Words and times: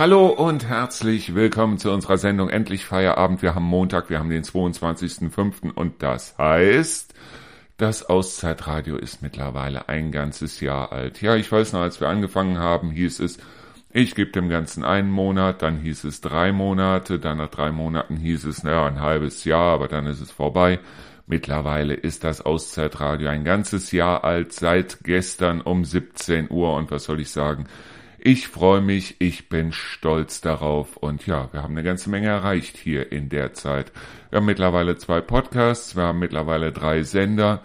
Hallo 0.00 0.28
und 0.28 0.66
herzlich 0.66 1.34
willkommen 1.34 1.76
zu 1.76 1.92
unserer 1.92 2.16
Sendung 2.16 2.48
Endlich 2.48 2.86
Feierabend. 2.86 3.42
Wir 3.42 3.54
haben 3.54 3.66
Montag, 3.66 4.08
wir 4.08 4.18
haben 4.18 4.30
den 4.30 4.44
22.05. 4.44 5.74
und 5.74 6.02
das 6.02 6.38
heißt, 6.38 7.12
das 7.76 8.08
Auszeitradio 8.08 8.96
ist 8.96 9.20
mittlerweile 9.20 9.90
ein 9.90 10.10
ganzes 10.10 10.60
Jahr 10.60 10.90
alt. 10.90 11.20
Ja, 11.20 11.36
ich 11.36 11.52
weiß 11.52 11.74
noch, 11.74 11.82
als 11.82 12.00
wir 12.00 12.08
angefangen 12.08 12.56
haben, 12.56 12.90
hieß 12.90 13.20
es, 13.20 13.40
ich 13.92 14.14
gebe 14.14 14.30
dem 14.30 14.48
Ganzen 14.48 14.84
einen 14.84 15.10
Monat, 15.10 15.60
dann 15.60 15.76
hieß 15.76 16.04
es 16.04 16.22
drei 16.22 16.50
Monate, 16.50 17.18
dann 17.18 17.36
nach 17.36 17.50
drei 17.50 17.70
Monaten 17.70 18.16
hieß 18.16 18.44
es, 18.44 18.62
naja, 18.62 18.86
ein 18.86 19.00
halbes 19.00 19.44
Jahr, 19.44 19.74
aber 19.74 19.86
dann 19.86 20.06
ist 20.06 20.22
es 20.22 20.30
vorbei. 20.30 20.78
Mittlerweile 21.26 21.92
ist 21.92 22.24
das 22.24 22.40
Auszeitradio 22.40 23.28
ein 23.28 23.44
ganzes 23.44 23.92
Jahr 23.92 24.24
alt, 24.24 24.54
seit 24.54 25.00
gestern 25.04 25.60
um 25.60 25.84
17 25.84 26.50
Uhr 26.50 26.74
und 26.74 26.90
was 26.90 27.04
soll 27.04 27.20
ich 27.20 27.30
sagen? 27.30 27.66
Ich 28.22 28.48
freue 28.48 28.82
mich, 28.82 29.16
ich 29.18 29.48
bin 29.48 29.72
stolz 29.72 30.42
darauf 30.42 30.98
und 30.98 31.26
ja, 31.26 31.50
wir 31.52 31.62
haben 31.62 31.72
eine 31.72 31.82
ganze 31.82 32.10
Menge 32.10 32.28
erreicht 32.28 32.76
hier 32.76 33.10
in 33.12 33.30
der 33.30 33.54
Zeit. 33.54 33.92
Wir 34.28 34.36
haben 34.36 34.44
mittlerweile 34.44 34.98
zwei 34.98 35.22
Podcasts, 35.22 35.96
wir 35.96 36.02
haben 36.02 36.18
mittlerweile 36.18 36.70
drei 36.70 37.02
Sender 37.02 37.62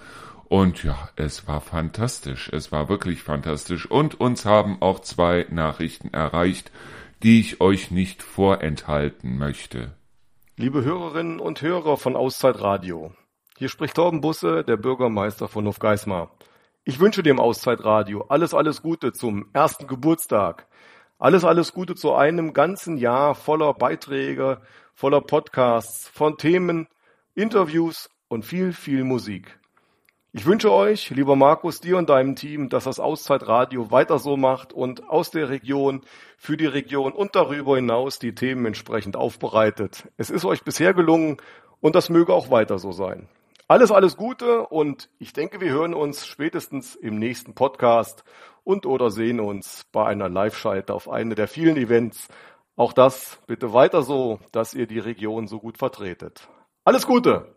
und 0.48 0.82
ja, 0.86 1.10
es 1.18 1.46
war 1.46 1.60
fantastisch, 1.60 2.50
es 2.54 2.72
war 2.72 2.88
wirklich 2.88 3.22
fantastisch 3.22 3.92
und 3.92 4.22
uns 4.22 4.46
haben 4.46 4.82
auch 4.82 5.02
zwei 5.02 5.46
Nachrichten 5.50 6.14
erreicht, 6.14 6.72
die 7.22 7.42
ich 7.42 7.60
euch 7.60 7.92
nicht 7.92 8.24
vorenthalten 8.24 9.38
möchte. 9.38 9.92
Liebe 10.56 10.86
Hörerinnen 10.86 11.42
und 11.42 11.62
Hörer 11.62 11.98
von 11.98 12.16
Auszeitradio, 12.16 13.12
hier 13.58 13.68
spricht 13.68 13.96
Torben 13.96 14.22
Busse, 14.22 14.64
der 14.64 14.78
Bürgermeister 14.78 15.50
von 15.50 15.66
Hofgeismar. 15.66 16.32
Ich 16.88 17.00
wünsche 17.00 17.24
dem 17.24 17.40
Auszeitradio 17.40 18.26
alles, 18.30 18.54
alles 18.54 18.84
Gute 18.84 19.12
zum 19.12 19.48
ersten 19.54 19.88
Geburtstag. 19.88 20.68
Alles, 21.18 21.44
alles 21.44 21.74
Gute 21.74 21.96
zu 21.96 22.14
einem 22.14 22.54
ganzen 22.54 22.98
Jahr 22.98 23.34
voller 23.34 23.74
Beiträge, 23.74 24.62
voller 24.94 25.22
Podcasts, 25.22 26.08
von 26.08 26.38
Themen, 26.38 26.88
Interviews 27.34 28.12
und 28.28 28.46
viel, 28.46 28.72
viel 28.72 29.04
Musik. 29.04 29.60
Ich 30.32 30.46
wünsche 30.46 30.72
euch, 30.72 31.10
lieber 31.10 31.36
Markus, 31.36 31.82
dir 31.82 31.98
und 31.98 32.08
deinem 32.12 32.36
Team, 32.36 32.70
dass 32.70 32.84
das 32.84 33.00
Auszeitradio 33.00 33.90
weiter 33.90 34.20
so 34.20 34.38
macht 34.38 34.72
und 34.72 35.10
aus 35.10 35.32
der 35.32 35.50
Region, 35.50 36.02
für 36.38 36.56
die 36.56 36.68
Region 36.68 37.14
und 37.14 37.36
darüber 37.36 37.78
hinaus 37.78 38.20
die 38.20 38.36
Themen 38.36 38.64
entsprechend 38.68 39.16
aufbereitet. 39.16 40.08
Es 40.18 40.30
ist 40.30 40.46
euch 40.46 40.62
bisher 40.62 40.94
gelungen 40.94 41.38
und 41.82 41.96
das 41.96 42.12
möge 42.12 42.32
auch 42.32 42.52
weiter 42.52 42.78
so 42.78 42.92
sein. 42.92 43.28
Alles, 43.68 43.92
alles 43.92 44.16
Gute 44.16 44.68
und 44.68 45.10
ich 45.18 45.34
denke, 45.34 45.60
wir 45.60 45.72
hören 45.72 45.96
uns 45.96 46.28
spätestens 46.28 46.94
im 46.94 47.18
nächsten 47.18 47.56
Podcast 47.56 48.24
und 48.64 48.86
oder 48.86 49.10
sehen 49.10 49.40
uns 49.40 49.88
bei 49.92 50.06
einer 50.06 50.30
Live-Schalte 50.30 50.94
auf 50.94 51.10
eine 51.10 51.34
der 51.34 51.48
vielen 51.48 51.76
Events. 51.76 52.28
Auch 52.76 52.94
das 52.94 53.40
bitte 53.48 53.74
weiter 53.74 54.04
so, 54.04 54.40
dass 54.52 54.76
ihr 54.76 54.86
die 54.86 55.00
Region 55.00 55.48
so 55.48 55.58
gut 55.58 55.80
vertretet. 55.80 56.48
Alles 56.84 57.08
Gute! 57.08 57.48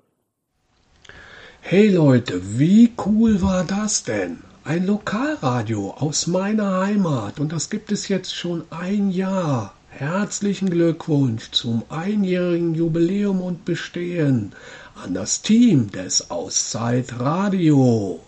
Hey 1.61 1.91
Leute, 1.91 2.59
wie 2.59 2.91
cool 3.05 3.43
war 3.43 3.65
das 3.65 4.03
denn? 4.03 4.39
Ein 4.65 4.87
Lokalradio 4.87 5.91
aus 5.91 6.27
meiner 6.27 6.81
Heimat 6.81 7.39
und 7.39 7.53
das 7.53 7.69
gibt 7.69 7.93
es 7.93 8.09
jetzt 8.09 8.35
schon 8.35 8.65
ein 8.71 9.11
Jahr. 9.11 9.75
Herzlichen 9.91 10.71
Glückwunsch 10.71 11.51
zum 11.51 11.83
einjährigen 11.91 12.75
Jubiläum 12.75 13.43
und 13.43 13.67
Bestehen 13.67 14.55
an 15.03 15.15
das 15.15 15.43
Team 15.43 15.91
des 15.91 16.31
Auszeitradio. 16.31 18.21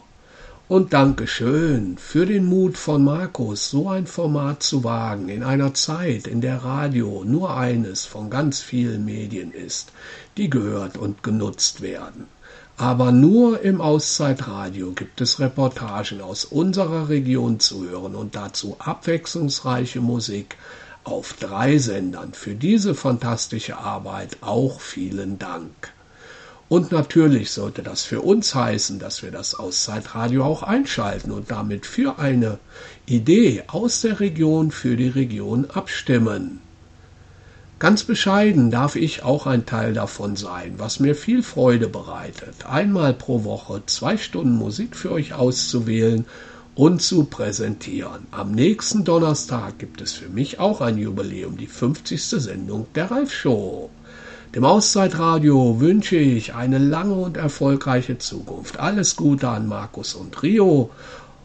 Und 0.69 0.93
Dankeschön 0.93 1.99
für 1.99 2.27
den 2.27 2.45
Mut 2.45 2.79
von 2.79 3.03
Markus, 3.03 3.71
so 3.71 3.89
ein 3.89 4.07
Format 4.07 4.63
zu 4.63 4.85
wagen 4.85 5.29
in 5.29 5.43
einer 5.43 5.75
Zeit, 5.75 6.29
in 6.29 6.41
der 6.41 6.59
Radio 6.59 7.25
nur 7.27 7.57
eines 7.57 8.07
von 8.07 8.31
ganz 8.31 8.61
vielen 8.61 9.05
Medien 9.05 9.51
ist, 9.51 9.91
die 10.37 10.49
gehört 10.49 10.97
und 10.97 11.25
genutzt 11.25 11.81
werden. 11.81 12.27
Aber 12.77 13.11
nur 13.11 13.63
im 13.63 13.81
Auszeitradio 13.81 14.93
gibt 14.93 15.21
es 15.21 15.41
Reportagen 15.41 16.21
aus 16.21 16.45
unserer 16.45 17.09
Region 17.09 17.59
zu 17.59 17.89
hören 17.89 18.15
und 18.15 18.37
dazu 18.37 18.77
abwechslungsreiche 18.79 20.01
Musik 20.01 20.57
auf 21.03 21.33
drei 21.33 21.79
Sendern. 21.79 22.33
Für 22.33 22.55
diese 22.55 22.95
fantastische 22.95 23.77
Arbeit 23.77 24.37
auch 24.41 24.81
vielen 24.81 25.39
Dank. 25.39 25.93
Und 26.71 26.93
natürlich 26.93 27.51
sollte 27.51 27.83
das 27.83 28.05
für 28.05 28.21
uns 28.21 28.55
heißen, 28.55 29.01
dass 29.01 29.25
wir 29.25 29.33
das 29.33 29.57
Auszeitradio 29.57 30.45
auch 30.45 30.63
einschalten 30.63 31.33
und 31.33 31.51
damit 31.51 31.85
für 31.85 32.21
eine 32.21 32.61
Idee 33.07 33.65
aus 33.67 34.03
der 34.03 34.21
Region 34.21 34.71
für 34.71 34.95
die 34.95 35.09
Region 35.09 35.69
abstimmen. 35.69 36.61
Ganz 37.81 38.05
bescheiden 38.05 38.71
darf 38.71 38.95
ich 38.95 39.25
auch 39.25 39.49
ein 39.49 39.67
Teil 39.67 39.95
davon 39.95 40.37
sein, 40.37 40.75
was 40.77 41.01
mir 41.01 41.17
viel 41.17 41.43
Freude 41.43 41.89
bereitet, 41.89 42.65
einmal 42.67 43.15
pro 43.15 43.43
Woche 43.43 43.83
zwei 43.87 44.17
Stunden 44.17 44.53
Musik 44.53 44.95
für 44.95 45.11
euch 45.11 45.35
auszuwählen 45.35 46.25
und 46.77 47.03
zu 47.03 47.25
präsentieren. 47.25 48.29
Am 48.31 48.53
nächsten 48.53 49.03
Donnerstag 49.03 49.81
gibt 49.81 50.01
es 50.03 50.13
für 50.13 50.29
mich 50.29 50.61
auch 50.61 50.81
ein 50.81 50.99
Jubiläum, 50.99 51.57
die 51.57 51.67
50. 51.67 52.23
Sendung 52.23 52.87
der 52.95 53.11
Ralf 53.11 53.33
Show. 53.33 53.91
Dem 54.55 54.65
Auszeitradio 54.65 55.79
wünsche 55.79 56.17
ich 56.17 56.55
eine 56.55 56.79
lange 56.79 57.15
und 57.15 57.37
erfolgreiche 57.37 58.19
Zukunft. 58.19 58.81
Alles 58.81 59.15
Gute 59.15 59.49
an 59.49 59.69
Markus 59.69 60.15
und 60.15 60.43
Rio 60.43 60.91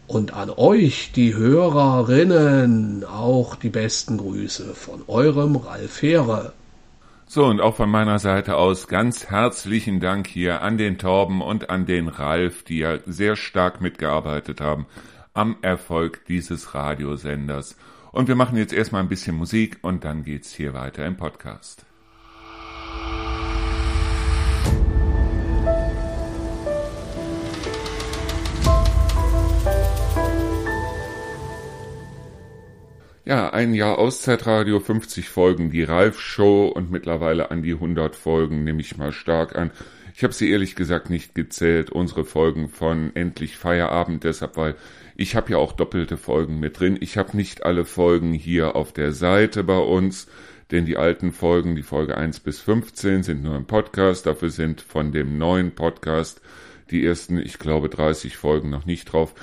und 0.07 0.33
an 0.33 0.49
euch, 0.49 1.11
die 1.16 1.35
Hörerinnen, 1.35 3.05
auch 3.05 3.55
die 3.57 3.69
besten 3.69 4.17
Grüße 4.17 4.73
von 4.73 5.03
eurem 5.05 5.55
Ralf 5.55 6.01
Heere. 6.01 6.53
So, 7.27 7.45
und 7.45 7.61
auch 7.61 7.75
von 7.75 7.91
meiner 7.91 8.17
Seite 8.17 8.57
aus 8.57 8.88
ganz 8.88 9.27
herzlichen 9.27 9.99
Dank 9.99 10.25
hier 10.25 10.63
an 10.63 10.79
den 10.79 10.97
Torben 10.97 11.43
und 11.43 11.69
an 11.69 11.85
den 11.85 12.07
Ralf, 12.07 12.63
die 12.63 12.79
ja 12.79 12.97
sehr 13.05 13.35
stark 13.35 13.81
mitgearbeitet 13.81 14.61
haben 14.61 14.87
am 15.35 15.57
Erfolg 15.61 16.25
dieses 16.27 16.73
Radiosenders. 16.73 17.77
Und 18.11 18.27
wir 18.27 18.35
machen 18.35 18.57
jetzt 18.57 18.73
erstmal 18.73 19.03
ein 19.03 19.09
bisschen 19.09 19.35
Musik 19.35 19.77
und 19.83 20.05
dann 20.05 20.23
geht's 20.23 20.53
hier 20.53 20.73
weiter 20.73 21.05
im 21.05 21.17
Podcast. 21.17 21.84
Ja, 33.28 33.50
ein 33.50 33.74
Jahr 33.74 33.97
Auszeitradio, 33.97 34.80
50 34.80 35.30
Folgen, 35.30 35.72
die 35.72 35.81
Ralf-Show 35.81 36.68
und 36.68 36.91
mittlerweile 36.91 37.50
an 37.50 37.63
die 37.63 37.74
100 37.74 38.16
Folgen 38.16 38.63
nehme 38.63 38.81
ich 38.81 38.97
mal 38.97 39.12
stark 39.12 39.56
an. 39.56 39.72
Ich 40.13 40.24
habe 40.24 40.31
sie 40.31 40.52
ehrlich 40.52 40.75
gesagt 40.75 41.09
nicht 41.09 41.34
gezählt, 41.34 41.90
unsere 41.90 42.24
Folgen 42.24 42.69
von 42.69 43.16
Endlich 43.16 43.58
Feierabend, 43.58 44.24
deshalb, 44.25 44.58
weil 44.58 44.75
ich 45.16 45.35
habe 45.35 45.53
ja 45.53 45.58
auch 45.58 45.72
doppelte 45.72 46.18
Folgen 46.18 46.59
mit 46.59 46.80
drin. 46.80 47.00
Ich 47.02 47.18
habe 47.18 47.35
nicht 47.35 47.66
alle 47.66 47.84
Folgen 47.84 48.31
hier 48.31 48.75
auf 48.75 48.94
der 48.94 49.12
Seite 49.12 49.64
bei 49.64 49.80
uns, 49.80 50.28
denn 50.69 50.85
die 50.85 50.97
alten 50.97 51.31
Folgen, 51.31 51.75
die 51.75 51.81
Folge 51.81 52.16
1 52.16 52.41
bis 52.41 52.59
15, 52.59 53.24
sind 53.24 53.41
nur 53.41 53.56
im 53.56 53.66
Podcast. 53.66 54.28
Dafür 54.28 54.52
sind 54.52 54.81
von 54.81 55.12
dem 55.12 55.40
neuen 55.40 55.72
Podcast 55.72 56.41
die 56.91 57.03
ersten, 57.03 57.40
ich 57.40 57.58
glaube, 57.58 57.90
30 57.90 58.38
Folgen 58.38 58.69
noch 58.69 58.85
nicht 58.85 59.12
drauf 59.12 59.34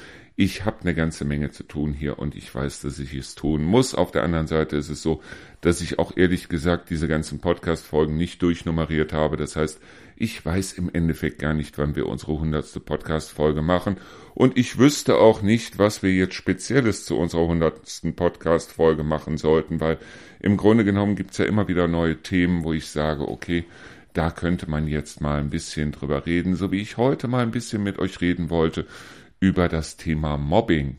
ich 0.42 0.64
habe 0.64 0.80
eine 0.80 0.92
ganze 0.92 1.25
Menge 1.25 1.53
zu 1.53 1.62
tun 1.62 1.92
hier 1.92 2.19
und 2.19 2.34
ich 2.34 2.53
weiß, 2.53 2.80
dass 2.80 2.98
ich 2.98 3.14
es 3.14 3.36
tun 3.36 3.62
muss. 3.62 3.94
Auf 3.94 4.10
der 4.10 4.25
anderen 4.25 4.48
Seite 4.48 4.76
ist 4.76 4.88
es 4.88 5.00
so, 5.00 5.22
dass 5.60 5.80
ich 5.80 6.00
auch 6.00 6.16
ehrlich 6.16 6.48
gesagt 6.48 6.91
diese 6.91 7.06
ganzen 7.06 7.38
Podcast-Folgen 7.38 8.16
nicht 8.16 8.42
durchnummeriert 8.42 9.12
habe. 9.12 9.36
Das 9.36 9.54
heißt, 9.54 9.80
ich 10.16 10.44
weiß 10.44 10.72
im 10.72 10.91
Endeffekt 10.92 11.38
gar 11.38 11.54
nicht, 11.54 11.78
wann 11.78 11.94
wir 11.94 12.08
unsere 12.08 12.41
hundertste 12.41 12.80
Podcast-Folge 12.80 13.62
machen. 13.62 13.98
Und 14.34 14.59
ich 14.59 14.78
wüsste 14.78 15.18
auch 15.18 15.42
nicht, 15.42 15.78
was 15.78 16.03
wir 16.03 16.12
jetzt 16.12 16.34
Spezielles 16.34 17.04
zu 17.04 17.16
unserer 17.16 17.47
hundertsten 17.47 18.16
Podcast-Folge 18.16 19.04
machen 19.04 19.36
sollten, 19.36 19.78
weil 19.78 19.98
im 20.41 20.56
Grunde 20.56 20.84
genommen 20.84 21.15
gibt's 21.15 21.39
ja 21.39 21.44
immer 21.44 21.68
wieder 21.68 21.86
neue 21.86 22.21
Themen, 22.21 22.65
wo 22.65 22.72
ich 22.72 22.89
sage, 22.89 23.28
okay, 23.28 23.65
da 24.12 24.33
könnte 24.33 24.68
man 24.68 24.89
jetzt 24.89 25.21
mal 25.21 25.39
ein 25.39 25.50
bisschen 25.50 25.92
drüber 25.92 26.27
reden, 26.27 26.56
so 26.56 26.72
wie 26.72 26.80
ich 26.80 26.97
heute 26.97 27.28
mal 27.28 27.44
ein 27.44 27.53
bisschen 27.53 27.84
mit 27.84 28.00
euch 28.00 28.21
reden 28.21 28.50
wollte 28.50 28.86
über 29.42 29.68
das 29.68 29.97
Thema 29.97 30.39
Mobbing. 30.39 30.98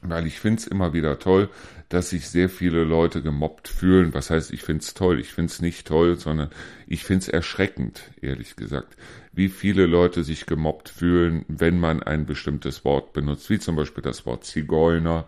Weil 0.00 0.28
ich 0.28 0.38
finde 0.38 0.60
es 0.60 0.68
immer 0.68 0.92
wieder 0.92 1.18
toll, 1.18 1.50
dass 1.88 2.10
sich 2.10 2.28
sehr 2.28 2.48
viele 2.48 2.84
Leute 2.84 3.22
gemobbt 3.22 3.66
fühlen. 3.66 4.14
Was 4.14 4.30
heißt, 4.30 4.52
ich 4.52 4.62
finde 4.62 4.82
es 4.84 4.94
toll? 4.94 5.18
Ich 5.18 5.32
finde 5.32 5.50
es 5.50 5.60
nicht 5.60 5.84
toll, 5.84 6.16
sondern 6.16 6.50
ich 6.86 7.02
finde 7.02 7.22
es 7.24 7.28
erschreckend, 7.28 8.12
ehrlich 8.22 8.54
gesagt, 8.54 8.96
wie 9.32 9.48
viele 9.48 9.86
Leute 9.86 10.22
sich 10.22 10.46
gemobbt 10.46 10.88
fühlen, 10.88 11.44
wenn 11.48 11.80
man 11.80 12.04
ein 12.04 12.24
bestimmtes 12.24 12.84
Wort 12.84 13.12
benutzt, 13.12 13.50
wie 13.50 13.58
zum 13.58 13.74
Beispiel 13.74 14.02
das 14.02 14.26
Wort 14.26 14.44
Zigeuner 14.44 15.26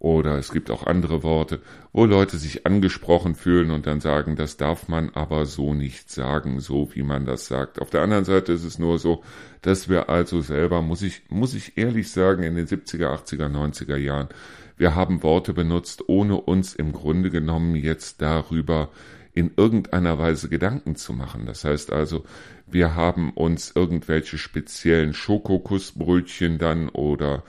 oder 0.00 0.38
es 0.38 0.52
gibt 0.52 0.70
auch 0.70 0.86
andere 0.86 1.22
Worte, 1.22 1.60
wo 1.92 2.04
Leute 2.04 2.36
sich 2.36 2.66
angesprochen 2.66 3.34
fühlen 3.34 3.72
und 3.72 3.86
dann 3.86 4.00
sagen, 4.00 4.36
das 4.36 4.56
darf 4.56 4.88
man 4.88 5.10
aber 5.10 5.44
so 5.44 5.74
nicht 5.74 6.10
sagen, 6.10 6.60
so 6.60 6.94
wie 6.94 7.02
man 7.02 7.26
das 7.26 7.46
sagt. 7.46 7.80
Auf 7.80 7.90
der 7.90 8.02
anderen 8.02 8.24
Seite 8.24 8.52
ist 8.52 8.64
es 8.64 8.78
nur 8.78 8.98
so, 8.98 9.24
dass 9.62 9.88
wir 9.88 10.08
also 10.08 10.40
selber, 10.40 10.82
muss 10.82 11.02
ich, 11.02 11.22
muss 11.30 11.54
ich 11.54 11.76
ehrlich 11.76 12.10
sagen, 12.10 12.44
in 12.44 12.54
den 12.54 12.66
70er, 12.66 13.08
80er, 13.08 13.48
90er 13.48 13.96
Jahren, 13.96 14.28
wir 14.76 14.94
haben 14.94 15.24
Worte 15.24 15.52
benutzt, 15.52 16.04
ohne 16.06 16.40
uns 16.40 16.74
im 16.74 16.92
Grunde 16.92 17.30
genommen 17.30 17.74
jetzt 17.74 18.22
darüber 18.22 18.90
in 19.32 19.50
irgendeiner 19.56 20.18
Weise 20.18 20.48
Gedanken 20.48 20.94
zu 20.94 21.12
machen. 21.12 21.46
Das 21.46 21.64
heißt 21.64 21.92
also, 21.92 22.24
wir 22.66 22.94
haben 22.94 23.30
uns 23.30 23.72
irgendwelche 23.74 24.38
speziellen 24.38 25.12
Schokokussbrötchen 25.12 26.58
dann 26.58 26.88
oder 26.88 27.42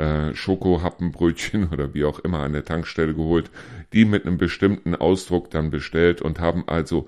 äh, 0.00 0.34
Schokohappenbrötchen 0.34 1.68
oder 1.72 1.94
wie 1.94 2.04
auch 2.04 2.18
immer 2.20 2.40
an 2.40 2.52
der 2.52 2.64
Tankstelle 2.64 3.14
geholt, 3.14 3.50
die 3.92 4.04
mit 4.04 4.26
einem 4.26 4.38
bestimmten 4.38 4.94
Ausdruck 4.94 5.50
dann 5.50 5.70
bestellt 5.70 6.22
und 6.22 6.40
haben 6.40 6.64
also 6.66 7.06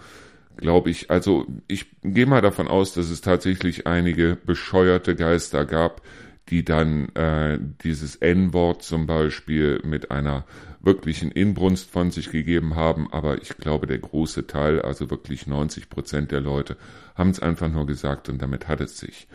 glaube 0.58 0.90
ich, 0.90 1.10
also 1.10 1.46
ich 1.66 1.86
gehe 2.02 2.26
mal 2.26 2.42
davon 2.42 2.68
aus, 2.68 2.92
dass 2.92 3.08
es 3.08 3.22
tatsächlich 3.22 3.86
einige 3.86 4.36
bescheuerte 4.44 5.16
Geister 5.16 5.64
gab, 5.64 6.02
die 6.50 6.64
dann 6.64 7.08
äh, 7.14 7.58
dieses 7.82 8.16
N-Wort 8.16 8.82
zum 8.82 9.06
Beispiel 9.06 9.80
mit 9.84 10.10
einer 10.10 10.44
wirklichen 10.82 11.30
Inbrunst 11.30 11.90
von 11.90 12.10
sich 12.10 12.30
gegeben 12.30 12.74
haben, 12.74 13.10
aber 13.12 13.40
ich 13.40 13.56
glaube, 13.56 13.86
der 13.86 13.98
große 13.98 14.46
Teil, 14.46 14.82
also 14.82 15.10
wirklich 15.10 15.46
90 15.46 15.88
Prozent 15.88 16.32
der 16.32 16.40
Leute, 16.40 16.76
haben 17.14 17.30
es 17.30 17.40
einfach 17.40 17.70
nur 17.70 17.86
gesagt 17.86 18.28
und 18.28 18.42
damit 18.42 18.68
hat 18.68 18.80
es 18.80 18.98
sich. 18.98 19.28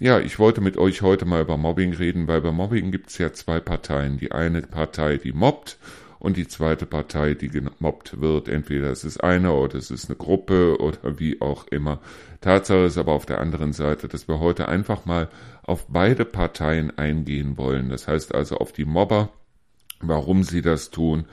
Ja, 0.00 0.20
ich 0.20 0.38
wollte 0.38 0.60
mit 0.60 0.76
euch 0.76 1.02
heute 1.02 1.24
mal 1.24 1.42
über 1.42 1.56
Mobbing 1.56 1.92
reden, 1.92 2.28
weil 2.28 2.40
bei 2.40 2.52
Mobbing 2.52 2.92
gibt 2.92 3.10
es 3.10 3.18
ja 3.18 3.32
zwei 3.32 3.58
Parteien. 3.58 4.16
Die 4.16 4.30
eine 4.30 4.62
Partei, 4.62 5.16
die 5.16 5.32
mobbt 5.32 5.76
und 6.20 6.36
die 6.36 6.46
zweite 6.46 6.86
Partei, 6.86 7.34
die 7.34 7.48
gemobbt 7.48 8.20
wird. 8.20 8.46
Entweder 8.46 8.92
es 8.92 9.02
ist 9.02 9.24
eine 9.24 9.52
oder 9.54 9.76
es 9.76 9.90
ist 9.90 10.08
eine 10.08 10.14
Gruppe 10.14 10.76
oder 10.78 11.18
wie 11.18 11.40
auch 11.40 11.66
immer. 11.66 11.98
Tatsache 12.40 12.84
ist 12.84 12.96
aber 12.96 13.12
auf 13.12 13.26
der 13.26 13.40
anderen 13.40 13.72
Seite, 13.72 14.06
dass 14.06 14.28
wir 14.28 14.38
heute 14.38 14.68
einfach 14.68 15.04
mal 15.04 15.30
auf 15.64 15.86
beide 15.88 16.24
Parteien 16.24 16.96
eingehen 16.96 17.58
wollen. 17.58 17.88
Das 17.88 18.06
heißt 18.06 18.36
also 18.36 18.58
auf 18.58 18.70
die 18.70 18.84
Mobber, 18.84 19.30
warum 20.00 20.44
sie 20.44 20.62
das 20.62 20.92
tun, 20.92 21.24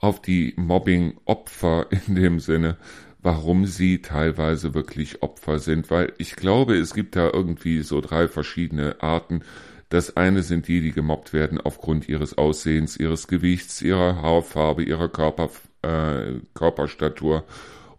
auf 0.00 0.20
die 0.20 0.54
Mobbing-Opfer 0.56 1.86
in 2.08 2.16
dem 2.16 2.40
Sinne, 2.40 2.76
warum 3.22 3.66
sie 3.66 4.02
teilweise 4.02 4.74
wirklich 4.74 5.22
Opfer 5.22 5.58
sind, 5.58 5.90
weil 5.90 6.12
ich 6.18 6.36
glaube, 6.36 6.76
es 6.76 6.94
gibt 6.94 7.16
da 7.16 7.30
irgendwie 7.32 7.82
so 7.82 8.00
drei 8.00 8.28
verschiedene 8.28 9.02
Arten. 9.02 9.42
Das 9.88 10.16
eine 10.16 10.42
sind 10.42 10.68
die, 10.68 10.80
die 10.80 10.92
gemobbt 10.92 11.32
werden 11.32 11.60
aufgrund 11.60 12.08
ihres 12.08 12.38
Aussehens, 12.38 12.96
ihres 12.96 13.28
Gewichts, 13.28 13.82
ihrer 13.82 14.22
Haarfarbe, 14.22 14.82
ihrer 14.82 15.08
Körper, 15.08 15.50
äh, 15.82 16.34
Körperstatur 16.54 17.44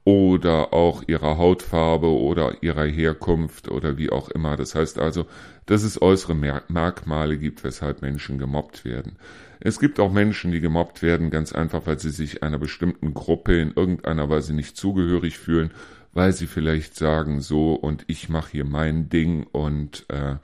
oder 0.03 0.73
auch 0.73 1.03
ihrer 1.07 1.37
Hautfarbe 1.37 2.07
oder 2.07 2.63
ihrer 2.63 2.85
Herkunft 2.85 3.69
oder 3.69 3.97
wie 3.97 4.09
auch 4.09 4.29
immer. 4.29 4.57
Das 4.57 4.73
heißt 4.73 4.99
also, 4.99 5.27
dass 5.67 5.83
es 5.83 6.01
äußere 6.01 6.35
Merkmale 6.35 7.37
gibt, 7.37 7.63
weshalb 7.63 8.01
Menschen 8.01 8.39
gemobbt 8.39 8.83
werden. 8.83 9.17
Es 9.59 9.79
gibt 9.79 9.99
auch 9.99 10.11
Menschen, 10.11 10.51
die 10.51 10.59
gemobbt 10.59 11.03
werden, 11.03 11.29
ganz 11.29 11.53
einfach, 11.53 11.85
weil 11.85 11.99
sie 11.99 12.09
sich 12.09 12.41
einer 12.41 12.57
bestimmten 12.57 13.13
Gruppe 13.13 13.59
in 13.59 13.73
irgendeiner 13.75 14.27
Weise 14.27 14.55
nicht 14.55 14.75
zugehörig 14.75 15.37
fühlen, 15.37 15.69
weil 16.13 16.33
sie 16.33 16.47
vielleicht 16.47 16.95
sagen, 16.95 17.41
so 17.41 17.73
und 17.73 18.03
ich 18.07 18.27
mache 18.27 18.51
hier 18.53 18.65
mein 18.65 19.09
Ding 19.09 19.45
und 19.51 20.05
äh, 20.09 20.35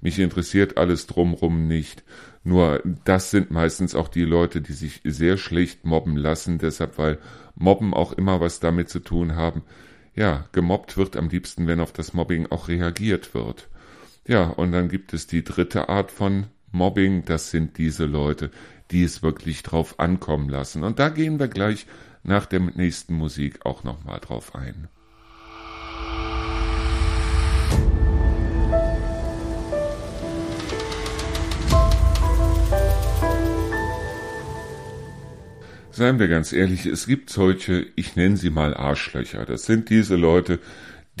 mich 0.00 0.18
interessiert 0.18 0.76
alles 0.76 1.06
drumrum 1.06 1.68
nicht. 1.68 2.02
Nur 2.42 2.82
das 3.04 3.30
sind 3.30 3.50
meistens 3.50 3.94
auch 3.94 4.08
die 4.08 4.24
Leute, 4.24 4.60
die 4.60 4.74
sich 4.74 5.00
sehr 5.04 5.38
schlecht 5.38 5.86
mobben 5.86 6.16
lassen, 6.16 6.58
deshalb 6.58 6.98
weil 6.98 7.18
Mobben 7.54 7.94
auch 7.94 8.12
immer 8.12 8.40
was 8.40 8.60
damit 8.60 8.88
zu 8.88 9.00
tun 9.00 9.36
haben. 9.36 9.62
Ja, 10.14 10.48
gemobbt 10.52 10.96
wird 10.96 11.16
am 11.16 11.28
liebsten, 11.28 11.66
wenn 11.66 11.80
auf 11.80 11.92
das 11.92 12.14
Mobbing 12.14 12.46
auch 12.50 12.68
reagiert 12.68 13.34
wird. 13.34 13.68
Ja, 14.26 14.44
und 14.48 14.72
dann 14.72 14.88
gibt 14.88 15.12
es 15.12 15.26
die 15.26 15.44
dritte 15.44 15.88
Art 15.88 16.10
von 16.10 16.46
Mobbing, 16.72 17.24
das 17.24 17.50
sind 17.50 17.78
diese 17.78 18.04
Leute, 18.04 18.50
die 18.90 19.04
es 19.04 19.22
wirklich 19.22 19.62
drauf 19.62 19.98
ankommen 20.00 20.48
lassen. 20.48 20.82
Und 20.82 20.98
da 20.98 21.08
gehen 21.08 21.38
wir 21.38 21.48
gleich 21.48 21.86
nach 22.22 22.46
der 22.46 22.60
nächsten 22.60 23.14
Musik 23.14 23.64
auch 23.64 23.84
nochmal 23.84 24.20
drauf 24.20 24.54
ein. 24.54 24.88
Seien 35.96 36.18
wir 36.18 36.26
ganz 36.26 36.52
ehrlich, 36.52 36.86
es 36.86 37.06
gibt 37.06 37.30
solche, 37.30 37.86
ich 37.94 38.16
nenne 38.16 38.36
sie 38.36 38.50
mal 38.50 38.74
Arschlöcher. 38.74 39.44
Das 39.46 39.64
sind 39.64 39.90
diese 39.90 40.16
Leute, 40.16 40.58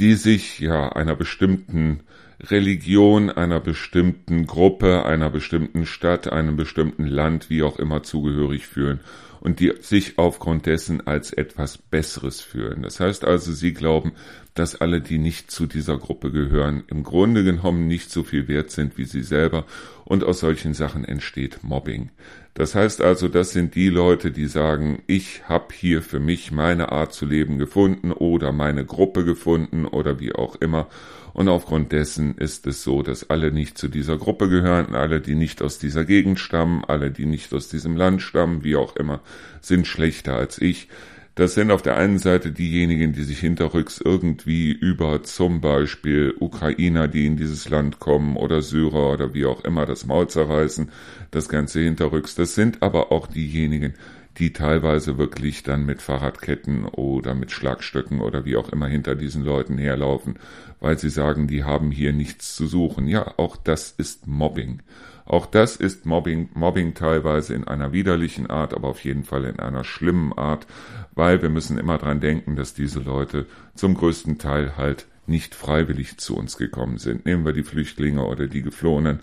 die 0.00 0.14
sich 0.14 0.58
ja 0.58 0.88
einer 0.88 1.14
bestimmten 1.14 2.00
Religion 2.40 3.30
einer 3.30 3.60
bestimmten 3.60 4.48
Gruppe, 4.48 5.04
einer 5.06 5.30
bestimmten 5.30 5.86
Stadt, 5.86 6.32
einem 6.32 6.56
bestimmten 6.56 7.06
Land, 7.06 7.50
wie 7.50 7.62
auch 7.62 7.78
immer 7.78 8.02
zugehörig 8.02 8.66
fühlen 8.66 8.98
und 9.44 9.60
die 9.60 9.74
sich 9.80 10.18
aufgrund 10.18 10.64
dessen 10.64 11.06
als 11.06 11.30
etwas 11.30 11.76
Besseres 11.76 12.40
fühlen. 12.40 12.82
Das 12.82 12.98
heißt 12.98 13.24
also, 13.26 13.52
sie 13.52 13.74
glauben, 13.74 14.12
dass 14.54 14.80
alle, 14.80 15.02
die 15.02 15.18
nicht 15.18 15.50
zu 15.50 15.66
dieser 15.66 15.98
Gruppe 15.98 16.32
gehören, 16.32 16.82
im 16.88 17.04
Grunde 17.04 17.44
genommen 17.44 17.86
nicht 17.86 18.10
so 18.10 18.22
viel 18.22 18.48
wert 18.48 18.70
sind 18.70 18.96
wie 18.96 19.04
sie 19.04 19.22
selber 19.22 19.66
und 20.06 20.24
aus 20.24 20.40
solchen 20.40 20.72
Sachen 20.72 21.04
entsteht 21.04 21.62
Mobbing. 21.62 22.10
Das 22.54 22.74
heißt 22.74 23.02
also, 23.02 23.28
das 23.28 23.50
sind 23.50 23.74
die 23.74 23.90
Leute, 23.90 24.30
die 24.30 24.46
sagen, 24.46 25.02
ich 25.06 25.46
habe 25.46 25.74
hier 25.74 26.00
für 26.00 26.20
mich 26.20 26.50
meine 26.50 26.90
Art 26.92 27.12
zu 27.12 27.26
leben 27.26 27.58
gefunden 27.58 28.12
oder 28.12 28.50
meine 28.50 28.86
Gruppe 28.86 29.24
gefunden 29.24 29.84
oder 29.84 30.20
wie 30.20 30.34
auch 30.34 30.56
immer 30.56 30.88
und 31.34 31.48
aufgrund 31.48 31.90
dessen 31.90 32.38
ist 32.38 32.66
es 32.66 32.84
so, 32.84 33.02
dass 33.02 33.28
alle 33.28 33.50
nicht 33.50 33.76
zu 33.76 33.88
dieser 33.88 34.16
Gruppe 34.16 34.48
gehören, 34.48 34.94
alle, 34.94 35.20
die 35.20 35.34
nicht 35.34 35.62
aus 35.62 35.78
dieser 35.78 36.04
Gegend 36.04 36.38
stammen, 36.38 36.84
alle, 36.84 37.10
die 37.10 37.26
nicht 37.26 37.52
aus 37.52 37.68
diesem 37.68 37.96
Land 37.96 38.22
stammen, 38.22 38.62
wie 38.62 38.76
auch 38.76 38.94
immer, 38.94 39.20
sind 39.60 39.86
schlechter 39.88 40.36
als 40.36 40.60
ich. 40.60 40.88
Das 41.34 41.54
sind 41.54 41.72
auf 41.72 41.82
der 41.82 41.96
einen 41.96 42.20
Seite 42.20 42.52
diejenigen, 42.52 43.12
die 43.12 43.24
sich 43.24 43.40
hinterrücks 43.40 44.00
irgendwie 44.00 44.70
über 44.70 45.24
zum 45.24 45.60
Beispiel 45.60 46.32
Ukrainer, 46.38 47.08
die 47.08 47.26
in 47.26 47.36
dieses 47.36 47.68
Land 47.68 47.98
kommen, 47.98 48.36
oder 48.36 48.62
Syrer 48.62 49.12
oder 49.12 49.34
wie 49.34 49.44
auch 49.44 49.64
immer 49.64 49.86
das 49.86 50.06
Maul 50.06 50.28
zerreißen, 50.28 50.92
das 51.32 51.48
Ganze 51.48 51.80
hinterrücks. 51.80 52.36
Das 52.36 52.54
sind 52.54 52.80
aber 52.84 53.10
auch 53.10 53.26
diejenigen, 53.26 53.94
die 54.38 54.52
teilweise 54.52 55.16
wirklich 55.16 55.62
dann 55.62 55.86
mit 55.86 56.02
Fahrradketten 56.02 56.86
oder 56.86 57.34
mit 57.34 57.52
Schlagstöcken 57.52 58.20
oder 58.20 58.44
wie 58.44 58.56
auch 58.56 58.68
immer 58.70 58.86
hinter 58.86 59.14
diesen 59.14 59.44
Leuten 59.44 59.78
herlaufen, 59.78 60.38
weil 60.80 60.98
sie 60.98 61.10
sagen, 61.10 61.46
die 61.46 61.64
haben 61.64 61.90
hier 61.90 62.12
nichts 62.12 62.56
zu 62.56 62.66
suchen. 62.66 63.06
Ja, 63.06 63.34
auch 63.36 63.56
das 63.56 63.92
ist 63.92 64.26
Mobbing. 64.26 64.82
Auch 65.24 65.46
das 65.46 65.76
ist 65.76 66.04
Mobbing, 66.04 66.50
Mobbing 66.54 66.94
teilweise 66.94 67.54
in 67.54 67.64
einer 67.64 67.92
widerlichen 67.92 68.50
Art, 68.50 68.74
aber 68.74 68.88
auf 68.88 69.04
jeden 69.04 69.24
Fall 69.24 69.44
in 69.44 69.58
einer 69.58 69.84
schlimmen 69.84 70.32
Art, 70.34 70.66
weil 71.14 71.40
wir 71.40 71.48
müssen 71.48 71.78
immer 71.78 71.96
dran 71.96 72.20
denken, 72.20 72.56
dass 72.56 72.74
diese 72.74 73.00
Leute 73.00 73.46
zum 73.74 73.94
größten 73.94 74.38
Teil 74.38 74.76
halt 74.76 75.06
nicht 75.26 75.54
freiwillig 75.54 76.18
zu 76.18 76.36
uns 76.36 76.58
gekommen 76.58 76.98
sind. 76.98 77.24
Nehmen 77.24 77.46
wir 77.46 77.52
die 77.52 77.62
Flüchtlinge 77.62 78.26
oder 78.26 78.46
die 78.46 78.62
Geflohenen 78.62 79.20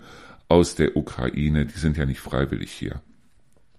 aus 0.48 0.74
der 0.74 0.96
Ukraine, 0.96 1.66
die 1.66 1.78
sind 1.78 1.96
ja 1.96 2.04
nicht 2.04 2.20
freiwillig 2.20 2.72
hier. 2.72 3.00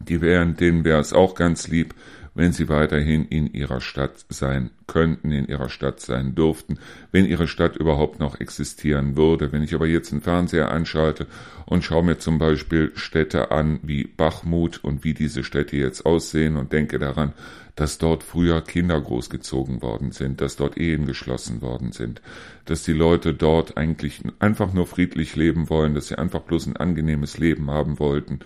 Die 0.08 0.22
wären, 0.22 0.56
denen 0.56 0.84
wäre 0.84 1.00
es 1.00 1.14
auch 1.14 1.36
ganz 1.36 1.68
lieb, 1.68 1.94
wenn 2.36 2.52
sie 2.52 2.68
weiterhin 2.70 3.26
in 3.26 3.54
ihrer 3.54 3.80
Stadt 3.80 4.26
sein 4.30 4.72
könnten, 4.88 5.32
in 5.32 5.48
ihrer 5.48 5.70
Stadt 5.70 6.00
sein 6.00 6.34
durften, 6.36 6.80
wenn 7.12 7.26
ihre 7.26 7.48
Stadt 7.48 7.76
überhaupt 7.76 8.20
noch 8.20 8.40
existieren 8.40 9.16
würde. 9.16 9.52
Wenn 9.52 9.64
ich 9.64 9.76
aber 9.76 9.86
jetzt 9.86 10.12
einen 10.12 10.22
Fernseher 10.22 10.72
anschalte 10.72 11.28
und 11.66 11.84
schaue 11.84 12.04
mir 12.04 12.18
zum 12.18 12.40
Beispiel 12.40 12.92
Städte 12.96 13.52
an 13.52 13.80
wie 13.84 14.06
Bachmut 14.06 14.84
und 14.84 15.04
wie 15.04 15.14
diese 15.14 15.44
Städte 15.44 15.78
jetzt 15.78 16.06
aussehen 16.06 16.58
und 16.58 16.74
denke 16.74 16.98
daran, 16.98 17.34
dass 17.76 17.98
dort 17.98 18.24
früher 18.24 18.62
Kinder 18.62 19.00
großgezogen 19.00 19.82
worden 19.82 20.12
sind, 20.12 20.42
dass 20.42 20.56
dort 20.56 20.78
Ehen 20.78 21.08
geschlossen 21.08 21.62
worden 21.62 21.92
sind, 21.92 22.22
dass 22.66 22.84
die 22.84 22.94
Leute 22.94 23.34
dort 23.34 23.78
eigentlich 23.78 24.22
einfach 24.40 24.74
nur 24.74 24.86
friedlich 24.86 25.36
leben 25.36 25.70
wollen, 25.70 25.96
dass 25.96 26.08
sie 26.08 26.18
einfach 26.18 26.42
bloß 26.42 26.68
ein 26.68 26.78
angenehmes 26.78 27.40
Leben 27.40 27.72
haben 27.72 27.98
wollten 28.00 28.40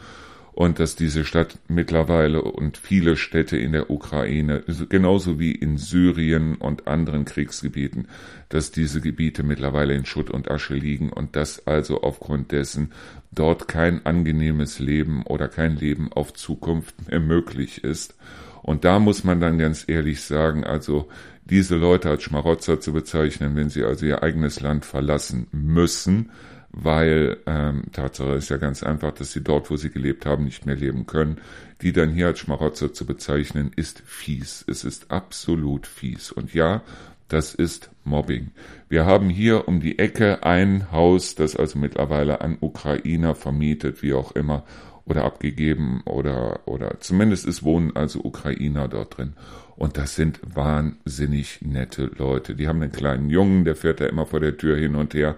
und 0.58 0.80
dass 0.80 0.96
diese 0.96 1.24
Stadt 1.24 1.60
mittlerweile 1.68 2.42
und 2.42 2.78
viele 2.78 3.16
Städte 3.16 3.58
in 3.58 3.74
der 3.74 3.92
Ukraine, 3.92 4.64
genauso 4.90 5.38
wie 5.38 5.52
in 5.52 5.78
Syrien 5.78 6.56
und 6.56 6.88
anderen 6.88 7.26
Kriegsgebieten, 7.26 8.08
dass 8.50 8.72
diese 8.72 9.00
Gebiete 9.00 9.44
mittlerweile 9.44 9.94
in 9.94 10.08
Schutt 10.08 10.32
und 10.32 10.50
Asche 10.50 10.74
liegen 10.74 11.12
und 11.12 11.36
dass 11.36 11.68
also 11.68 12.02
aufgrund 12.02 12.52
dessen 12.54 12.92
dort 13.32 13.68
kein 13.68 14.04
angenehmes 14.08 14.80
Leben 14.80 15.22
oder 15.28 15.48
kein 15.48 15.76
Leben 15.76 16.12
auf 16.12 16.34
Zukunft 16.34 17.08
mehr 17.08 17.20
möglich 17.20 17.84
ist. 17.84 18.16
Und 18.64 18.84
da 18.84 18.98
muss 18.98 19.24
man 19.24 19.40
dann 19.40 19.60
ganz 19.60 19.86
ehrlich 19.88 20.24
sagen, 20.24 20.64
also 20.64 21.08
diese 21.46 21.76
Leute 21.76 22.10
als 22.10 22.24
Schmarotzer 22.24 22.80
zu 22.80 22.94
bezeichnen, 22.94 23.56
wenn 23.56 23.70
sie 23.70 23.84
also 23.84 24.08
ihr 24.08 24.24
eigenes 24.24 24.60
Land 24.60 24.86
verlassen 24.86 25.46
müssen, 25.52 26.32
weil 26.80 27.38
ähm, 27.48 27.84
Tatsache 27.92 28.34
ist 28.34 28.50
ja 28.50 28.58
ganz 28.58 28.84
einfach, 28.84 29.12
dass 29.12 29.32
sie 29.32 29.44
dort, 29.44 29.72
wo 29.72 29.78
sie 29.78 29.90
gelebt 29.90 30.26
haben, 30.26 30.44
nicht 30.44 30.66
mehr 30.66 30.76
leben 30.76 31.08
können. 31.08 31.38
Die 31.82 31.92
dann 31.92 32.12
hier 32.12 32.28
als 32.28 32.40
Schmarotzer 32.40 32.94
zu 32.94 33.06
bezeichnen, 33.06 33.72
ist 33.76 34.04
fies. 34.06 34.64
Es 34.68 34.84
ist 34.84 35.10
absolut 35.10 35.88
fies. 35.88 36.32
Und 36.32 36.54
ja, 36.54 36.82
das 37.30 37.56
ist 37.56 37.90
Mobbing. 38.04 38.52
Wir 38.90 39.06
haben 39.06 39.30
hier 39.30 39.68
um 39.68 39.80
die 39.80 39.98
Ecke 39.98 40.44
ein 40.44 40.92
Haus, 40.92 41.36
das 41.36 41.56
also 41.56 41.80
mittlerweile 41.80 42.42
an 42.42 42.58
Ukrainer 42.62 43.34
vermietet, 43.34 44.04
wie 44.04 44.14
auch 44.14 44.34
immer, 44.34 44.64
oder 45.06 45.24
abgegeben 45.24 46.02
oder, 46.06 46.60
oder 46.66 47.00
zumindest 47.00 47.48
es 47.48 47.64
wohnen 47.64 47.96
also 47.96 48.20
Ukrainer 48.24 48.88
dort 48.88 49.18
drin. 49.18 49.34
Und 49.76 49.98
das 49.98 50.16
sind 50.16 50.40
wahnsinnig 50.44 51.60
nette 51.62 52.12
Leute. 52.18 52.56
Die 52.56 52.68
haben 52.68 52.82
einen 52.82 52.92
kleinen 52.92 53.30
Jungen, 53.30 53.64
der 53.64 53.76
fährt 53.76 54.02
da 54.02 54.06
immer 54.06 54.26
vor 54.26 54.40
der 54.40 54.58
Tür 54.58 54.76
hin 54.78 54.96
und 54.96 55.14
her 55.14 55.36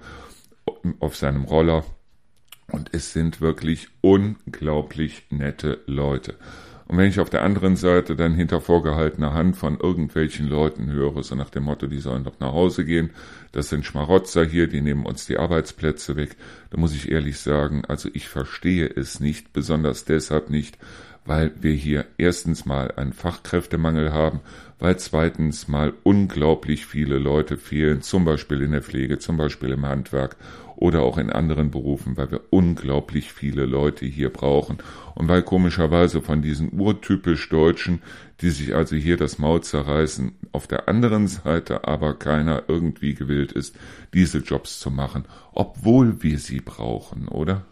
auf 0.99 1.15
seinem 1.15 1.43
Roller. 1.43 1.83
Und 2.71 2.89
es 2.93 3.13
sind 3.13 3.41
wirklich 3.41 3.87
unglaublich 4.01 5.23
nette 5.29 5.81
Leute. 5.87 6.35
Und 6.89 6.97
wenn 6.97 7.07
ich 7.07 7.19
auf 7.19 7.29
der 7.29 7.43
anderen 7.43 7.75
Seite 7.75 8.15
dann 8.15 8.33
hinter 8.33 8.61
vorgehaltener 8.61 9.31
Hand 9.31 9.55
von 9.55 9.79
irgendwelchen 9.79 10.47
Leuten 10.47 10.91
höre, 10.91 11.21
so 11.21 11.35
nach 11.35 11.51
dem 11.51 11.63
Motto, 11.63 11.85
die 11.85 11.99
sollen 11.99 12.23
doch 12.23 12.39
nach 12.39 12.51
Hause 12.51 12.83
gehen, 12.83 13.11
das 13.51 13.69
sind 13.69 13.85
Schmarotzer 13.85 14.43
hier, 14.43 14.65
die 14.65 14.81
nehmen 14.81 15.05
uns 15.05 15.27
die 15.27 15.37
Arbeitsplätze 15.37 16.15
weg, 16.15 16.35
da 16.71 16.79
muss 16.79 16.95
ich 16.95 17.11
ehrlich 17.11 17.37
sagen, 17.37 17.83
also 17.87 18.09
ich 18.13 18.27
verstehe 18.27 18.87
es 18.87 19.19
nicht, 19.19 19.53
besonders 19.53 20.05
deshalb 20.05 20.49
nicht, 20.49 20.79
weil 21.25 21.51
wir 21.59 21.73
hier 21.73 22.05
erstens 22.17 22.65
mal 22.65 22.91
einen 22.91 23.13
Fachkräftemangel 23.13 24.11
haben, 24.13 24.39
weil 24.79 24.97
zweitens 24.97 25.67
mal 25.67 25.93
unglaublich 26.03 26.85
viele 26.85 27.17
Leute 27.17 27.57
fehlen, 27.57 28.01
zum 28.01 28.25
Beispiel 28.25 28.61
in 28.61 28.71
der 28.71 28.81
Pflege, 28.81 29.19
zum 29.19 29.37
Beispiel 29.37 29.71
im 29.71 29.85
Handwerk 29.85 30.37
oder 30.79 31.01
auch 31.01 31.17
in 31.17 31.29
anderen 31.29 31.71
Berufen, 31.71 32.15
weil 32.15 32.31
wir 32.31 32.41
unglaublich 32.51 33.33
viele 33.33 33.65
Leute 33.65 34.05
hier 34.05 34.29
brauchen 34.29 34.77
und 35.13 35.27
weil 35.27 35.43
komischerweise 35.43 36.21
von 36.21 36.41
diesen 36.41 36.79
urtypisch 36.79 37.49
Deutschen, 37.49 38.01
die 38.39 38.49
sich 38.49 38.73
also 38.73 38.95
hier 38.95 39.17
das 39.17 39.37
Maul 39.37 39.61
zerreißen, 39.61 40.31
auf 40.53 40.67
der 40.67 40.87
anderen 40.87 41.27
Seite 41.27 41.85
aber 41.85 42.13
keiner 42.13 42.63
irgendwie 42.69 43.13
gewillt 43.13 43.51
ist, 43.51 43.75
diese 44.13 44.37
Jobs 44.37 44.79
zu 44.79 44.89
machen, 44.89 45.25
obwohl 45.51 46.23
wir 46.23 46.39
sie 46.39 46.61
brauchen, 46.61 47.27
oder? 47.27 47.65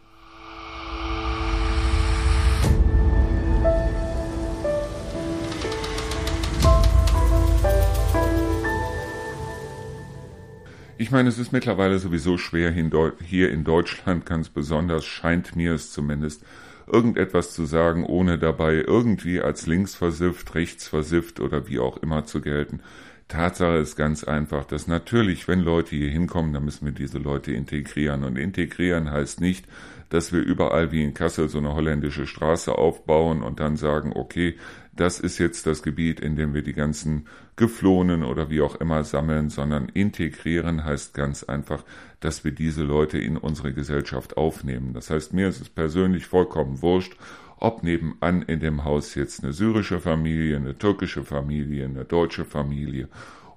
Ich 10.99 11.11
meine, 11.11 11.29
es 11.29 11.37
ist 11.37 11.51
mittlerweile 11.51 11.99
sowieso 11.99 12.39
schwer, 12.39 12.71
hier 12.71 13.51
in 13.51 13.63
Deutschland 13.63 14.25
ganz 14.25 14.49
besonders, 14.49 15.05
scheint 15.05 15.55
mir 15.55 15.73
es 15.73 15.91
zumindest, 15.91 16.43
irgendetwas 16.91 17.53
zu 17.53 17.65
sagen, 17.65 18.03
ohne 18.03 18.39
dabei 18.39 18.83
irgendwie 18.87 19.39
als 19.39 19.67
links 19.67 19.93
versifft, 19.93 20.55
rechts 20.55 20.87
versifft 20.87 21.39
oder 21.39 21.67
wie 21.67 21.77
auch 21.77 21.97
immer 21.97 22.25
zu 22.25 22.41
gelten. 22.41 22.79
Tatsache 23.27 23.77
ist 23.77 23.95
ganz 23.95 24.23
einfach, 24.23 24.65
dass 24.65 24.87
natürlich, 24.87 25.47
wenn 25.47 25.59
Leute 25.59 25.95
hier 25.95 26.09
hinkommen, 26.09 26.53
dann 26.53 26.65
müssen 26.65 26.85
wir 26.85 26.93
diese 26.93 27.19
Leute 27.19 27.51
integrieren. 27.51 28.23
Und 28.23 28.37
integrieren 28.37 29.11
heißt 29.11 29.39
nicht, 29.39 29.65
dass 30.09 30.31
wir 30.31 30.41
überall 30.41 30.91
wie 30.91 31.03
in 31.03 31.13
Kassel 31.13 31.49
so 31.49 31.57
eine 31.57 31.73
holländische 31.73 32.27
Straße 32.27 32.77
aufbauen 32.77 33.43
und 33.43 33.59
dann 33.59 33.75
sagen, 33.75 34.13
okay, 34.15 34.55
das 34.95 35.19
ist 35.19 35.37
jetzt 35.37 35.67
das 35.67 35.83
Gebiet, 35.83 36.19
in 36.19 36.35
dem 36.35 36.53
wir 36.53 36.63
die 36.63 36.73
ganzen 36.73 37.27
Geflohenen 37.55 38.23
oder 38.23 38.49
wie 38.49 38.61
auch 38.61 38.75
immer 38.75 39.03
sammeln, 39.03 39.49
sondern 39.49 39.89
integrieren 39.89 40.83
heißt 40.83 41.13
ganz 41.13 41.43
einfach, 41.43 41.83
dass 42.19 42.43
wir 42.43 42.51
diese 42.51 42.83
Leute 42.83 43.19
in 43.19 43.37
unsere 43.37 43.73
Gesellschaft 43.73 44.37
aufnehmen. 44.37 44.93
Das 44.93 45.09
heißt, 45.09 45.33
mir 45.33 45.49
ist 45.49 45.61
es 45.61 45.69
persönlich 45.69 46.25
vollkommen 46.25 46.81
wurscht, 46.81 47.15
ob 47.59 47.83
nebenan 47.83 48.43
in 48.43 48.59
dem 48.59 48.83
Haus 48.85 49.15
jetzt 49.15 49.43
eine 49.43 49.53
syrische 49.53 49.99
Familie, 49.99 50.57
eine 50.57 50.77
türkische 50.77 51.23
Familie, 51.23 51.85
eine 51.85 52.05
deutsche 52.05 52.45
Familie 52.45 53.07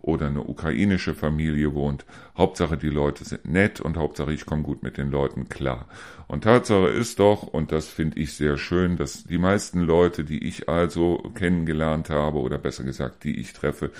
oder 0.03 0.27
eine 0.27 0.43
ukrainische 0.43 1.15
Familie 1.15 1.75
wohnt. 1.75 2.05
Hauptsache 2.37 2.77
die 2.77 2.89
Leute 2.89 3.25
sind 3.25 3.45
nett 3.45 3.81
und 3.81 3.97
Hauptsache 3.97 4.33
ich 4.33 4.47
komme 4.47 4.63
gut 4.63 4.83
mit 4.83 4.99
den 4.99 5.11
Leuten 5.11 5.49
klar. 5.49 5.87
Und 6.27 6.45
Tatsache 6.45 6.89
ist 6.89 7.19
doch, 7.19 7.43
und 7.43 7.73
das 7.73 7.89
finde 7.89 8.19
ich 8.21 8.35
sehr 8.35 8.57
schön, 8.57 8.97
dass 8.97 9.25
die 9.25 9.39
meisten 9.39 9.81
Leute, 9.81 10.25
die 10.25 10.47
ich 10.47 10.69
also 10.69 11.19
kennengelernt 11.35 12.09
habe 12.11 12.39
oder 12.39 12.59
besser 12.59 12.85
gesagt, 12.85 13.25
die 13.25 13.39
ich 13.39 13.53
treffe, 13.53 13.91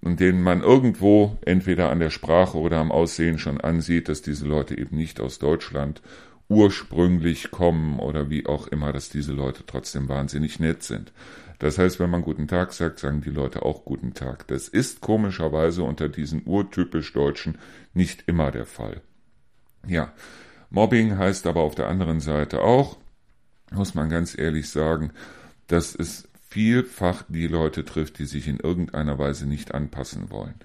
und 0.00 0.20
denen 0.20 0.42
man 0.42 0.60
irgendwo 0.60 1.38
entweder 1.46 1.90
an 1.90 1.98
der 1.98 2.10
Sprache 2.10 2.58
oder 2.58 2.76
am 2.76 2.92
Aussehen 2.92 3.38
schon 3.38 3.58
ansieht, 3.60 4.10
dass 4.10 4.20
diese 4.20 4.46
Leute 4.46 4.76
eben 4.76 4.96
nicht 4.96 5.18
aus 5.18 5.38
Deutschland 5.38 6.02
ursprünglich 6.48 7.50
kommen 7.50 7.98
oder 7.98 8.28
wie 8.28 8.46
auch 8.46 8.66
immer, 8.68 8.92
dass 8.92 9.08
diese 9.08 9.32
Leute 9.32 9.64
trotzdem 9.66 10.08
wahnsinnig 10.08 10.60
nett 10.60 10.82
sind. 10.82 11.12
Das 11.64 11.78
heißt, 11.78 11.98
wenn 11.98 12.10
man 12.10 12.20
guten 12.20 12.46
Tag 12.46 12.74
sagt, 12.74 12.98
sagen 12.98 13.22
die 13.22 13.30
Leute 13.30 13.62
auch 13.62 13.86
guten 13.86 14.12
Tag. 14.12 14.46
Das 14.48 14.68
ist 14.68 15.00
komischerweise 15.00 15.82
unter 15.82 16.10
diesen 16.10 16.42
urtypisch 16.44 17.14
Deutschen 17.14 17.56
nicht 17.94 18.24
immer 18.26 18.50
der 18.50 18.66
Fall. 18.66 19.00
Ja, 19.86 20.12
Mobbing 20.68 21.16
heißt 21.16 21.46
aber 21.46 21.62
auf 21.62 21.74
der 21.74 21.88
anderen 21.88 22.20
Seite 22.20 22.60
auch, 22.60 22.98
muss 23.72 23.94
man 23.94 24.10
ganz 24.10 24.36
ehrlich 24.36 24.68
sagen, 24.68 25.12
dass 25.66 25.94
es 25.94 26.28
vielfach 26.50 27.24
die 27.28 27.46
Leute 27.46 27.86
trifft, 27.86 28.18
die 28.18 28.26
sich 28.26 28.46
in 28.46 28.60
irgendeiner 28.60 29.18
Weise 29.18 29.46
nicht 29.46 29.72
anpassen 29.72 30.30
wollen. 30.30 30.56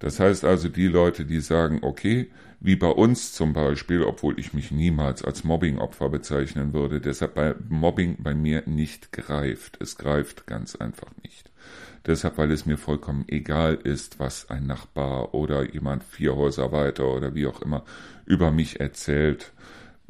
Das 0.00 0.18
heißt 0.18 0.44
also 0.44 0.68
die 0.68 0.88
Leute, 0.88 1.24
die 1.24 1.38
sagen, 1.38 1.78
okay, 1.82 2.32
wie 2.60 2.76
bei 2.76 2.88
uns 2.88 3.32
zum 3.32 3.52
Beispiel, 3.52 4.02
obwohl 4.02 4.38
ich 4.38 4.52
mich 4.52 4.70
niemals 4.70 5.24
als 5.24 5.44
Mobbingopfer 5.44 6.08
bezeichnen 6.08 6.72
würde, 6.72 7.00
deshalb 7.00 7.34
bei 7.34 7.54
Mobbing 7.68 8.16
bei 8.18 8.34
mir 8.34 8.64
nicht 8.66 9.12
greift. 9.12 9.80
Es 9.80 9.96
greift 9.96 10.46
ganz 10.46 10.74
einfach 10.74 11.10
nicht. 11.22 11.50
Deshalb, 12.06 12.38
weil 12.38 12.50
es 12.50 12.66
mir 12.66 12.78
vollkommen 12.78 13.24
egal 13.28 13.74
ist, 13.74 14.18
was 14.18 14.50
ein 14.50 14.66
Nachbar 14.66 15.34
oder 15.34 15.72
jemand 15.72 16.02
vier 16.02 16.34
Häuser 16.36 16.72
weiter 16.72 17.08
oder 17.08 17.34
wie 17.34 17.46
auch 17.46 17.62
immer 17.62 17.84
über 18.24 18.50
mich 18.50 18.80
erzählt 18.80 19.52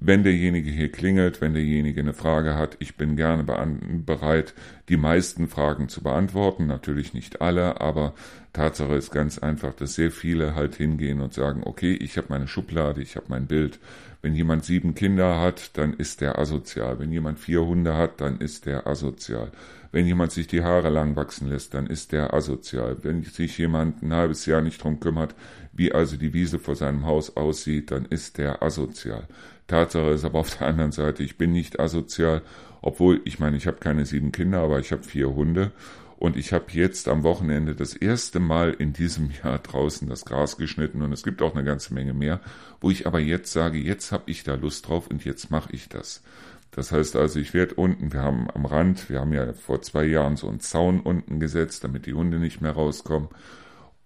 wenn 0.01 0.23
derjenige 0.23 0.71
hier 0.71 0.93
klingelt, 0.93 1.41
wenn 1.41 1.55
derjenige 1.55 2.01
eine 2.01 2.15
Frage 2.15 2.55
hat, 2.55 2.77
ich 2.79 2.97
bin 2.97 3.17
gerne 3.17 3.43
bereit, 3.43 4.55
die 4.89 4.97
meisten 4.97 5.49
Fragen 5.49 5.89
zu 5.89 6.05
beantworten. 6.05 6.69
Natürlich 6.69 7.15
nicht 7.15 7.41
alle, 7.41 7.81
aber 7.81 8.15
Tatsache 8.53 8.95
ist 8.95 9.11
ganz 9.11 9.39
einfach, 9.39 9.75
dass 9.75 9.97
sehr 9.97 10.13
viele 10.13 10.55
halt 10.55 10.77
hingehen 10.77 11.21
und 11.21 11.35
sagen, 11.35 11.63
okay, 11.65 11.95
ich 11.95 12.17
habe 12.17 12.29
meine 12.31 12.47
Schublade, 12.47 13.03
ich 13.03 13.17
habe 13.17 13.27
mein 13.29 13.47
Bild. 13.47 13.81
Wenn 14.23 14.37
jemand 14.37 14.65
sieben 14.65 14.95
Kinder 14.95 15.41
hat, 15.41 15.77
dann 15.77 15.95
ist 15.95 16.21
der 16.21 16.39
asozial. 16.39 17.01
Wenn 17.01 17.13
jemand 17.13 17.41
vier 17.41 17.65
Hunde 17.65 17.97
hat, 17.97 18.21
dann 18.21 18.39
ist 18.39 18.67
der 18.67 18.87
asozial. 18.87 19.51
Wenn 19.91 20.07
jemand 20.07 20.33
sich 20.33 20.47
die 20.47 20.63
Haare 20.63 20.91
lang 20.91 21.17
wachsen 21.17 21.49
lässt, 21.49 21.75
dann 21.75 21.87
ist 21.87 22.13
der 22.13 22.35
asozial. 22.35 22.99
Wenn 23.03 23.23
sich 23.25 23.59
jemand 23.59 24.03
ein 24.03 24.13
halbes 24.13 24.47
Jahr 24.47 24.61
nicht 24.61 24.83
drum 24.83 25.01
kümmert, 25.01 25.35
wie 25.79 25.93
also 25.93 26.17
die 26.17 26.35
Wiese 26.35 26.59
vor 26.59 26.75
seinem 26.75 27.07
Haus 27.07 27.37
aussieht, 27.37 27.93
dann 27.93 28.05
ist 28.05 28.37
der 28.37 28.63
asozial. 28.63 29.29
Tatsache 29.69 30.11
ist 30.11 30.25
aber 30.25 30.41
auf 30.41 30.57
der 30.59 30.67
anderen 30.67 30.93
Seite, 30.93 31.23
ich 31.23 31.39
bin 31.39 31.53
nicht 31.53 31.79
asozial, 31.79 32.43
obwohl, 32.83 33.21
ich 33.25 33.39
meine, 33.39 33.57
ich 33.57 33.67
habe 33.67 33.79
keine 33.79 34.05
sieben 34.05 34.33
Kinder, 34.33 34.61
aber 34.61 34.81
ich 34.81 34.93
habe 34.93 35.05
vier 35.05 35.35
Hunde. 35.35 35.73
Und 36.17 36.37
ich 36.37 36.53
habe 36.53 36.65
jetzt 36.73 37.07
am 37.07 37.23
Wochenende 37.23 37.77
das 37.77 37.95
erste 37.95 38.41
Mal 38.41 38.75
in 38.77 38.93
diesem 38.93 39.31
Jahr 39.45 39.61
draußen 39.61 40.09
das 40.09 40.25
Gras 40.25 40.57
geschnitten 40.57 41.01
und 41.01 41.13
es 41.13 41.23
gibt 41.23 41.41
auch 41.43 41.55
eine 41.55 41.63
ganze 41.63 41.95
Menge 41.95 42.13
mehr, 42.13 42.41
wo 42.81 42.91
ich 42.91 43.07
aber 43.07 43.21
jetzt 43.21 43.53
sage, 43.53 43.79
jetzt 43.79 44.11
habe 44.11 44.25
ich 44.27 44.43
da 44.43 44.55
Lust 44.55 44.89
drauf 44.89 45.07
und 45.07 45.25
jetzt 45.25 45.53
mache 45.53 45.69
ich 45.73 45.89
das. 45.89 46.25
Das 46.73 46.91
heißt 46.91 47.15
also, 47.15 47.39
ich 47.39 47.55
werde 47.55 47.77
unten, 47.77 48.13
wir 48.13 48.23
haben 48.23 48.51
am 48.51 48.67
Rand, 48.67 49.09
wir 49.09 49.21
haben 49.21 49.33
ja 49.33 49.53
vor 49.53 49.81
zwei 49.81 50.07
Jahren 50.07 50.37
so 50.37 50.49
einen 50.49 50.59
Zaun 50.59 50.99
unten 50.99 51.39
gesetzt, 51.39 51.85
damit 51.85 52.07
die 52.07 52.15
Hunde 52.15 52.41
nicht 52.41 52.61
mehr 52.61 52.73
rauskommen 52.73 53.29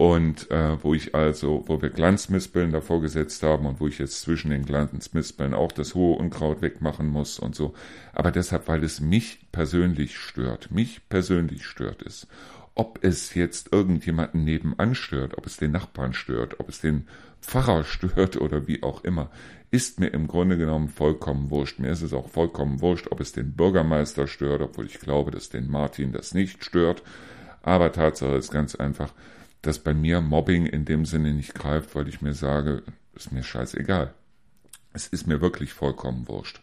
und 0.03 0.51
äh, 0.51 0.83
wo 0.83 0.95
ich 0.95 1.15
also, 1.15 1.63
wo 1.69 1.81
wir 1.81 1.91
Glanzmispeln 1.91 2.73
davor 2.73 3.01
gesetzt 3.01 3.45
haben 3.45 3.67
und 3.67 3.79
wo 3.79 3.87
ich 3.87 4.01
jetzt 4.01 4.21
zwischen 4.21 4.51
den 4.51 4.65
Glanzmispeln 4.65 5.55
auch 5.55 5.71
das 5.71 5.95
hohe 5.95 6.19
Unkraut 6.19 6.61
wegmachen 6.61 7.07
muss 7.07 7.39
und 7.39 7.55
so. 7.55 7.73
Aber 8.13 8.33
deshalb, 8.33 8.67
weil 8.67 8.83
es 8.83 9.01
mich 9.01 9.47
persönlich 9.53 10.19
stört, 10.19 10.73
mich 10.73 11.09
persönlich 11.09 11.65
stört 11.65 12.03
es. 12.03 12.27
Ob 12.75 12.99
es 13.05 13.35
jetzt 13.35 13.73
irgendjemanden 13.73 14.43
nebenan 14.43 14.97
stört, 14.97 15.39
ob 15.39 15.47
es 15.47 15.57
den 15.57 15.71
Nachbarn 15.71 16.15
stört, 16.15 16.59
ob 16.59 16.69
es 16.69 16.81
den 16.81 17.07
Pfarrer 17.41 17.85
stört 17.85 18.37
oder 18.37 18.67
wie 18.67 18.83
auch 18.83 19.05
immer, 19.05 19.31
ist 19.71 20.01
mir 20.01 20.09
im 20.09 20.27
Grunde 20.27 20.57
genommen 20.59 20.89
vollkommen 20.89 21.49
wurscht. 21.51 21.79
Mir 21.79 21.91
ist 21.93 22.03
es 22.03 22.13
auch 22.13 22.29
vollkommen 22.29 22.81
wurscht, 22.81 23.07
ob 23.13 23.21
es 23.21 23.31
den 23.31 23.53
Bürgermeister 23.53 24.27
stört, 24.27 24.63
obwohl 24.63 24.87
ich 24.87 24.99
glaube, 24.99 25.31
dass 25.31 25.49
den 25.49 25.71
Martin 25.71 26.11
das 26.11 26.35
nicht 26.35 26.65
stört. 26.65 27.05
Aber 27.63 27.93
Tatsache 27.93 28.35
ist 28.35 28.51
ganz 28.51 28.75
einfach, 28.75 29.15
dass 29.63 29.79
bei 29.79 29.95
mir 29.95 30.21
Mobbing 30.21 30.67
in 30.67 30.85
dem 30.85 31.07
Sinne 31.07 31.33
nicht 31.33 31.55
greift, 31.55 31.95
weil 31.95 32.09
ich 32.09 32.21
mir 32.21 32.35
sage, 32.35 32.83
ist 33.15 33.33
mir 33.33 33.43
scheißegal. 33.43 34.13
Es 34.93 35.07
ist 35.07 35.27
mir 35.27 35.41
wirklich 35.41 35.73
vollkommen 35.73 36.29
wurscht. 36.29 36.61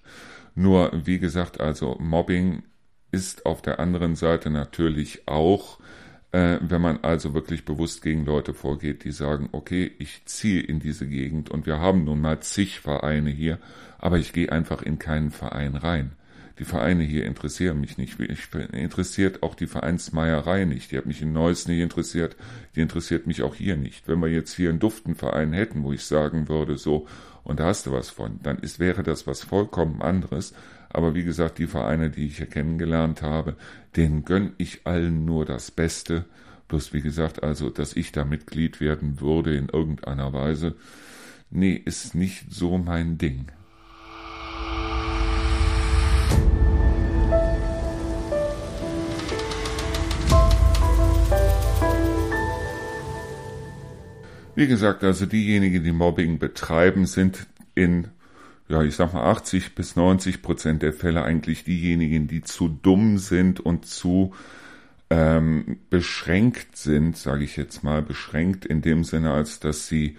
Nur, 0.56 0.92
wie 1.06 1.20
gesagt, 1.20 1.60
also 1.60 1.98
Mobbing 2.00 2.64
ist 3.12 3.46
auf 3.46 3.62
der 3.62 3.80
anderen 3.80 4.16
Seite 4.16 4.50
natürlich 4.50 5.28
auch 5.28 5.80
Äh, 6.32 6.60
wenn 6.62 6.82
man 6.82 7.00
also 7.02 7.34
wirklich 7.34 7.66
bewusst 7.66 8.04
gegen 8.04 8.24
Leute 8.24 8.54
vorgeht, 8.54 9.04
die 9.04 9.12
sagen, 9.12 9.50
okay, 9.52 9.92
ich 9.98 10.26
ziehe 10.26 10.62
in 10.62 10.80
diese 10.80 11.08
Gegend 11.08 11.50
und 11.50 11.66
wir 11.66 11.80
haben 11.80 12.04
nun 12.04 12.22
mal 12.22 12.40
zig 12.42 12.82
Vereine 12.82 13.32
hier, 13.32 13.58
aber 13.98 14.20
ich 14.20 14.32
gehe 14.32 14.52
einfach 14.52 14.84
in 14.84 15.00
keinen 15.00 15.32
Verein 15.32 15.76
rein. 15.76 16.12
Die 16.60 16.66
Vereine 16.66 17.04
hier 17.04 17.26
interessieren 17.26 17.80
mich 17.80 17.98
nicht. 17.98 18.20
Mich 18.20 18.54
interessiert 18.74 19.44
auch 19.44 19.56
die 19.56 19.68
Vereinsmeierei 19.68 20.66
nicht. 20.66 20.92
Die 20.92 20.98
hat 20.98 21.06
mich 21.06 21.22
in 21.22 21.32
Neuss 21.32 21.68
nicht 21.70 21.80
interessiert. 21.80 22.36
Die 22.76 22.82
interessiert 22.82 23.28
mich 23.28 23.44
auch 23.44 23.56
hier 23.56 23.78
nicht. 23.78 24.10
Wenn 24.10 24.20
wir 24.20 24.28
jetzt 24.28 24.56
hier 24.56 24.70
einen 24.70 24.80
Duftenverein 24.80 25.54
hätten, 25.54 25.84
wo 25.84 25.94
ich 25.94 26.04
sagen 26.04 26.50
würde, 26.50 26.78
so, 26.78 27.08
und 27.44 27.62
da 27.62 27.68
hast 27.68 27.86
du 27.86 27.94
was 27.94 28.10
von, 28.10 28.40
dann 28.44 28.60
ist, 28.60 28.78
wäre 28.78 29.04
das 29.04 29.26
was 29.26 29.42
vollkommen 29.42 30.02
anderes. 30.02 30.54
Aber 30.90 31.16
wie 31.16 31.24
gesagt, 31.24 31.60
die 31.60 31.68
Vereine, 31.68 32.10
die 32.10 32.28
ich 32.28 32.38
hier 32.38 32.46
kennengelernt 32.46 33.22
habe, 33.22 33.56
denen 33.96 34.26
gönn 34.26 34.52
ich 34.58 34.82
allen 34.84 35.24
nur 35.24 35.46
das 35.46 35.72
Beste. 35.72 36.26
Bloß 36.68 36.94
wie 36.94 37.02
gesagt, 37.02 37.42
also, 37.42 37.70
dass 37.70 37.96
ich 37.96 38.12
da 38.12 38.26
Mitglied 38.26 38.82
werden 38.82 39.22
würde 39.22 39.56
in 39.56 39.70
irgendeiner 39.70 40.34
Weise, 40.34 40.76
nee, 41.50 41.74
ist 41.74 42.16
nicht 42.16 42.52
so 42.52 42.78
mein 42.78 43.18
Ding. 43.18 43.48
Wie 54.60 54.68
gesagt, 54.68 55.06
also 55.06 55.26
diejenigen, 55.26 55.86
die 55.86 55.94
Mobbing 55.94 56.38
betreiben, 56.38 57.06
sind 57.06 57.48
in, 57.76 58.10
ja, 58.68 58.84
ich 58.84 58.94
sag 58.94 59.14
mal 59.14 59.24
80 59.32 59.74
bis 59.74 59.96
90 59.96 60.42
Prozent 60.42 60.84
der 60.84 60.92
Fälle 60.92 61.24
eigentlich 61.24 61.64
diejenigen, 61.64 62.28
die 62.28 62.42
zu 62.42 62.68
dumm 62.68 63.20
sind 63.20 63.62
und 63.62 63.86
zu 63.86 64.34
ähm, 65.10 65.80
beschränkt 65.90 66.76
sind, 66.76 67.16
sage 67.16 67.46
ich 67.46 67.56
jetzt 67.56 67.86
mal, 67.86 68.02
beschränkt 68.02 68.66
in 68.66 68.82
dem 68.82 69.06
Sinne, 69.06 69.32
als 69.32 69.62
dass 69.62 69.88
sie 69.88 70.18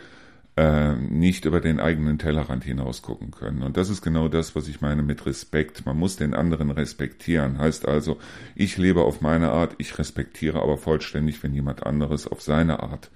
äh, 0.57 0.95
nicht 0.95 1.45
über 1.45 1.61
den 1.61 1.79
eigenen 1.79 2.19
Tellerrand 2.19 2.65
hinaus 2.65 3.03
gucken 3.03 3.33
können. 3.33 3.63
Und 3.63 3.77
das 3.77 3.91
ist 3.91 4.01
genau 4.01 4.29
das, 4.29 4.57
was 4.57 4.69
ich 4.69 4.81
meine 4.81 5.03
mit 5.03 5.27
Respekt. 5.27 5.85
Man 5.85 5.99
muss 5.99 6.17
den 6.17 6.33
anderen 6.33 6.71
respektieren. 6.71 7.59
Heißt 7.59 7.87
also, 7.87 8.17
ich 8.55 8.79
lebe 8.79 9.03
auf 9.03 9.21
meine 9.21 9.51
Art, 9.51 9.75
ich 9.77 9.99
respektiere 9.99 10.63
aber 10.63 10.79
vollständig, 10.79 11.43
wenn 11.43 11.53
jemand 11.53 11.85
anderes 11.85 12.27
auf 12.27 12.41
seine 12.41 12.83
Art 12.83 13.11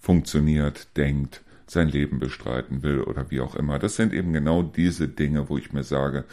funktioniert, 0.00 0.96
denkt, 0.96 1.42
sein 1.66 1.88
Leben 1.88 2.18
bestreiten 2.18 2.82
will 2.82 3.02
oder 3.02 3.30
wie 3.30 3.40
auch 3.40 3.54
immer. 3.54 3.78
Das 3.78 3.96
sind 3.96 4.12
eben 4.12 4.32
genau 4.32 4.62
diese 4.62 5.08
Dinge, 5.08 5.48
wo 5.48 5.58
ich 5.58 5.72
mir 5.72 5.84
sage, 5.84 6.24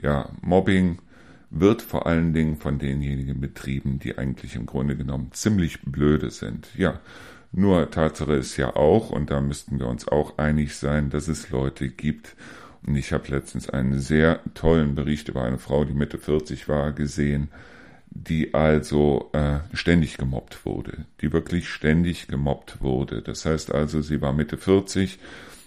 ja, 0.00 0.30
Mobbing 0.40 0.98
wird 1.50 1.82
vor 1.82 2.06
allen 2.06 2.32
Dingen 2.32 2.56
von 2.56 2.78
denjenigen 2.78 3.40
betrieben, 3.40 3.98
die 3.98 4.16
eigentlich 4.16 4.56
im 4.56 4.66
Grunde 4.66 4.96
genommen 4.96 5.30
ziemlich 5.32 5.82
blöde 5.82 6.30
sind. 6.30 6.68
Ja, 6.76 7.00
nur 7.52 7.90
Tatsache 7.90 8.34
ist 8.34 8.56
ja 8.56 8.76
auch, 8.76 9.10
und 9.10 9.30
da 9.30 9.40
müssten 9.40 9.80
wir 9.80 9.88
uns 9.88 10.06
auch 10.06 10.38
einig 10.38 10.76
sein, 10.76 11.10
dass 11.10 11.28
es 11.28 11.50
Leute 11.50 11.88
gibt, 11.88 12.36
und 12.86 12.96
ich 12.96 13.12
habe 13.12 13.28
letztens 13.28 13.68
einen 13.68 13.98
sehr 13.98 14.40
tollen 14.54 14.94
Bericht 14.94 15.28
über 15.28 15.44
eine 15.44 15.58
Frau, 15.58 15.84
die 15.84 15.92
Mitte 15.92 16.16
40 16.16 16.68
war, 16.68 16.92
gesehen, 16.92 17.48
die 18.10 18.54
also 18.54 19.30
äh, 19.32 19.60
ständig 19.72 20.18
gemobbt 20.18 20.66
wurde, 20.66 21.06
die 21.20 21.32
wirklich 21.32 21.68
ständig 21.68 22.26
gemobbt 22.28 22.80
wurde. 22.80 23.22
Das 23.22 23.46
heißt 23.46 23.72
also, 23.72 24.02
sie 24.02 24.20
war 24.20 24.32
Mitte 24.32 24.56
40, 24.56 25.18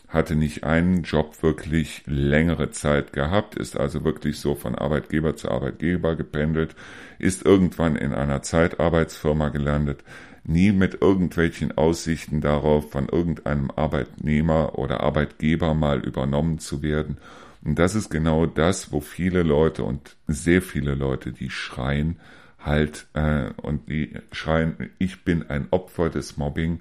hatte 0.10 0.36
nicht 0.36 0.64
einen 0.64 1.04
Job 1.04 1.42
wirklich 1.42 2.04
längere 2.06 2.70
Zeit 2.70 3.14
gehabt, 3.14 3.56
ist 3.56 3.78
also 3.78 4.04
wirklich 4.04 4.40
so 4.40 4.54
von 4.56 4.76
Arbeitgeber 4.76 5.36
zu 5.36 5.50
Arbeitgeber 5.50 6.16
gependelt, 6.16 6.76
ist 7.18 7.44
irgendwann 7.46 7.96
in 7.96 8.14
einer 8.14 8.44
Zeitarbeitsfirma 8.44 9.50
gelandet, 9.50 10.04
nie 10.44 10.72
mit 10.72 11.02
irgendwelchen 11.02 11.76
Aussichten 11.78 12.42
darauf, 12.42 12.92
von 12.92 13.08
irgendeinem 13.08 13.72
Arbeitnehmer 13.72 14.78
oder 14.78 15.02
Arbeitgeber 15.02 15.74
mal 15.74 16.00
übernommen 16.02 16.60
zu 16.60 16.84
werden. 16.84 17.18
Und 17.64 17.80
das 17.80 17.96
ist 17.96 18.10
genau 18.10 18.46
das, 18.46 18.92
wo 18.92 19.00
viele 19.00 19.44
Leute 19.44 19.84
und 19.84 20.18
sehr 20.28 20.62
viele 20.62 20.96
Leute, 20.96 21.32
die 21.32 21.50
schreien, 21.50 22.20
halt 22.60 23.08
äh, 23.14 23.52
und 23.62 23.90
die 23.90 24.14
schreien, 24.32 24.90
ich 25.00 25.24
bin 25.24 25.50
ein 25.50 25.68
Opfer 25.72 26.10
des 26.10 26.38
Mobbing, 26.38 26.80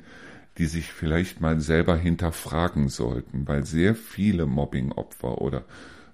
die 0.58 0.66
sich 0.66 0.92
vielleicht 0.92 1.40
mal 1.40 1.60
selber 1.60 1.96
hinterfragen 1.96 2.88
sollten, 2.88 3.48
weil 3.48 3.64
sehr 3.64 3.94
viele 3.94 4.46
Mobbing-Opfer 4.46 5.40
oder 5.40 5.64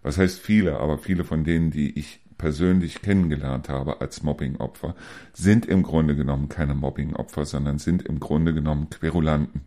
was 0.03 0.19
heißt 0.19 0.41
viele, 0.41 0.79
aber 0.79 0.99
viele 0.99 1.25
von 1.25 1.45
denen, 1.45 1.71
die 1.71 1.99
ich 1.99 2.21
persönlich 2.39 3.03
kennengelernt 3.03 3.69
habe 3.69 4.01
als 4.01 4.23
Mobbing-Opfer, 4.23 4.95
sind 5.33 5.67
im 5.67 5.83
Grunde 5.83 6.15
genommen 6.15 6.49
keine 6.49 6.75
Mobbing-Opfer, 6.75 7.45
sondern 7.45 7.79
sind 7.79 8.03
im 8.03 8.21
Grunde 8.21 8.55
genommen 8.55 8.89
Querulanten. 8.91 9.63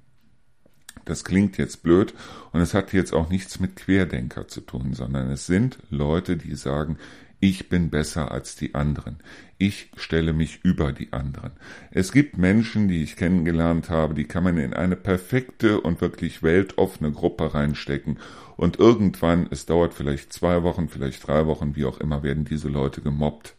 Das 1.05 1.23
klingt 1.23 1.57
jetzt 1.57 1.83
blöd 1.83 2.13
und 2.51 2.61
es 2.61 2.73
hat 2.73 2.93
jetzt 2.93 3.13
auch 3.13 3.29
nichts 3.29 3.59
mit 3.59 3.75
Querdenker 3.75 4.47
zu 4.47 4.61
tun, 4.61 4.93
sondern 4.93 5.29
es 5.31 5.45
sind 5.45 5.79
Leute, 5.89 6.37
die 6.37 6.55
sagen, 6.55 6.97
ich 7.43 7.69
bin 7.69 7.89
besser 7.89 8.31
als 8.31 8.55
die 8.55 8.75
anderen. 8.75 9.17
Ich 9.57 9.89
stelle 9.97 10.31
mich 10.31 10.59
über 10.63 10.91
die 10.91 11.11
anderen. 11.11 11.51
Es 11.89 12.11
gibt 12.11 12.37
Menschen, 12.37 12.87
die 12.87 13.01
ich 13.01 13.15
kennengelernt 13.15 13.89
habe, 13.89 14.13
die 14.13 14.25
kann 14.25 14.43
man 14.43 14.57
in 14.57 14.75
eine 14.75 14.95
perfekte 14.95 15.81
und 15.81 16.01
wirklich 16.01 16.43
weltoffene 16.43 17.11
Gruppe 17.11 17.55
reinstecken. 17.55 18.19
Und 18.57 18.77
irgendwann, 18.77 19.47
es 19.49 19.65
dauert 19.65 19.95
vielleicht 19.95 20.31
zwei 20.31 20.61
Wochen, 20.61 20.87
vielleicht 20.87 21.27
drei 21.27 21.47
Wochen, 21.47 21.75
wie 21.75 21.85
auch 21.85 21.99
immer, 21.99 22.21
werden 22.21 22.45
diese 22.45 22.69
Leute 22.69 23.01
gemobbt. 23.01 23.55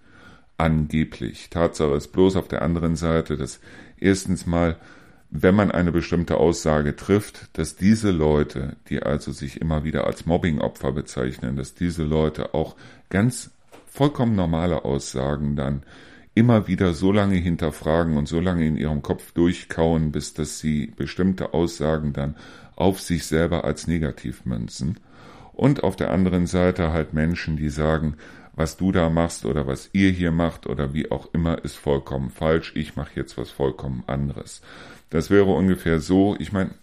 Angeblich. 0.59 1.51
Tatsache 1.51 1.95
ist 1.97 2.12
bloß 2.12 2.37
auf 2.37 2.47
der 2.47 2.62
anderen 2.62 2.95
Seite, 2.95 3.37
dass 3.37 3.59
erstens 3.99 4.47
mal 4.47 4.77
wenn 5.35 5.55
man 5.55 5.71
eine 5.71 5.92
bestimmte 5.92 6.37
Aussage 6.37 6.95
trifft, 6.95 7.49
dass 7.55 7.75
diese 7.75 8.11
Leute, 8.11 8.77
die 8.90 9.03
also 9.03 9.33
sich 9.33 9.62
immer 9.62 9.83
wieder 9.83 10.07
als 10.07 10.27
Mobbingopfer 10.27 10.92
bezeichnen, 10.92 11.57
dass 11.57 11.75
diese 11.75 12.05
Leute 12.05 12.53
auch 12.53 12.77
ganz 13.09 13.51
vollkommen 13.87 14.37
normale 14.37 14.85
Aussagen 14.85 15.57
dann 15.57 15.85
immer 16.35 16.68
wieder 16.68 16.92
so 16.92 17.12
lange 17.12 17.37
hinterfragen 17.37 18.18
und 18.18 18.29
so 18.29 18.40
lange 18.40 18.66
in 18.66 18.77
ihrem 18.77 19.01
Kopf 19.01 19.33
durchkauen, 19.33 20.12
bis 20.12 20.35
dass 20.35 20.59
sie 20.59 20.92
bestimmte 20.97 21.55
Aussagen 21.55 22.12
dann 22.12 22.37
auf 22.77 23.01
sich 23.01 23.25
selber 23.25 23.64
als 23.64 23.87
negativ 23.87 24.45
münzen. 24.45 24.99
Und 25.55 25.83
auf 25.83 25.97
der 25.97 26.11
anderen 26.11 26.47
Seite 26.47 26.92
halt 26.92 27.14
Menschen, 27.14 27.57
die 27.57 27.71
sagen, 27.71 28.16
was 28.55 28.77
du 28.77 28.93
da 28.93 29.09
machst 29.09 29.45
oder 29.45 29.67
was 29.67 29.91
ihr 29.93 30.11
hier 30.11 30.33
macht 30.33 30.67
oder 30.67 30.93
wie 30.93 31.11
auch 31.11 31.33
immer 31.33 31.65
ist 31.65 31.77
vollkommen 31.77 32.31
falsch, 32.31 32.73
ich 32.75 32.97
mache 32.97 33.12
jetzt 33.17 33.38
was 33.38 33.51
vollkommen 33.51 34.05
anderes. 34.07 34.61
Das 35.11 35.31
wäre 35.31 35.53
ungefähr 35.53 36.01
so, 36.01 36.37
ich 36.38 36.53
meine, 36.53 36.75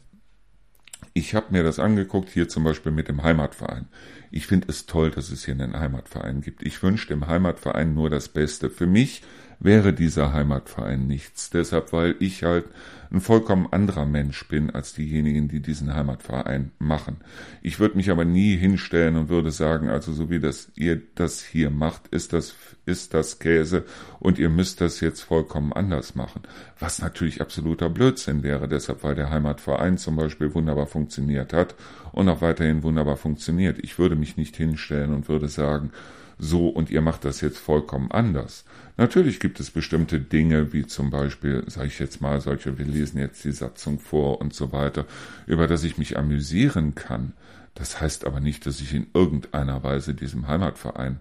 ich 1.13 1.35
habe 1.35 1.47
mir 1.51 1.63
das 1.63 1.79
angeguckt, 1.79 2.29
hier 2.29 2.49
zum 2.49 2.63
Beispiel 2.63 2.91
mit 2.91 3.07
dem 3.07 3.23
Heimatverein. 3.23 3.87
Ich 4.31 4.47
finde 4.47 4.67
es 4.69 4.85
toll, 4.85 5.11
dass 5.11 5.31
es 5.31 5.45
hier 5.45 5.55
einen 5.55 5.79
Heimatverein 5.79 6.41
gibt. 6.41 6.63
Ich 6.63 6.81
wünsche 6.83 7.07
dem 7.07 7.27
Heimatverein 7.27 7.93
nur 7.93 8.09
das 8.09 8.29
Beste. 8.29 8.69
Für 8.69 8.85
mich 8.87 9.23
wäre 9.59 9.93
dieser 9.93 10.33
Heimatverein 10.33 11.07
nichts. 11.07 11.49
Deshalb, 11.49 11.91
weil 11.93 12.15
ich 12.19 12.43
halt 12.43 12.65
ein 13.11 13.21
vollkommen 13.21 13.67
anderer 13.71 14.05
Mensch 14.05 14.47
bin 14.47 14.69
als 14.69 14.93
diejenigen, 14.93 15.47
die 15.47 15.61
diesen 15.61 15.93
Heimatverein 15.93 16.71
machen. 16.77 17.17
Ich 17.61 17.79
würde 17.79 17.97
mich 17.97 18.11
aber 18.11 18.23
nie 18.23 18.55
hinstellen 18.55 19.17
und 19.17 19.29
würde 19.29 19.51
sagen, 19.51 19.89
also 19.89 20.13
so 20.13 20.29
wie 20.29 20.39
das 20.39 20.71
ihr 20.75 21.01
das 21.15 21.41
hier 21.41 21.71
macht, 21.71 22.07
ist 22.09 22.33
das 22.33 22.55
ist 22.85 23.13
das 23.13 23.39
Käse 23.39 23.85
und 24.19 24.39
ihr 24.39 24.49
müsst 24.49 24.81
das 24.81 24.99
jetzt 24.99 25.21
vollkommen 25.21 25.73
anders 25.73 26.15
machen. 26.15 26.41
Was 26.79 27.01
natürlich 27.01 27.41
absoluter 27.41 27.89
Blödsinn 27.89 28.43
wäre, 28.43 28.67
deshalb 28.67 29.03
weil 29.03 29.15
der 29.15 29.29
Heimatverein 29.29 29.97
zum 29.97 30.15
Beispiel 30.15 30.53
wunderbar 30.53 30.87
funktioniert 30.87 31.53
hat 31.53 31.75
und 32.11 32.29
auch 32.29 32.41
weiterhin 32.41 32.83
wunderbar 32.83 33.17
funktioniert. 33.17 33.79
Ich 33.79 33.97
würde 33.97 34.15
mich 34.15 34.37
nicht 34.37 34.55
hinstellen 34.55 35.13
und 35.13 35.29
würde 35.29 35.47
sagen, 35.47 35.91
so 36.39 36.69
und 36.69 36.89
ihr 36.89 37.01
macht 37.01 37.25
das 37.25 37.41
jetzt 37.41 37.57
vollkommen 37.57 38.11
anders. 38.11 38.65
Natürlich 38.97 39.39
gibt 39.39 39.59
es 39.59 39.69
bestimmte 39.69 40.19
Dinge, 40.19 40.73
wie 40.73 40.87
zum 40.87 41.09
Beispiel, 41.09 41.63
sage 41.67 41.87
ich 41.87 41.99
jetzt 41.99 42.21
mal, 42.21 42.41
solche, 42.41 42.77
wir 42.77 42.85
lesen 42.85 43.19
jetzt 43.19 43.43
die 43.43 43.51
Satzung 43.51 43.99
vor 43.99 44.41
und 44.41 44.53
so 44.53 44.71
weiter, 44.71 45.05
über 45.45 45.67
das 45.67 45.83
ich 45.83 45.97
mich 45.97 46.17
amüsieren 46.17 46.95
kann. 46.95 47.33
Das 47.75 48.01
heißt 48.01 48.25
aber 48.25 48.39
nicht, 48.39 48.65
dass 48.65 48.81
ich 48.81 48.93
in 48.93 49.07
irgendeiner 49.13 49.83
Weise 49.83 50.15
diesem 50.15 50.47
Heimatverein 50.47 51.19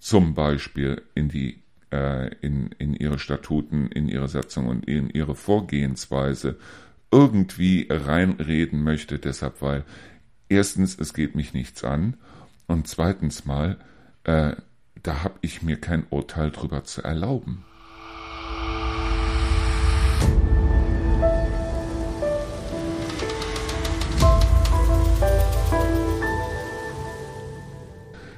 zum 0.00 0.34
Beispiel 0.34 1.02
in 1.14 1.28
die 1.28 1.62
äh, 1.90 2.34
in, 2.40 2.72
in 2.78 2.94
ihre 2.94 3.18
Statuten, 3.18 3.86
in 3.88 4.08
ihre 4.08 4.28
Satzung 4.28 4.66
und 4.66 4.86
in 4.86 5.08
ihre 5.10 5.34
Vorgehensweise 5.34 6.56
irgendwie 7.10 7.86
reinreden 7.88 8.82
möchte, 8.82 9.18
deshalb 9.18 9.62
weil 9.62 9.84
erstens, 10.48 10.98
es 10.98 11.14
geht 11.14 11.36
mich 11.36 11.54
nichts 11.54 11.84
an 11.84 12.16
und 12.66 12.88
zweitens 12.88 13.44
mal, 13.44 13.78
äh, 14.24 14.56
da 15.02 15.22
habe 15.22 15.34
ich 15.42 15.62
mir 15.62 15.80
kein 15.80 16.06
Urteil 16.10 16.50
drüber 16.50 16.84
zu 16.84 17.02
erlauben. 17.02 17.64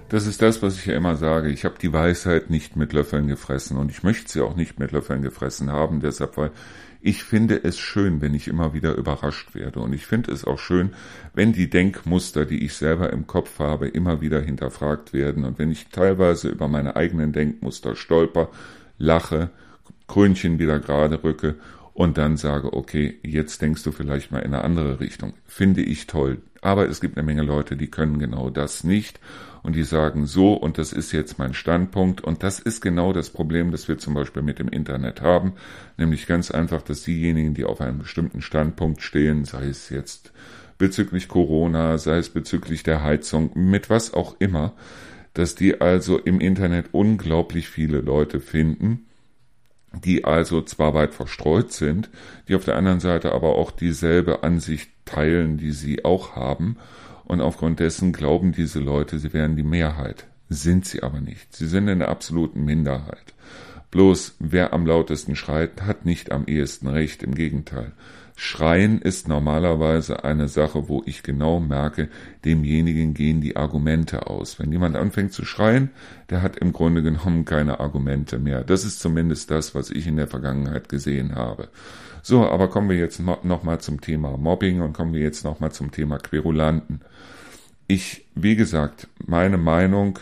Das 0.09 0.29
ist 0.29 0.41
das, 0.41 0.63
was 0.63 0.79
ich 0.79 0.87
ja 0.87 0.95
immer 0.95 1.17
sage. 1.17 1.49
Ich 1.51 1.65
habe 1.65 1.77
die 1.83 1.93
Weisheit 1.93 2.49
nicht 2.49 2.77
mit 2.77 2.93
Löffeln 2.93 3.27
gefressen 3.27 3.77
und 3.77 3.91
ich 3.91 4.05
möchte 4.05 4.31
sie 4.31 4.41
auch 4.41 4.55
nicht 4.55 4.79
mit 4.79 4.93
Löffeln 4.93 5.21
gefressen 5.21 5.73
haben, 5.73 6.01
deshalb, 6.01 6.37
weil 6.37 6.53
ich 7.01 7.25
finde 7.25 7.63
es 7.65 7.77
schön, 7.79 8.21
wenn 8.21 8.33
ich 8.33 8.47
immer 8.47 8.73
wieder 8.73 8.95
überrascht 8.95 9.55
werde. 9.55 9.81
Und 9.81 9.93
ich 9.93 10.07
finde 10.07 10.33
es 10.33 10.45
auch 10.45 10.59
schön, 10.59 10.91
wenn 11.35 11.53
die 11.53 11.69
Denkmuster, 11.69 12.45
die 12.45 12.65
ich 12.65 12.75
selber 12.75 13.13
im 13.13 13.27
Kopf 13.27 13.59
habe, 13.59 13.89
immer 13.89 14.21
wieder 14.21 14.41
hinterfragt 14.41 15.13
werden. 15.13 15.45
Und 15.45 15.59
wenn 15.59 15.71
ich 15.71 15.89
teilweise 15.89 16.49
über 16.49 16.69
meine 16.69 16.97
eigenen 16.97 17.33
Denkmuster 17.33 17.97
stolper, 17.97 18.49
lache, 18.99 19.51
Krönchen 20.07 20.59
wieder 20.59 20.79
gerade 20.79 21.23
rücke 21.23 21.57
und 21.95 22.17
dann 22.17 22.37
sage, 22.37 22.73
okay, 22.73 23.19
jetzt 23.23 23.61
denkst 23.61 23.83
du 23.83 23.91
vielleicht 23.91 24.31
mal 24.31 24.41
in 24.41 24.55
eine 24.55 24.63
andere 24.63 25.01
Richtung. 25.01 25.35
Finde 25.47 25.83
ich 25.83 26.07
toll. 26.07 26.39
Aber 26.61 26.89
es 26.89 27.01
gibt 27.01 27.17
eine 27.17 27.27
Menge 27.27 27.43
Leute, 27.43 27.77
die 27.77 27.89
können 27.89 28.19
genau 28.19 28.51
das 28.51 28.85
nicht 28.85 29.21
und 29.67 29.75
die 29.75 29.83
sagen 29.83 30.27
so 30.27 30.55
und 30.55 30.79
das 30.79 30.93
ist 30.93 31.11
jetzt 31.11 31.41
mein 31.41 31.53
Standpunkt. 31.53 32.21
Und 32.23 32.45
das 32.45 32.61
ist 32.61 32.81
genau 32.81 33.13
das 33.13 33.31
Problem, 33.31 33.73
das 33.73 33.89
wir 33.89 33.99
zum 33.99 34.15
Beispiel 34.15 34.43
mit 34.43 34.61
dem 34.61 34.69
Internet 34.69 35.23
haben, 35.23 35.55
nämlich 35.97 36.29
ganz 36.29 36.53
einfach, 36.53 36.83
dass 36.83 37.03
diejenigen, 37.03 37.53
die 37.53 37.65
auf 37.65 37.81
einem 37.81 37.99
bestimmten 37.99 38.43
Standpunkt 38.43 39.03
stehen, 39.03 39.45
sei 39.45 39.65
es 39.67 39.91
jetzt 39.91 40.31
bezüglich 40.79 41.27
Corona, 41.27 41.99
sei 41.99 42.19
es 42.19 42.29
bezüglich 42.29 42.85
der 42.85 43.03
Heizung, 43.03 43.51
mit 43.55 43.91
was 43.91 44.15
auch 44.15 44.37
immer, 44.39 44.73
dass 45.35 45.57
die 45.57 45.81
also 45.81 46.19
im 46.19 46.39
Internet 46.41 46.87
unglaublich 46.93 47.69
viele 47.69 47.99
Leute 48.01 48.39
finden, 48.39 49.07
die 50.05 50.25
also 50.25 50.63
zwar 50.63 50.95
weit 50.95 51.13
verstreut 51.13 51.73
sind, 51.73 52.09
die 52.47 52.55
auf 52.55 52.65
der 52.65 52.77
anderen 52.77 53.01
Seite 53.01 53.33
aber 53.33 53.57
auch 53.57 53.73
dieselbe 53.73 54.45
Ansicht 54.45 54.91
teilen, 55.07 55.59
die 55.59 55.73
sie 55.73 56.05
auch 56.05 56.37
haben 56.37 56.77
und 57.27 57.41
aufgrund 57.41 57.81
dessen 57.81 58.13
glauben 58.13 58.53
diese 58.53 58.81
Leute, 58.81 59.19
sie 59.19 59.33
wären 59.33 59.57
die 59.57 59.63
Mehrheit. 59.63 60.27
Sind 60.49 60.87
sie 60.87 61.03
aber 61.03 61.21
nicht. 61.21 61.55
Sie 61.55 61.67
sind 61.67 61.89
in 61.89 61.99
der 61.99 62.09
absoluten 62.09 62.65
Minderheit. 62.65 63.35
Bloß 63.91 64.37
wer 64.39 64.73
am 64.73 64.87
lautesten 64.87 65.37
schreit, 65.37 65.83
hat 65.83 66.05
nicht 66.05 66.33
am 66.33 66.47
ehesten 66.47 66.89
recht, 66.89 67.23
im 67.23 67.35
Gegenteil. 67.35 67.93
Schreien 68.39 69.01
ist 69.01 69.29
normalerweise 69.29 70.25
eine 70.25 70.49
Sache, 70.49 70.89
wo 70.89 71.03
ich 71.07 71.23
genau 71.23 71.59
merke, 71.59 72.11
demjenigen 72.45 73.15
gehen 73.15 73.41
die 73.41 73.57
Argumente 73.57 74.27
aus. 74.27 74.59
Wenn 74.59 74.71
jemand 74.71 74.95
anfängt 74.95 75.33
zu 75.33 75.47
schreien, 75.47 75.89
der 76.29 76.43
hat 76.43 76.59
im 76.59 76.75
Grunde 76.75 77.03
genommen 77.03 77.47
keine 77.47 77.81
Argumente 77.81 78.39
mehr. 78.39 78.63
Das 78.63 78.85
ist 78.85 79.01
zumindest 79.01 79.51
das, 79.51 79.75
was 79.75 79.91
ich 79.91 80.07
in 80.07 80.17
der 80.17 80.29
Vergangenheit 80.29 80.91
gesehen 80.91 81.35
habe. 81.35 81.71
So, 82.23 82.47
aber 82.47 82.69
kommen 82.69 82.91
wir 82.91 82.99
jetzt 82.99 83.21
nochmal 83.21 83.81
zum 83.81 84.03
Thema 84.03 84.37
Mobbing 84.37 84.83
und 84.83 84.93
kommen 84.93 85.15
wir 85.15 85.23
jetzt 85.23 85.45
nochmal 85.45 85.73
zum 85.73 85.91
Thema 85.91 86.19
Querulanten. 86.19 87.01
Ich, 87.87 88.27
wie 88.35 88.57
gesagt, 88.57 89.09
meine 89.25 89.57
Meinung 89.57 90.19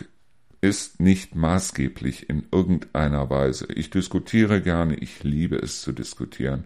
ist 0.61 0.99
nicht 0.99 1.35
maßgeblich 1.35 2.29
in 2.29 2.43
irgendeiner 2.51 3.29
Weise. 3.29 3.67
Ich 3.73 3.89
diskutiere 3.89 4.61
gerne, 4.61 4.95
ich 4.95 5.23
liebe 5.23 5.57
es 5.57 5.81
zu 5.81 5.91
diskutieren. 5.91 6.63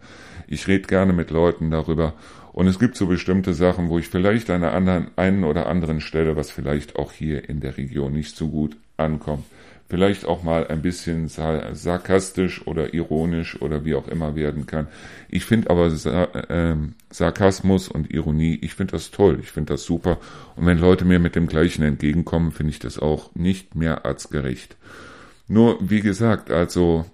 Ich 0.47 0.67
rede 0.67 0.87
gerne 0.87 1.13
mit 1.13 1.31
Leuten 1.31 1.71
darüber 1.71 2.13
und 2.53 2.67
es 2.67 2.79
gibt 2.79 2.95
so 2.95 3.07
bestimmte 3.07 3.53
Sachen, 3.53 3.89
wo 3.89 3.99
ich 3.99 4.07
vielleicht 4.07 4.49
an 4.49 4.63
einer 4.63 4.73
anderen, 4.73 5.11
einen 5.15 5.43
oder 5.43 5.67
anderen 5.67 6.01
Stelle, 6.01 6.35
was 6.35 6.51
vielleicht 6.51 6.95
auch 6.97 7.11
hier 7.11 7.47
in 7.49 7.59
der 7.59 7.77
Region 7.77 8.13
nicht 8.13 8.35
so 8.35 8.49
gut 8.49 8.75
ankommt, 8.97 9.45
vielleicht 9.89 10.25
auch 10.25 10.43
mal 10.43 10.67
ein 10.67 10.83
bisschen 10.83 11.27
sarkastisch 11.27 12.65
oder 12.67 12.93
ironisch 12.93 13.59
oder 13.59 13.83
wie 13.85 13.95
auch 13.95 14.07
immer 14.07 14.35
werden 14.35 14.67
kann. 14.67 14.87
Ich 15.29 15.45
finde 15.45 15.71
aber 15.71 15.87
äh, 15.87 16.75
Sarkasmus 17.09 17.89
und 17.89 18.11
Ironie, 18.11 18.59
ich 18.61 18.75
finde 18.75 18.91
das 18.91 19.09
toll, 19.09 19.39
ich 19.41 19.51
finde 19.51 19.73
das 19.73 19.83
super. 19.83 20.19
Und 20.55 20.67
wenn 20.67 20.77
Leute 20.77 21.05
mir 21.05 21.19
mit 21.19 21.35
dem 21.35 21.47
gleichen 21.47 21.83
entgegenkommen, 21.83 22.51
finde 22.51 22.71
ich 22.71 22.79
das 22.79 22.99
auch 22.99 23.33
nicht 23.33 23.73
mehr 23.73 24.05
als 24.05 24.29
gerecht. 24.29 24.77
Nur, 25.47 25.77
wie 25.81 26.01
gesagt, 26.01 26.51
also 26.51 27.05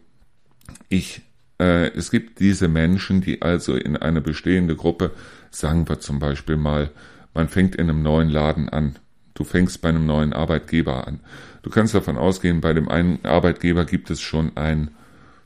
ich, 0.90 1.22
äh, 1.60 1.88
es 1.92 2.12
gibt 2.12 2.42
diese 2.42 2.68
Menschen, 2.68 3.22
die 3.22 3.42
also 3.42 3.78
in 3.78 3.96
eine 3.96 4.20
bestehende 4.20 4.76
Gruppe, 4.76 5.12
sagen 5.50 5.88
wir 5.88 6.02
zum 6.02 6.20
Beispiel 6.20 6.58
mal, 6.58 6.92
man 7.34 7.48
fängt 7.48 7.76
in 7.76 7.90
einem 7.90 8.02
neuen 8.02 8.30
Laden 8.30 8.68
an, 8.68 9.00
du 9.34 9.46
fängst 9.46 9.82
bei 9.82 9.90
einem 9.90 10.06
neuen 10.06 10.34
Arbeitgeber 10.34 11.08
an 11.08 11.22
Du 11.66 11.72
kannst 11.72 11.96
davon 11.96 12.16
ausgehen, 12.16 12.62
bei 12.62 12.74
dem 12.74 12.90
einen 12.90 13.26
Arbeitgeber 13.26 13.86
gibt 13.86 14.12
es 14.12 14.22
schon 14.22 14.56
ein 14.56 14.92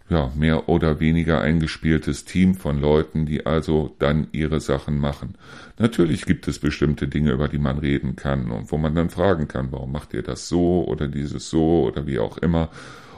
ja, 0.10 0.30
mehr 0.36 0.68
oder 0.68 1.00
weniger 1.00 1.40
eingespieltes 1.40 2.26
Team 2.26 2.56
von 2.56 2.82
Leuten, 2.82 3.26
die 3.26 3.46
also 3.46 3.96
dann 4.00 4.28
ihre 4.34 4.60
Sachen 4.60 5.00
machen. 5.00 5.36
Natürlich 5.78 6.26
gibt 6.26 6.46
es 6.50 6.60
bestimmte 6.60 7.08
Dinge, 7.08 7.32
über 7.32 7.48
die 7.48 7.58
man 7.58 7.78
reden 7.78 8.18
kann 8.18 8.52
und 8.52 8.70
wo 8.70 8.78
man 8.78 8.96
dann 8.96 9.10
fragen 9.10 9.48
kann, 9.48 9.72
warum 9.72 9.94
macht 9.94 10.14
ihr 10.14 10.22
das 10.22 10.50
so 10.50 10.84
oder 10.86 11.08
dieses 11.08 11.50
so 11.50 11.84
oder 11.86 12.06
wie 12.06 12.20
auch 12.20 12.38
immer. 12.40 12.68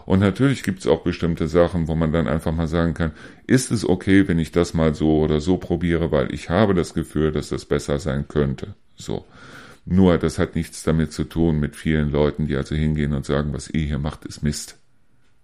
Und 0.06 0.20
natürlich 0.20 0.62
gibt 0.62 0.82
es 0.82 0.88
auch 0.88 1.02
bestimmte 1.02 1.48
Sachen, 1.48 1.88
wo 1.88 1.96
man 1.96 2.12
dann 2.12 2.28
einfach 2.28 2.52
mal 2.52 2.68
sagen 2.68 2.94
kann, 2.94 3.14
ist 3.48 3.72
es 3.72 3.84
okay, 3.84 4.28
wenn 4.28 4.38
ich 4.38 4.52
das 4.52 4.76
mal 4.76 4.94
so 4.94 5.22
oder 5.22 5.42
so 5.42 5.58
probiere, 5.58 6.12
weil 6.12 6.32
ich 6.32 6.52
habe 6.52 6.76
das 6.76 6.94
Gefühl, 6.94 7.32
dass 7.32 7.50
das 7.50 7.66
besser 7.66 7.98
sein 7.98 8.28
könnte. 8.28 8.76
So. 8.96 9.26
Nur, 9.86 10.18
das 10.18 10.38
hat 10.38 10.56
nichts 10.56 10.84
damit 10.84 11.12
zu 11.12 11.24
tun 11.24 11.60
mit 11.60 11.76
vielen 11.76 12.12
Leuten, 12.12 12.48
die 12.48 12.56
also 12.56 12.76
hingehen 12.76 13.14
und 13.14 13.26
sagen, 13.26 13.54
was 13.54 13.70
ihr 13.70 13.86
hier 13.86 14.00
macht, 14.00 14.26
ist 14.26 14.44
Mist. 14.44 14.78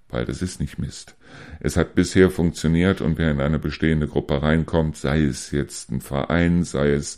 Weil 0.09 0.25
das 0.25 0.41
ist 0.41 0.61
nicht 0.61 0.79
Mist. 0.79 1.15
Es 1.59 1.75
hat 1.75 1.95
bisher 1.95 2.29
funktioniert 2.29 3.01
und 3.01 3.17
wer 3.17 3.31
in 3.31 3.41
eine 3.41 3.59
bestehende 3.59 4.07
Gruppe 4.07 4.41
reinkommt, 4.41 4.95
sei 4.95 5.23
es 5.23 5.51
jetzt 5.51 5.91
ein 5.91 6.01
Verein, 6.01 6.63
sei 6.63 6.91
es, 6.91 7.17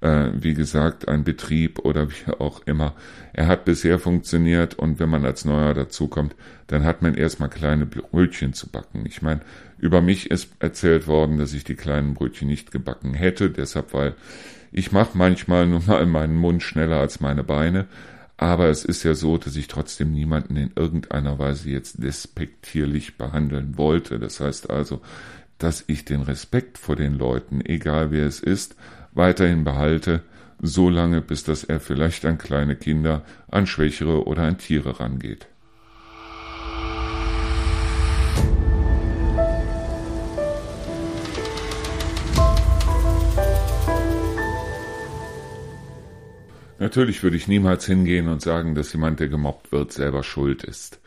äh, 0.00 0.30
wie 0.34 0.54
gesagt, 0.54 1.08
ein 1.08 1.24
Betrieb 1.24 1.80
oder 1.80 2.08
wie 2.10 2.30
auch 2.38 2.60
immer, 2.66 2.94
er 3.32 3.48
hat 3.48 3.64
bisher 3.64 3.98
funktioniert 3.98 4.74
und 4.74 5.00
wenn 5.00 5.08
man 5.08 5.24
als 5.24 5.44
Neuer 5.44 5.74
dazukommt, 5.74 6.36
dann 6.68 6.84
hat 6.84 7.02
man 7.02 7.14
erstmal 7.14 7.48
kleine 7.48 7.86
Brötchen 7.86 8.52
zu 8.52 8.68
backen. 8.68 9.04
Ich 9.06 9.22
meine, 9.22 9.40
über 9.78 10.00
mich 10.00 10.30
ist 10.30 10.50
erzählt 10.60 11.08
worden, 11.08 11.38
dass 11.38 11.52
ich 11.52 11.64
die 11.64 11.74
kleinen 11.74 12.14
Brötchen 12.14 12.46
nicht 12.46 12.70
gebacken 12.70 13.14
hätte, 13.14 13.50
deshalb 13.50 13.92
weil 13.92 14.14
ich 14.72 14.92
mache 14.92 15.16
manchmal 15.16 15.66
nur 15.66 15.82
mal 15.86 16.06
meinen 16.06 16.36
Mund 16.36 16.62
schneller 16.62 16.98
als 16.98 17.20
meine 17.20 17.44
Beine, 17.44 17.86
aber 18.36 18.68
es 18.68 18.84
ist 18.84 19.02
ja 19.02 19.14
so, 19.14 19.36
dass 19.36 19.56
ich 19.56 19.68
trotzdem 19.68 20.12
niemanden 20.12 20.56
in 20.56 20.70
irgendeiner 20.74 21.38
Weise 21.38 21.70
jetzt 21.70 22.02
despektierlich 22.02 23.18
behandeln 23.18 23.76
wollte. 23.76 24.18
Das 24.18 24.40
heißt 24.40 24.70
also, 24.70 25.02
dass 25.58 25.84
ich 25.88 26.06
den 26.06 26.22
Respekt 26.22 26.78
vor 26.78 26.96
den 26.96 27.14
Leuten, 27.14 27.60
egal 27.62 28.10
wer 28.10 28.26
es 28.26 28.40
ist, 28.40 28.76
weiterhin 29.12 29.64
behalte, 29.64 30.22
so 30.62 30.88
lange 30.88 31.20
bis 31.20 31.44
dass 31.44 31.64
er 31.64 31.80
vielleicht 31.80 32.24
an 32.24 32.38
kleine 32.38 32.76
Kinder, 32.76 33.22
an 33.50 33.66
Schwächere 33.66 34.26
oder 34.26 34.42
an 34.42 34.58
Tiere 34.58 35.00
rangeht. 35.00 35.46
Natürlich 46.80 47.22
würde 47.22 47.36
ich 47.36 47.46
niemals 47.46 47.84
hingehen 47.84 48.26
und 48.28 48.40
sagen, 48.40 48.74
dass 48.74 48.94
jemand, 48.94 49.20
der 49.20 49.28
gemobbt 49.28 49.70
wird, 49.70 49.92
selber 49.92 50.22
schuld 50.22 50.64
ist. 50.64 50.98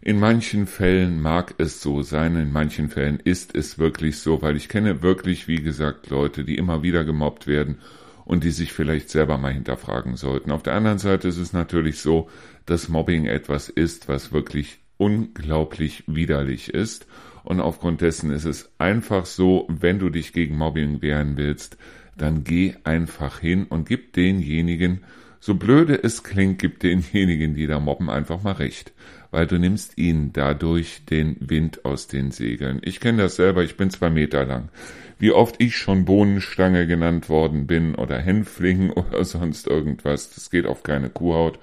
In 0.00 0.20
manchen 0.20 0.68
Fällen 0.68 1.20
mag 1.20 1.56
es 1.58 1.82
so 1.82 2.02
sein, 2.02 2.36
in 2.36 2.52
manchen 2.52 2.88
Fällen 2.88 3.18
ist 3.18 3.56
es 3.56 3.76
wirklich 3.76 4.18
so, 4.18 4.40
weil 4.40 4.54
ich 4.54 4.68
kenne 4.68 5.02
wirklich, 5.02 5.48
wie 5.48 5.60
gesagt, 5.60 6.10
Leute, 6.10 6.44
die 6.44 6.56
immer 6.56 6.84
wieder 6.84 7.04
gemobbt 7.04 7.48
werden 7.48 7.80
und 8.24 8.44
die 8.44 8.52
sich 8.52 8.72
vielleicht 8.72 9.10
selber 9.10 9.36
mal 9.36 9.52
hinterfragen 9.52 10.14
sollten. 10.14 10.52
Auf 10.52 10.62
der 10.62 10.74
anderen 10.74 10.98
Seite 10.98 11.26
ist 11.26 11.38
es 11.38 11.52
natürlich 11.52 11.98
so, 11.98 12.30
dass 12.64 12.88
Mobbing 12.88 13.24
etwas 13.24 13.68
ist, 13.68 14.08
was 14.08 14.32
wirklich 14.32 14.78
unglaublich 14.96 16.04
widerlich 16.06 16.72
ist. 16.72 17.08
Und 17.42 17.60
aufgrund 17.60 18.00
dessen 18.00 18.30
ist 18.30 18.44
es 18.44 18.70
einfach 18.78 19.26
so, 19.26 19.66
wenn 19.68 19.98
du 19.98 20.08
dich 20.08 20.32
gegen 20.32 20.56
Mobbing 20.56 21.02
wehren 21.02 21.36
willst, 21.36 21.78
dann 22.16 22.44
geh 22.44 22.74
einfach 22.84 23.40
hin 23.40 23.66
und 23.68 23.88
gib 23.88 24.12
denjenigen, 24.14 25.00
so 25.40 25.54
blöde 25.54 26.02
es 26.02 26.22
klingt, 26.22 26.58
gib 26.58 26.80
denjenigen, 26.80 27.54
die 27.54 27.66
da 27.66 27.78
mobben, 27.78 28.10
einfach 28.10 28.42
mal 28.42 28.52
recht, 28.52 28.92
weil 29.30 29.46
du 29.46 29.58
nimmst 29.58 29.96
ihnen 29.98 30.32
dadurch 30.32 31.04
den 31.04 31.36
Wind 31.40 31.84
aus 31.84 32.08
den 32.08 32.30
Segeln. 32.30 32.80
Ich 32.82 33.00
kenne 33.00 33.22
das 33.22 33.36
selber, 33.36 33.62
ich 33.62 33.76
bin 33.76 33.90
zwei 33.90 34.10
Meter 34.10 34.44
lang. 34.44 34.70
Wie 35.18 35.32
oft 35.32 35.56
ich 35.58 35.76
schon 35.76 36.04
Bohnenstange 36.04 36.86
genannt 36.86 37.28
worden 37.28 37.66
bin 37.66 37.94
oder 37.94 38.18
Hänfling 38.18 38.90
oder 38.92 39.24
sonst 39.24 39.66
irgendwas, 39.66 40.34
das 40.34 40.50
geht 40.50 40.66
auf 40.66 40.82
keine 40.82 41.10
Kuhhaut. 41.10 41.58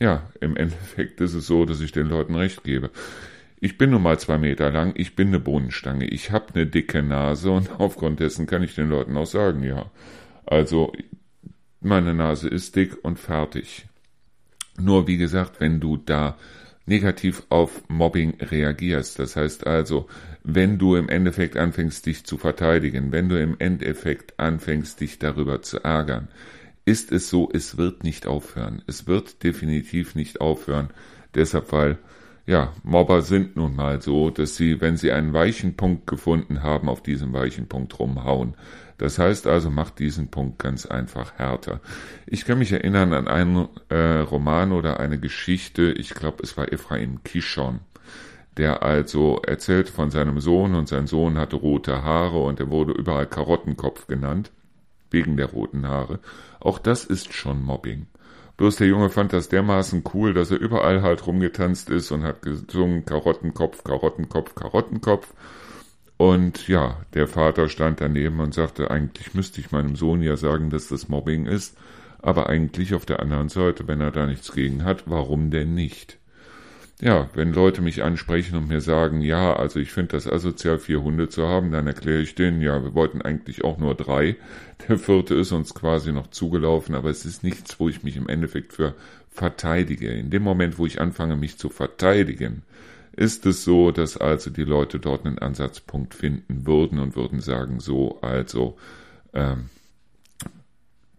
Ja, 0.00 0.28
im 0.40 0.56
Endeffekt 0.56 1.20
ist 1.20 1.34
es 1.34 1.46
so, 1.46 1.64
dass 1.64 1.80
ich 1.80 1.92
den 1.92 2.08
Leuten 2.08 2.34
recht 2.34 2.64
gebe. 2.64 2.90
Ich 3.64 3.78
bin 3.78 3.90
nun 3.90 4.02
mal 4.02 4.18
zwei 4.18 4.38
Meter 4.38 4.72
lang, 4.72 4.92
ich 4.96 5.14
bin 5.14 5.28
eine 5.28 5.38
Bohnenstange, 5.38 6.04
ich 6.08 6.32
habe 6.32 6.52
eine 6.52 6.66
dicke 6.66 7.00
Nase 7.00 7.52
und 7.52 7.70
aufgrund 7.78 8.18
dessen 8.18 8.46
kann 8.46 8.64
ich 8.64 8.74
den 8.74 8.88
Leuten 8.88 9.16
auch 9.16 9.26
sagen, 9.26 9.62
ja. 9.62 9.88
Also, 10.44 10.92
meine 11.80 12.12
Nase 12.12 12.48
ist 12.48 12.74
dick 12.74 13.04
und 13.04 13.20
fertig. 13.20 13.86
Nur 14.80 15.06
wie 15.06 15.16
gesagt, 15.16 15.60
wenn 15.60 15.78
du 15.78 15.96
da 15.96 16.36
negativ 16.86 17.44
auf 17.50 17.84
Mobbing 17.86 18.34
reagierst, 18.40 19.20
das 19.20 19.36
heißt 19.36 19.64
also, 19.64 20.08
wenn 20.42 20.76
du 20.76 20.96
im 20.96 21.08
Endeffekt 21.08 21.56
anfängst, 21.56 22.04
dich 22.06 22.24
zu 22.24 22.38
verteidigen, 22.38 23.12
wenn 23.12 23.28
du 23.28 23.40
im 23.40 23.54
Endeffekt 23.60 24.40
anfängst, 24.40 25.00
dich 25.00 25.20
darüber 25.20 25.62
zu 25.62 25.84
ärgern, 25.84 26.26
ist 26.84 27.12
es 27.12 27.30
so, 27.30 27.48
es 27.52 27.76
wird 27.76 28.02
nicht 28.02 28.26
aufhören. 28.26 28.82
Es 28.88 29.06
wird 29.06 29.44
definitiv 29.44 30.16
nicht 30.16 30.40
aufhören. 30.40 30.90
Deshalb, 31.36 31.70
weil, 31.70 31.98
ja, 32.46 32.72
Mobber 32.82 33.22
sind 33.22 33.56
nun 33.56 33.76
mal 33.76 34.02
so, 34.02 34.30
dass 34.30 34.56
sie, 34.56 34.80
wenn 34.80 34.96
sie 34.96 35.12
einen 35.12 35.32
weichen 35.32 35.76
Punkt 35.76 36.06
gefunden 36.06 36.62
haben, 36.62 36.88
auf 36.88 37.02
diesem 37.02 37.32
weichen 37.32 37.68
Punkt 37.68 37.98
rumhauen. 37.98 38.54
Das 38.98 39.18
heißt 39.18 39.46
also, 39.46 39.70
macht 39.70 39.98
diesen 39.98 40.28
Punkt 40.28 40.58
ganz 40.58 40.86
einfach 40.86 41.34
härter. 41.38 41.80
Ich 42.26 42.44
kann 42.44 42.58
mich 42.58 42.72
erinnern 42.72 43.12
an 43.12 43.28
einen 43.28 43.68
äh, 43.88 44.18
Roman 44.20 44.72
oder 44.72 45.00
eine 45.00 45.18
Geschichte, 45.18 45.92
ich 45.92 46.14
glaube, 46.14 46.42
es 46.42 46.56
war 46.56 46.72
Ephraim 46.72 47.22
Kishon 47.24 47.80
der 48.56 48.82
also 48.82 49.40
erzählt 49.46 49.88
von 49.88 50.10
seinem 50.10 50.40
Sohn 50.40 50.74
und 50.74 50.88
sein 50.88 51.06
Sohn 51.06 51.38
hatte 51.38 51.56
rote 51.56 52.02
Haare 52.02 52.42
und 52.42 52.60
er 52.60 52.70
wurde 52.70 52.92
überall 52.92 53.26
Karottenkopf 53.26 54.06
genannt, 54.06 54.52
wegen 55.10 55.36
der 55.36 55.46
roten 55.46 55.86
Haare. 55.86 56.20
Auch 56.60 56.78
das 56.78 57.04
ist 57.04 57.32
schon 57.32 57.62
Mobbing. 57.62 58.06
Bloß 58.62 58.76
der 58.76 58.86
Junge 58.86 59.10
fand 59.10 59.32
das 59.32 59.48
dermaßen 59.48 60.04
cool, 60.14 60.34
dass 60.34 60.52
er 60.52 60.60
überall 60.60 61.02
halt 61.02 61.26
rumgetanzt 61.26 61.90
ist 61.90 62.12
und 62.12 62.22
hat 62.22 62.42
gesungen 62.42 63.04
Karottenkopf, 63.04 63.82
Karottenkopf, 63.82 64.54
Karottenkopf. 64.54 65.34
Und 66.16 66.68
ja, 66.68 67.00
der 67.12 67.26
Vater 67.26 67.68
stand 67.68 68.00
daneben 68.00 68.38
und 68.38 68.54
sagte, 68.54 68.88
eigentlich 68.88 69.34
müsste 69.34 69.60
ich 69.60 69.72
meinem 69.72 69.96
Sohn 69.96 70.22
ja 70.22 70.36
sagen, 70.36 70.70
dass 70.70 70.86
das 70.86 71.08
Mobbing 71.08 71.46
ist, 71.46 71.76
aber 72.20 72.48
eigentlich 72.48 72.94
auf 72.94 73.04
der 73.04 73.18
anderen 73.18 73.48
Seite, 73.48 73.88
wenn 73.88 74.00
er 74.00 74.12
da 74.12 74.26
nichts 74.26 74.52
gegen 74.52 74.84
hat, 74.84 75.10
warum 75.10 75.50
denn 75.50 75.74
nicht? 75.74 76.20
Ja, 77.02 77.28
wenn 77.34 77.52
Leute 77.52 77.82
mich 77.82 78.04
ansprechen 78.04 78.56
und 78.56 78.68
mir 78.68 78.80
sagen, 78.80 79.22
ja, 79.22 79.56
also 79.56 79.80
ich 79.80 79.90
finde 79.90 80.12
das 80.12 80.28
asozial, 80.30 80.78
vier 80.78 81.02
Hunde 81.02 81.28
zu 81.28 81.48
haben, 81.48 81.72
dann 81.72 81.88
erkläre 81.88 82.20
ich 82.20 82.36
denen, 82.36 82.62
ja, 82.62 82.80
wir 82.80 82.94
wollten 82.94 83.20
eigentlich 83.20 83.64
auch 83.64 83.76
nur 83.76 83.96
drei. 83.96 84.36
Der 84.88 85.00
vierte 85.00 85.34
ist 85.34 85.50
uns 85.50 85.74
quasi 85.74 86.12
noch 86.12 86.28
zugelaufen, 86.28 86.94
aber 86.94 87.10
es 87.10 87.24
ist 87.24 87.42
nichts, 87.42 87.80
wo 87.80 87.88
ich 87.88 88.04
mich 88.04 88.16
im 88.16 88.28
Endeffekt 88.28 88.72
für 88.72 88.94
verteidige. 89.30 90.12
In 90.12 90.30
dem 90.30 90.44
Moment, 90.44 90.78
wo 90.78 90.86
ich 90.86 91.00
anfange, 91.00 91.34
mich 91.34 91.58
zu 91.58 91.70
verteidigen, 91.70 92.62
ist 93.16 93.46
es 93.46 93.64
so, 93.64 93.90
dass 93.90 94.16
also 94.16 94.50
die 94.50 94.62
Leute 94.62 95.00
dort 95.00 95.26
einen 95.26 95.40
Ansatzpunkt 95.40 96.14
finden 96.14 96.68
würden 96.68 97.00
und 97.00 97.16
würden 97.16 97.40
sagen, 97.40 97.80
so, 97.80 98.20
also, 98.20 98.78
ähm, 99.32 99.70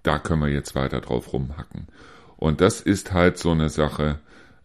da 0.01 0.17
können 0.17 0.43
wir 0.43 0.49
jetzt 0.49 0.75
weiter 0.75 1.01
drauf 1.01 1.33
rumhacken. 1.33 1.89
Und 2.37 2.61
das 2.61 2.79
ist 2.79 3.11
halt 3.11 3.37
so 3.37 3.51
eine 3.51 3.67
Sache, 3.67 4.19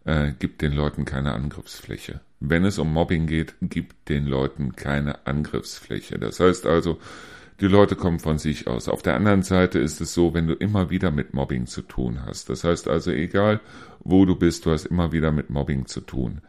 äh, 0.09 0.33
gibt 0.37 0.63
den 0.63 0.73
Leuten 0.73 1.05
keine 1.05 1.33
Angriffsfläche. 1.33 2.21
Wenn 2.39 2.65
es 2.65 2.79
um 2.79 2.91
Mobbing 2.91 3.27
geht, 3.27 3.53
gibt 3.61 4.09
den 4.09 4.25
Leuten 4.25 4.75
keine 4.75 5.27
Angriffsfläche. 5.27 6.17
Das 6.17 6.39
heißt 6.39 6.65
also, 6.65 6.97
die 7.61 7.67
Leute 7.67 7.95
kommen 7.95 8.19
von 8.19 8.39
sich 8.39 8.67
aus. 8.67 8.89
Auf 8.89 9.03
der 9.03 9.15
anderen 9.15 9.43
Seite 9.43 9.77
ist 9.77 10.01
es 10.01 10.13
so, 10.13 10.33
wenn 10.33 10.47
du 10.47 10.53
immer 10.53 10.89
wieder 10.89 11.11
mit 11.11 11.33
Mobbing 11.33 11.67
zu 11.67 11.81
tun 11.81 12.25
hast. 12.25 12.49
Das 12.49 12.63
heißt 12.63 12.87
also, 12.87 13.11
egal 13.11 13.59
wo 13.99 14.25
du 14.25 14.35
bist, 14.35 14.65
du 14.65 14.71
hast 14.71 14.85
immer 14.85 15.11
wieder 15.11 15.31
mit 15.31 15.49
Mobbing 15.49 15.85
zu 15.85 16.01
tun. 16.01 16.41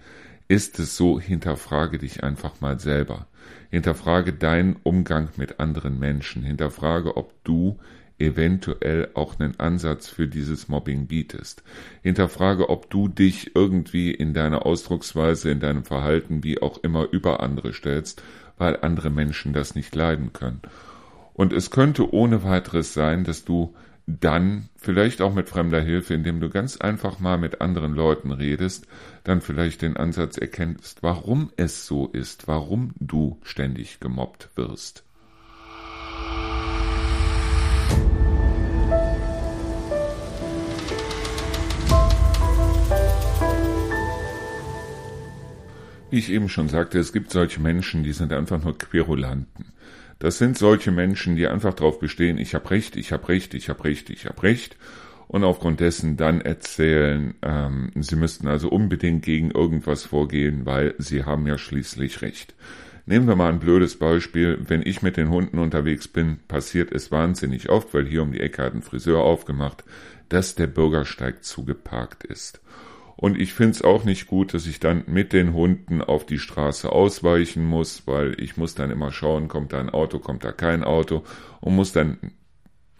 Ist 0.49 0.79
es 0.79 0.97
so, 0.97 1.21
hinterfrage 1.21 1.99
dich 1.99 2.25
einfach 2.25 2.61
mal 2.61 2.81
selber. 2.81 3.27
Hinterfrage 3.71 4.33
deinen 4.33 4.77
Umgang 4.85 5.29
mit 5.37 5.61
anderen 5.61 5.99
Menschen. 5.99 6.43
Hinterfrage, 6.43 7.17
ob 7.17 7.45
du 7.45 7.79
eventuell 8.21 9.09
auch 9.15 9.39
einen 9.39 9.59
Ansatz 9.59 10.09
für 10.09 10.29
dieses 10.29 10.69
Mobbing 10.69 11.07
bietest. 11.07 11.63
Hinterfrage, 12.03 12.69
ob 12.69 12.91
du 12.91 13.09
dich 13.09 13.55
irgendwie 13.55 14.11
in 14.11 14.35
deiner 14.35 14.67
Ausdrucksweise, 14.67 15.51
in 15.51 15.61
deinem 15.61 15.85
Verhalten, 15.85 16.45
wie 16.45 16.61
auch 16.61 16.79
immer, 16.83 17.09
über 17.11 17.41
andere 17.41 17.73
stellst, 17.73 18.23
weil 18.59 18.79
andere 18.83 19.11
Menschen 19.11 19.53
das 19.53 19.75
nicht 19.75 19.95
leiden 19.95 20.33
können. 20.33 20.61
Und 21.33 21.53
es 21.53 21.71
könnte 21.71 22.13
ohne 22.13 22.45
weiteres 22.45 22.93
sein, 22.93 23.25
dass 23.25 23.45
du 23.45 23.75
dann 24.07 24.69
vielleicht 24.77 25.23
auch 25.23 25.33
mit 25.35 25.49
fremder 25.49 25.81
Hilfe, 25.81 26.15
indem 26.15 26.41
du 26.41 26.51
ganz 26.51 26.77
einfach 26.77 27.21
mal 27.21 27.39
mit 27.39 27.61
anderen 27.61 27.95
Leuten 27.95 28.33
redest, 28.33 28.87
dann 29.25 29.41
vielleicht 29.41 29.83
den 29.83 29.97
Ansatz 29.97 30.37
erkennst, 30.37 31.03
warum 31.03 31.51
es 31.57 31.87
so 31.87 32.09
ist, 32.09 32.49
warum 32.49 32.93
du 32.99 33.39
ständig 33.43 34.01
gemobbt 34.01 34.51
wirst. 34.57 35.05
Wie 46.11 46.19
ich 46.19 46.31
eben 46.31 46.49
schon 46.49 46.69
sagte, 46.69 46.99
es 46.99 47.13
gibt 47.13 47.31
solche 47.31 47.61
Menschen, 47.61 48.03
die 48.03 48.13
sind 48.13 48.33
einfach 48.33 48.63
nur 48.63 48.77
Querulanten. 48.77 49.67
Das 50.19 50.39
sind 50.39 50.59
solche 50.59 50.91
Menschen, 50.91 51.37
die 51.37 51.47
einfach 51.47 51.73
darauf 51.73 52.01
bestehen, 52.01 52.37
ich 52.37 52.55
habe 52.55 52.71
recht, 52.71 52.97
ich 52.97 53.13
habe 53.13 53.29
recht, 53.29 53.55
ich 53.55 53.69
habe 53.69 53.85
recht, 53.85 54.11
ich 54.11 54.27
habe 54.27 54.43
recht 54.43 54.77
und 55.29 55.45
aufgrund 55.45 55.79
dessen 55.79 56.17
dann 56.17 56.41
erzählen, 56.41 57.35
ähm, 57.43 57.93
sie 57.95 58.17
müssten 58.17 58.49
also 58.49 58.69
unbedingt 58.69 59.23
gegen 59.23 59.53
irgendwas 59.53 60.03
vorgehen, 60.05 60.67
weil 60.67 60.95
sie 60.99 61.25
haben 61.25 61.47
ja 61.47 61.57
schließlich 61.57 62.21
recht. 62.21 62.55
Nehmen 63.07 63.27
wir 63.27 63.37
mal 63.37 63.53
ein 63.53 63.61
blödes 63.61 63.97
Beispiel. 63.97 64.59
Wenn 64.67 64.83
ich 64.85 65.03
mit 65.03 65.17
den 65.17 65.31
Hunden 65.31 65.59
unterwegs 65.59 66.09
bin, 66.09 66.39
passiert 66.49 66.93
es 66.93 67.11
wahnsinnig 67.11 67.69
oft, 67.69 67.93
weil 67.95 68.07
hier 68.07 68.23
um 68.23 68.33
die 68.33 68.41
Ecke 68.41 68.63
hat 68.63 68.75
ein 68.75 68.83
Friseur 68.83 69.21
aufgemacht, 69.21 69.85
dass 70.29 70.55
der 70.55 70.67
Bürgersteig 70.67 71.45
zugeparkt 71.45 72.25
ist. 72.25 72.61
Und 73.17 73.39
ich 73.39 73.53
finde 73.53 73.73
es 73.73 73.83
auch 73.83 74.05
nicht 74.05 74.29
gut, 74.29 74.55
dass 74.55 74.67
ich 74.67 74.81
dann 74.81 75.05
mit 75.07 75.35
den 75.35 75.53
Hunden 75.53 76.01
auf 76.01 76.25
die 76.25 76.39
Straße 76.39 76.91
ausweichen 76.91 77.65
muss, 77.65 78.07
weil 78.07 78.41
ich 78.41 78.57
muss 78.57 78.75
dann 78.75 78.91
immer 78.91 79.13
schauen, 79.13 79.49
kommt 79.49 79.75
da 79.75 79.81
ein 79.81 79.91
Auto, 79.91 80.19
kommt 80.19 80.43
da 80.43 80.53
kein 80.53 80.83
Auto 80.85 81.25
und 81.61 81.77
muss 81.77 81.93
dann 81.93 82.17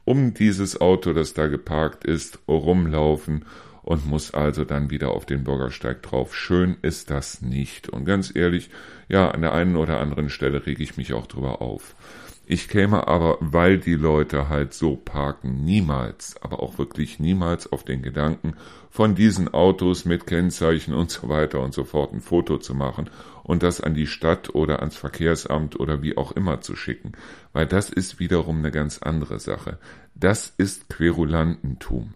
um 0.05 0.35
dieses 0.35 0.81
Auto, 0.81 1.15
das 1.15 1.33
da 1.33 1.47
geparkt 1.47 2.05
ist, 2.05 2.41
rumlaufen 2.49 3.47
und 3.83 4.07
muss 4.07 4.33
also 4.33 4.65
dann 4.65 4.91
wieder 4.91 5.11
auf 5.11 5.27
den 5.27 5.45
Bürgersteig 5.45 6.03
drauf. 6.03 6.35
Schön 6.35 6.77
ist 6.83 7.11
das 7.11 7.43
nicht. 7.43 7.89
Und 7.89 8.05
ganz 8.05 8.35
ehrlich, 8.35 8.71
ja, 9.09 9.31
an 9.31 9.43
der 9.43 9.53
einen 9.53 9.77
oder 9.77 10.01
anderen 10.01 10.31
Stelle 10.31 10.67
rege 10.67 10.83
ich 10.83 10.97
mich 10.97 11.13
auch 11.13 11.27
drüber 11.27 11.63
auf. 11.63 11.95
Ich 12.53 12.67
käme 12.67 13.07
aber, 13.07 13.39
weil 13.39 13.79
die 13.79 13.95
Leute 13.95 14.49
halt 14.49 14.75
so 14.75 14.97
parken, 14.97 15.65
niemals, 15.65 16.35
aber 16.43 16.61
auch 16.61 16.79
wirklich 16.79 17.21
niemals 17.21 17.71
auf 17.71 17.85
den 17.85 18.03
Gedanken, 18.03 18.55
von 18.91 19.15
diesen 19.15 19.55
Autos 19.55 20.05
mit 20.05 20.27
Kennzeichen 20.27 20.93
und 20.93 21.13
so 21.13 21.29
weiter 21.29 21.61
und 21.61 21.73
so 21.73 21.85
fort 21.85 22.13
ein 22.13 22.21
Foto 22.21 22.59
zu 22.59 22.75
machen 22.75 23.09
und 23.45 23.63
das 23.63 23.81
an 23.81 23.95
die 23.95 24.09
Stadt 24.09 24.53
oder 24.53 24.81
ans 24.81 24.97
Verkehrsamt 24.97 25.79
oder 25.79 26.03
wie 26.03 26.17
auch 26.17 26.33
immer 26.33 26.61
zu 26.61 26.75
schicken, 26.75 27.13
weil 27.53 27.67
das 27.67 27.89
ist 27.89 28.19
wiederum 28.19 28.59
eine 28.59 28.73
ganz 28.73 28.99
andere 28.99 29.39
Sache. 29.39 29.79
Das 30.17 30.53
ist 30.59 30.89
Querulantentum. 30.89 32.15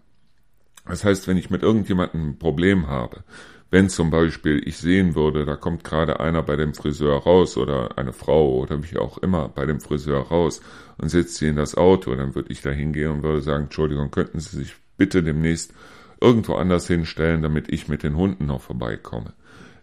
Das 0.86 1.04
heißt, 1.04 1.28
wenn 1.28 1.36
ich 1.36 1.50
mit 1.50 1.62
irgendjemandem 1.62 2.30
ein 2.30 2.38
Problem 2.38 2.88
habe, 2.88 3.24
wenn 3.70 3.88
zum 3.88 4.10
Beispiel 4.10 4.62
ich 4.66 4.76
sehen 4.76 5.14
würde, 5.14 5.44
da 5.44 5.56
kommt 5.56 5.82
gerade 5.82 6.20
einer 6.20 6.42
bei 6.42 6.54
dem 6.54 6.74
Friseur 6.74 7.16
raus 7.22 7.56
oder 7.56 7.98
eine 7.98 8.12
Frau 8.12 8.58
oder 8.58 8.82
wie 8.84 8.98
auch 8.98 9.18
immer 9.18 9.48
bei 9.48 9.66
dem 9.66 9.80
Friseur 9.80 10.20
raus 10.28 10.60
und 10.98 11.08
setzt 11.08 11.36
sie 11.36 11.48
in 11.48 11.56
das 11.56 11.74
Auto, 11.74 12.14
dann 12.14 12.34
würde 12.34 12.52
ich 12.52 12.62
da 12.62 12.70
hingehen 12.70 13.10
und 13.10 13.22
würde 13.22 13.40
sagen, 13.40 13.64
Entschuldigung, 13.64 14.10
könnten 14.10 14.38
Sie 14.38 14.56
sich 14.58 14.76
bitte 14.96 15.22
demnächst 15.22 15.74
irgendwo 16.20 16.54
anders 16.54 16.86
hinstellen, 16.86 17.42
damit 17.42 17.68
ich 17.72 17.88
mit 17.88 18.02
den 18.02 18.16
Hunden 18.16 18.46
noch 18.46 18.60
vorbeikomme. 18.60 19.32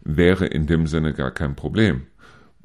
Wäre 0.04 0.46
in 0.46 0.68
dem 0.68 0.88
Sinne 0.88 1.14
gar 1.14 1.32
kein 1.32 1.56
Problem. 1.56 2.08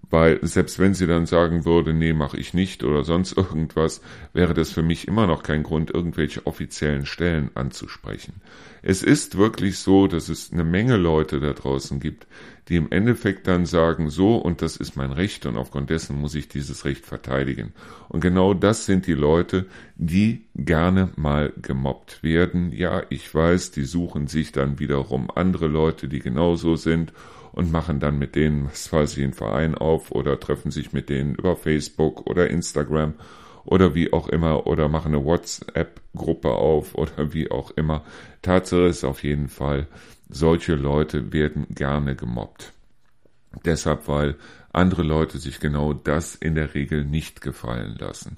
Weil 0.09 0.39
selbst 0.43 0.79
wenn 0.79 0.95
sie 0.95 1.07
dann 1.07 1.27
sagen 1.27 1.65
würde, 1.65 1.93
nee, 1.93 2.13
mache 2.13 2.37
ich 2.37 2.55
nicht 2.55 2.85
oder 2.85 3.03
sonst 3.03 3.37
irgendwas, 3.37 4.01
wäre 4.33 4.55
das 4.55 4.71
für 4.71 4.83
mich 4.83 5.09
immer 5.09 5.27
noch 5.27 5.43
kein 5.43 5.65
Grund, 5.65 5.91
irgendwelche 5.91 6.47
offiziellen 6.47 7.07
Stellen 7.07 7.51
anzusprechen. 7.55 8.35
Es 8.83 9.03
ist 9.03 9.37
wirklich 9.37 9.79
so, 9.79 10.07
dass 10.07 10.29
es 10.29 10.53
eine 10.53 10.63
Menge 10.63 10.97
Leute 10.97 11.41
da 11.41 11.53
draußen 11.53 11.99
gibt, 11.99 12.29
die 12.69 12.77
im 12.77 12.91
Endeffekt 12.91 13.49
dann 13.49 13.67
sagen, 13.67 14.09
so 14.11 14.37
und 14.37 14.63
das 14.63 14.77
ist 14.77 14.97
mein 14.97 15.11
Recht 15.11 15.45
und 15.47 15.57
aufgrund 15.57 15.91
dessen 15.91 16.21
muss 16.21 16.37
ich 16.37 16.49
dieses 16.49 16.85
Recht 16.85 17.05
verteidigen. 17.05 17.73
Und 18.09 18.21
genau 18.21 18.55
das 18.55 18.87
sind 18.87 19.09
die 19.09 19.15
Leute, 19.15 19.67
die 19.97 20.45
gerne 20.55 21.11
mal 21.17 21.53
gemobbt 21.61 22.23
werden. 22.23 22.71
Ja, 22.73 23.03
ich 23.09 23.33
weiß, 23.33 23.73
die 23.73 23.85
suchen 23.85 24.29
sich 24.29 24.53
dann 24.53 24.79
wiederum 24.79 25.31
andere 25.35 25.67
Leute, 25.67 26.09
die 26.09 26.21
genauso 26.21 26.77
sind 26.77 27.13
und 27.57 27.73
machen 27.73 28.01
dann 28.01 28.19
mit 28.19 28.37
denen, 28.37 28.67
was 28.67 28.93
weiß 28.93 29.17
ich, 29.17 29.25
einen 29.25 29.33
Verein 29.33 29.75
auf 29.75 30.13
oder 30.13 30.39
treffen 30.39 30.71
sich 30.71 30.93
mit 30.93 31.09
denen 31.09 31.35
über 31.35 31.57
Facebook 31.57 32.27
oder 32.27 32.51
Instagram 32.51 33.15
oder 33.65 33.95
wie 33.95 34.13
auch 34.13 34.29
immer 34.29 34.67
oder 34.67 34.89
machen 34.89 35.15
eine 35.15 35.25
WhatsApp-Gruppe 35.25 36.51
auf 36.51 36.95
oder 36.95 37.33
wie 37.33 37.51
auch 37.51 37.71
immer. 37.73 38.05
Tatsache 38.43 38.87
ist 38.87 39.05
auf 39.05 39.25
jeden 39.25 39.49
Fall, 39.49 39.89
solche 40.29 40.75
Leute 40.75 41.33
werden 41.33 41.67
gerne 41.71 42.15
gemobbt. 42.15 42.75
Deshalb, 43.65 44.07
weil 44.07 44.37
andere 44.73 45.03
Leute 45.03 45.39
sich 45.39 45.59
genau 45.59 45.95
das 45.95 46.35
in 46.35 46.57
der 46.57 46.75
Regel 46.75 47.07
nicht 47.07 47.41
gefallen 47.41 47.97
lassen. 47.99 48.37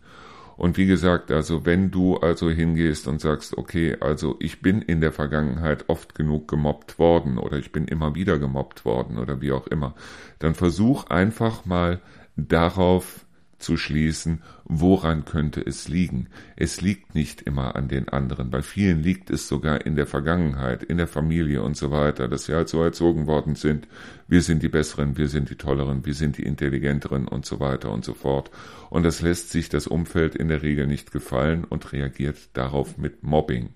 Und 0.58 0.76
wie 0.76 0.86
gesagt, 0.86 1.30
also 1.30 1.64
wenn 1.66 1.92
du 1.92 2.16
also 2.16 2.50
hingehst 2.50 3.06
und 3.06 3.20
sagst, 3.20 3.56
okay, 3.56 3.96
also 4.00 4.34
ich 4.40 4.60
bin 4.60 4.82
in 4.82 5.00
der 5.00 5.12
Vergangenheit 5.12 5.84
oft 5.86 6.16
genug 6.16 6.48
gemobbt 6.48 6.98
worden 6.98 7.38
oder 7.38 7.58
ich 7.58 7.70
bin 7.70 7.86
immer 7.86 8.16
wieder 8.16 8.40
gemobbt 8.40 8.84
worden 8.84 9.18
oder 9.18 9.40
wie 9.40 9.52
auch 9.52 9.68
immer, 9.68 9.94
dann 10.40 10.56
versuch 10.56 11.04
einfach 11.06 11.64
mal 11.64 12.00
darauf 12.36 13.24
zu 13.58 13.76
schließen, 13.76 14.42
woran 14.64 15.24
könnte 15.24 15.60
es 15.60 15.88
liegen. 15.88 16.28
Es 16.56 16.80
liegt 16.80 17.14
nicht 17.14 17.42
immer 17.42 17.76
an 17.76 17.88
den 17.88 18.08
anderen. 18.08 18.50
Bei 18.50 18.62
vielen 18.62 19.02
liegt 19.02 19.30
es 19.30 19.48
sogar 19.48 19.84
in 19.84 19.96
der 19.96 20.06
Vergangenheit, 20.06 20.82
in 20.82 20.96
der 20.96 21.08
Familie 21.08 21.62
und 21.62 21.76
so 21.76 21.90
weiter, 21.90 22.28
dass 22.28 22.44
sie 22.44 22.54
halt 22.54 22.68
so 22.68 22.82
erzogen 22.82 23.26
worden 23.26 23.54
sind. 23.54 23.88
Wir 24.28 24.42
sind 24.42 24.62
die 24.62 24.68
Besseren, 24.68 25.16
wir 25.16 25.28
sind 25.28 25.50
die 25.50 25.56
Tolleren, 25.56 26.06
wir 26.06 26.14
sind 26.14 26.38
die 26.38 26.44
Intelligenteren 26.44 27.26
und 27.26 27.46
so 27.46 27.60
weiter 27.60 27.90
und 27.90 28.04
so 28.04 28.14
fort. 28.14 28.50
Und 28.90 29.02
das 29.02 29.20
lässt 29.22 29.50
sich 29.50 29.68
das 29.68 29.86
Umfeld 29.86 30.34
in 30.34 30.48
der 30.48 30.62
Regel 30.62 30.86
nicht 30.86 31.12
gefallen 31.12 31.64
und 31.64 31.92
reagiert 31.92 32.36
darauf 32.52 32.96
mit 32.96 33.22
Mobbing. 33.22 33.70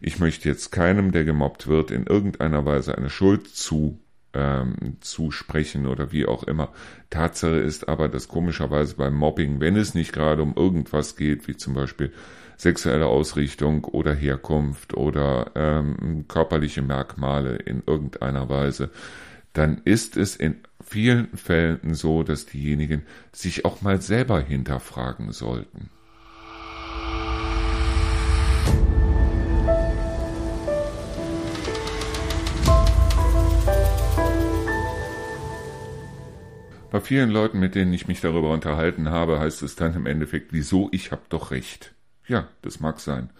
Ich 0.00 0.18
möchte 0.18 0.48
jetzt 0.48 0.72
keinem, 0.72 1.12
der 1.12 1.24
gemobbt 1.24 1.68
wird, 1.68 1.92
in 1.92 2.06
irgendeiner 2.06 2.66
Weise 2.66 2.98
eine 2.98 3.08
Schuld 3.08 3.46
zu 3.46 4.01
ähm, 4.34 4.96
zu 5.00 5.30
sprechen 5.30 5.86
oder 5.86 6.12
wie 6.12 6.26
auch 6.26 6.42
immer. 6.44 6.70
Tatsache 7.10 7.56
ist 7.56 7.88
aber, 7.88 8.08
dass 8.08 8.28
komischerweise 8.28 8.96
beim 8.96 9.14
Mobbing, 9.14 9.60
wenn 9.60 9.76
es 9.76 9.94
nicht 9.94 10.12
gerade 10.12 10.42
um 10.42 10.54
irgendwas 10.54 11.16
geht, 11.16 11.48
wie 11.48 11.56
zum 11.56 11.74
Beispiel 11.74 12.12
sexuelle 12.56 13.06
Ausrichtung 13.06 13.84
oder 13.84 14.14
Herkunft 14.14 14.94
oder 14.94 15.50
ähm, 15.54 16.26
körperliche 16.28 16.82
Merkmale 16.82 17.56
in 17.56 17.82
irgendeiner 17.86 18.48
Weise, 18.48 18.90
dann 19.52 19.82
ist 19.84 20.16
es 20.16 20.36
in 20.36 20.56
vielen 20.80 21.28
Fällen 21.36 21.94
so, 21.94 22.22
dass 22.22 22.46
diejenigen 22.46 23.02
sich 23.32 23.64
auch 23.64 23.82
mal 23.82 24.00
selber 24.00 24.40
hinterfragen 24.40 25.32
sollten. 25.32 25.90
Bei 36.92 37.00
vielen 37.00 37.30
Leuten, 37.30 37.58
mit 37.58 37.74
denen 37.74 37.94
ich 37.94 38.06
mich 38.06 38.20
darüber 38.20 38.52
unterhalten 38.52 39.08
habe, 39.08 39.40
heißt 39.40 39.62
es 39.62 39.76
dann 39.76 39.94
im 39.94 40.04
Endeffekt, 40.04 40.52
wieso, 40.52 40.90
ich 40.92 41.10
hab 41.10 41.26
doch 41.30 41.50
recht. 41.50 41.94
Ja, 42.28 42.48
das 42.60 42.80
mag 42.80 43.00
sein. 43.00 43.30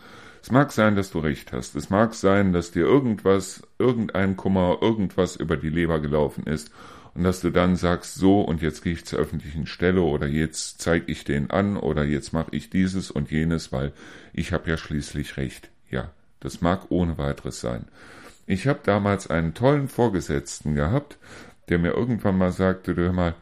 Es 0.42 0.50
mag 0.50 0.72
sein, 0.72 0.96
dass 0.96 1.10
du 1.10 1.18
recht 1.18 1.52
hast. 1.52 1.76
Es 1.76 1.90
mag 1.90 2.14
sein, 2.14 2.54
dass 2.54 2.70
dir 2.70 2.86
irgendwas, 2.86 3.62
irgendein 3.78 4.38
Kummer, 4.38 4.78
irgendwas 4.80 5.36
über 5.36 5.58
die 5.58 5.68
Leber 5.68 6.00
gelaufen 6.00 6.44
ist 6.44 6.72
und 7.12 7.24
dass 7.24 7.42
du 7.42 7.50
dann 7.50 7.76
sagst, 7.76 8.14
so 8.14 8.40
und 8.40 8.62
jetzt 8.62 8.82
gehe 8.82 8.94
ich 8.94 9.04
zur 9.04 9.18
öffentlichen 9.18 9.66
Stelle 9.66 10.00
oder 10.00 10.26
jetzt 10.26 10.80
zeige 10.80 11.12
ich 11.12 11.24
den 11.24 11.50
an 11.50 11.76
oder 11.76 12.04
jetzt 12.04 12.32
mache 12.32 12.56
ich 12.56 12.70
dieses 12.70 13.10
und 13.10 13.30
jenes, 13.30 13.70
weil 13.70 13.92
ich 14.32 14.54
habe 14.54 14.70
ja 14.70 14.78
schließlich 14.78 15.36
recht. 15.36 15.68
Ja, 15.90 16.10
das 16.40 16.62
mag 16.62 16.86
ohne 16.88 17.18
weiteres 17.18 17.60
sein. 17.60 17.84
Ich 18.46 18.66
habe 18.66 18.80
damals 18.82 19.28
einen 19.28 19.52
tollen 19.52 19.88
Vorgesetzten 19.88 20.74
gehabt, 20.74 21.18
der 21.68 21.78
mir 21.78 21.92
irgendwann 21.92 22.38
mal 22.38 22.52
sagte, 22.52 22.94
du 22.94 23.02
hör 23.02 23.12
mal, 23.12 23.34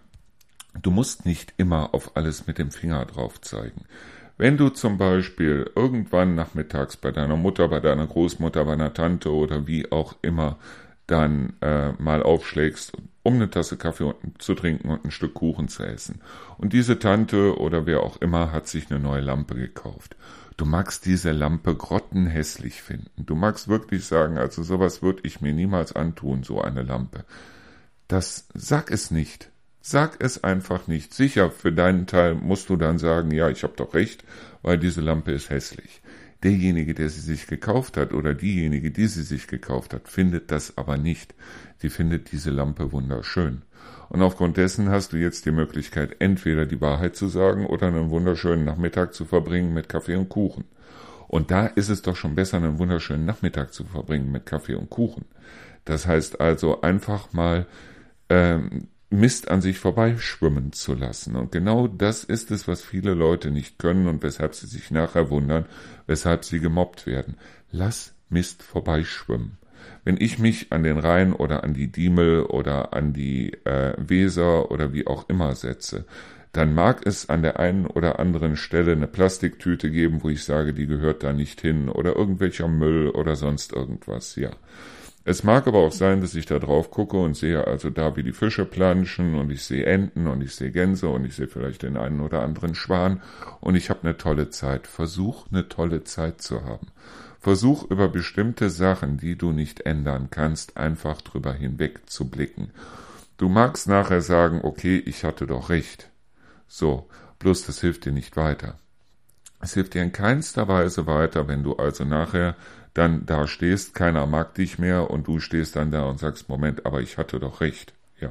du 0.81 0.91
musst 0.91 1.27
nicht 1.27 1.55
immer 1.57 1.95
auf 1.95 2.17
alles 2.17 2.47
mit 2.47 2.59
dem 2.59 2.71
Finger 2.71 3.05
drauf 3.05 3.41
zeigen. 3.41 3.85
Wenn 4.39 4.57
du 4.57 4.71
zum 4.71 4.97
Beispiel 4.97 5.71
irgendwann 5.75 6.35
nachmittags 6.35 6.97
bei 6.97 7.11
deiner 7.11 7.37
Mutter, 7.37 7.69
bei 7.69 7.81
deiner 7.81 8.07
Großmutter, 8.07 8.65
bei 8.65 8.73
einer 8.73 8.95
Tante 8.95 9.31
oder 9.31 9.67
wie 9.67 9.93
auch 9.93 10.15
immer 10.23 10.57
dann 11.07 11.55
äh, 11.61 11.93
mal 11.99 12.23
aufschlägst, 12.23 12.93
um 13.23 13.35
eine 13.35 13.51
Tasse 13.51 13.77
Kaffee 13.77 14.15
zu 14.39 14.55
trinken 14.55 14.89
und 14.89 15.05
ein 15.05 15.11
Stück 15.11 15.35
Kuchen 15.35 15.69
zu 15.69 15.83
essen. 15.83 16.21
Und 16.57 16.73
diese 16.73 16.99
Tante 16.99 17.59
oder 17.59 17.85
wer 17.85 18.03
auch 18.03 18.17
immer 18.19 18.53
hat 18.53 18.67
sich 18.67 18.91
eine 18.91 19.01
neue 19.01 19.21
Lampe 19.21 19.57
gekauft. 19.57 20.17
Du 20.57 20.65
magst 20.65 21.05
diese 21.07 21.33
Lampe 21.33 21.75
grottenhässlich 21.75 22.81
finden. 22.81 23.27
Du 23.27 23.35
magst 23.35 23.69
wirklich 23.69 24.07
sagen, 24.07 24.39
also 24.39 24.63
sowas 24.63 25.03
würde 25.03 25.21
ich 25.25 25.41
mir 25.41 25.53
niemals 25.53 25.95
antun, 25.95 26.45
so 26.45 26.63
eine 26.63 26.83
Lampe. 26.83 27.25
Das 28.11 28.49
sag 28.55 28.91
es 28.91 29.13
nicht. 29.13 29.53
Sag 29.81 30.21
es 30.21 30.43
einfach 30.43 30.89
nicht. 30.89 31.15
Sicher, 31.15 31.53
für 31.53 31.71
deinen 31.71 32.09
Teil 32.09 32.35
musst 32.35 32.69
du 32.69 32.75
dann 32.75 32.99
sagen, 32.99 33.31
ja, 33.31 33.49
ich 33.49 33.63
habe 33.63 33.75
doch 33.77 33.95
recht, 33.95 34.25
weil 34.63 34.79
diese 34.79 35.01
Lampe 35.01 35.31
ist 35.31 35.49
hässlich. 35.49 36.03
Derjenige, 36.43 36.93
der 36.93 37.09
sie 37.09 37.21
sich 37.21 37.47
gekauft 37.47 37.97
hat 37.97 38.13
oder 38.13 38.35
diejenige, 38.35 38.91
die 38.91 39.07
sie 39.07 39.23
sich 39.23 39.47
gekauft 39.47 39.95
hat, 39.95 40.09
findet 40.09 40.51
das 40.51 40.77
aber 40.77 40.97
nicht. 40.97 41.37
Die 41.83 41.89
findet 41.89 42.33
diese 42.33 42.51
Lampe 42.51 42.91
wunderschön. 42.91 43.63
Und 44.09 44.23
aufgrund 44.23 44.57
dessen 44.57 44.89
hast 44.89 45.13
du 45.13 45.17
jetzt 45.17 45.47
die 45.47 45.53
Möglichkeit, 45.53 46.17
entweder 46.19 46.67
die 46.67 46.81
Wahrheit 46.81 47.15
zu 47.15 47.29
sagen 47.29 47.65
oder 47.65 47.87
einen 47.87 48.11
wunderschönen 48.11 48.65
Nachmittag 48.65 49.15
zu 49.15 49.25
verbringen 49.25 49.73
mit 49.73 49.89
Kaffee 49.89 50.17
und 50.17 50.31
Kuchen. 50.31 50.65
Und 51.29 51.53
da 51.53 51.67
ist 51.67 51.91
es 51.91 52.03
doch 52.03 52.17
schon 52.17 52.35
besser, 52.35 52.57
einen 52.57 52.81
wunderschönen 52.81 53.25
Nachmittag 53.25 53.73
zu 53.73 53.85
verbringen 53.85 54.33
mit 54.33 54.47
Kaffee 54.47 54.75
und 54.75 54.91
Kuchen. 54.91 55.27
Das 55.85 56.09
heißt 56.09 56.41
also 56.41 56.81
einfach 56.81 57.33
mal 57.33 57.67
ähm, 58.31 58.89
Mist 59.11 59.51
an 59.51 59.61
sich 59.61 59.79
vorbeischwimmen 59.79 60.73
zu 60.73 60.95
lassen. 60.95 61.35
Und 61.35 61.51
genau 61.51 61.89
das 61.89 62.23
ist 62.23 62.53
es, 62.53 62.69
was 62.69 62.81
viele 62.81 63.13
Leute 63.13 63.51
nicht 63.51 63.79
können 63.79 64.07
und 64.07 64.23
weshalb 64.23 64.55
sie 64.55 64.69
sich 64.69 64.93
nachher 64.93 65.31
wundern, 65.31 65.67
weshalb 66.07 66.45
sie 66.45 66.61
gemobbt 66.61 67.07
werden. 67.07 67.37
Lass 67.73 68.15
Mist 68.29 68.63
vorbeischwimmen. 68.63 69.59
Wenn 70.05 70.17
ich 70.19 70.39
mich 70.39 70.73
an 70.73 70.85
den 70.85 70.99
Rhein 70.99 71.33
oder 71.33 71.65
an 71.65 71.75
die 71.75 71.89
Diemel 71.89 72.45
oder 72.45 72.93
an 72.93 73.13
die 73.13 73.53
äh, 73.65 73.95
Weser 73.99 74.71
oder 74.71 74.93
wie 74.93 75.07
auch 75.07 75.29
immer 75.29 75.55
setze, 75.57 76.05
dann 76.53 76.75
mag 76.75 77.05
es 77.05 77.29
an 77.29 77.43
der 77.43 77.59
einen 77.59 77.87
oder 77.87 78.19
anderen 78.19 78.57
Stelle 78.57 78.93
eine 78.93 79.07
Plastiktüte 79.07 79.91
geben, 79.91 80.23
wo 80.23 80.29
ich 80.29 80.45
sage, 80.45 80.73
die 80.73 80.87
gehört 80.87 81.23
da 81.23 81.33
nicht 81.33 81.61
hin 81.61 81.89
oder 81.89 82.17
irgendwelcher 82.17 82.69
Müll 82.69 83.09
oder 83.11 83.37
sonst 83.37 83.73
irgendwas, 83.73 84.37
ja. 84.37 84.51
Es 85.25 85.45
mag 85.45 85.67
aber 85.67 85.79
auch 85.79 85.93
sein, 85.93 86.23
dass 86.23 86.35
ich 86.35 86.47
da 86.47 86.59
drauf 86.59 86.91
gucke 86.91 87.19
und 87.19 87.37
sehe 87.37 87.67
also 87.67 87.91
da, 87.91 88.17
wie 88.17 88.23
die 88.23 88.33
Fische 88.33 88.65
planschen 88.65 89.35
und 89.35 89.51
ich 89.51 89.63
sehe 89.65 89.85
Enten 89.85 90.27
und 90.27 90.43
ich 90.43 90.55
sehe 90.55 90.71
Gänse 90.71 91.09
und 91.09 91.25
ich 91.25 91.35
sehe 91.35 91.47
vielleicht 91.47 91.83
den 91.83 91.99
einen 91.99 92.21
oder 92.21 92.43
anderen 92.43 92.75
Schwan 92.75 93.21
und 93.61 93.75
ich 93.75 93.91
habe 93.91 94.03
eine 94.03 94.17
tolle 94.17 94.49
Zeit. 94.49 94.87
Versuch 94.87 95.47
eine 95.51 95.69
tolle 95.69 96.05
Zeit 96.05 96.41
zu 96.41 96.65
haben. 96.65 96.89
Versuch 97.39 97.91
über 97.91 98.09
bestimmte 98.09 98.71
Sachen, 98.71 99.19
die 99.19 99.37
du 99.37 99.53
nicht 99.53 99.83
ändern 99.83 100.29
kannst, 100.31 100.77
einfach 100.77 101.21
drüber 101.21 101.53
hinweg 101.53 102.09
zu 102.09 102.29
blicken. 102.29 102.71
Du 103.37 103.49
magst 103.49 103.89
nachher 103.89 104.23
sagen, 104.23 104.61
okay, 104.63 105.03
ich 105.05 105.25
hatte 105.25 105.47
doch 105.47 105.69
recht. 105.71 106.11
So, 106.67 107.09
bloß 107.39 107.67
das 107.67 107.81
hilft 107.81 108.05
dir 108.05 108.13
nicht 108.13 108.37
weiter. 108.37 108.79
Es 109.61 109.75
hilft 109.75 109.95
dir 109.95 110.03
in 110.03 110.13
keinster 110.13 110.69
Weise 110.69 111.07
weiter, 111.07 111.47
wenn 111.49 111.63
du 111.63 111.77
also 111.77 112.05
nachher 112.05 112.57
dann 112.95 113.27
da 113.27 113.47
stehst, 113.47 113.95
keiner 113.95 114.27
mag 114.27 114.55
dich 114.55 114.79
mehr 114.79 115.11
und 115.11 115.27
du 115.27 115.41
stehst 115.41 115.77
dann 115.77 115.91
da 115.91 116.05
und 116.05 116.19
sagst, 116.19 116.49
Moment, 116.49 116.87
aber 116.87 117.01
ich 117.01 117.19
hatte 117.19 117.39
doch 117.39 117.61
recht. 117.61 117.95
Ja. 118.21 118.31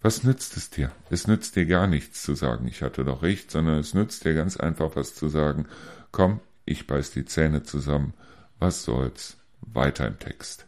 Was 0.00 0.24
nützt 0.24 0.56
es 0.56 0.70
dir? 0.70 0.90
Es 1.10 1.26
nützt 1.26 1.56
dir 1.56 1.66
gar 1.66 1.86
nichts 1.86 2.22
zu 2.22 2.34
sagen, 2.34 2.68
ich 2.68 2.82
hatte 2.82 3.04
doch 3.04 3.22
recht, 3.22 3.50
sondern 3.50 3.78
es 3.78 3.94
nützt 3.94 4.24
dir 4.24 4.34
ganz 4.34 4.56
einfach 4.56 4.96
was 4.96 5.14
zu 5.14 5.28
sagen, 5.28 5.66
komm, 6.10 6.40
ich 6.64 6.86
beiß 6.86 7.10
die 7.10 7.24
Zähne 7.24 7.62
zusammen, 7.62 8.14
was 8.58 8.84
soll's, 8.84 9.36
weiter 9.60 10.06
im 10.06 10.18
Text. 10.18 10.66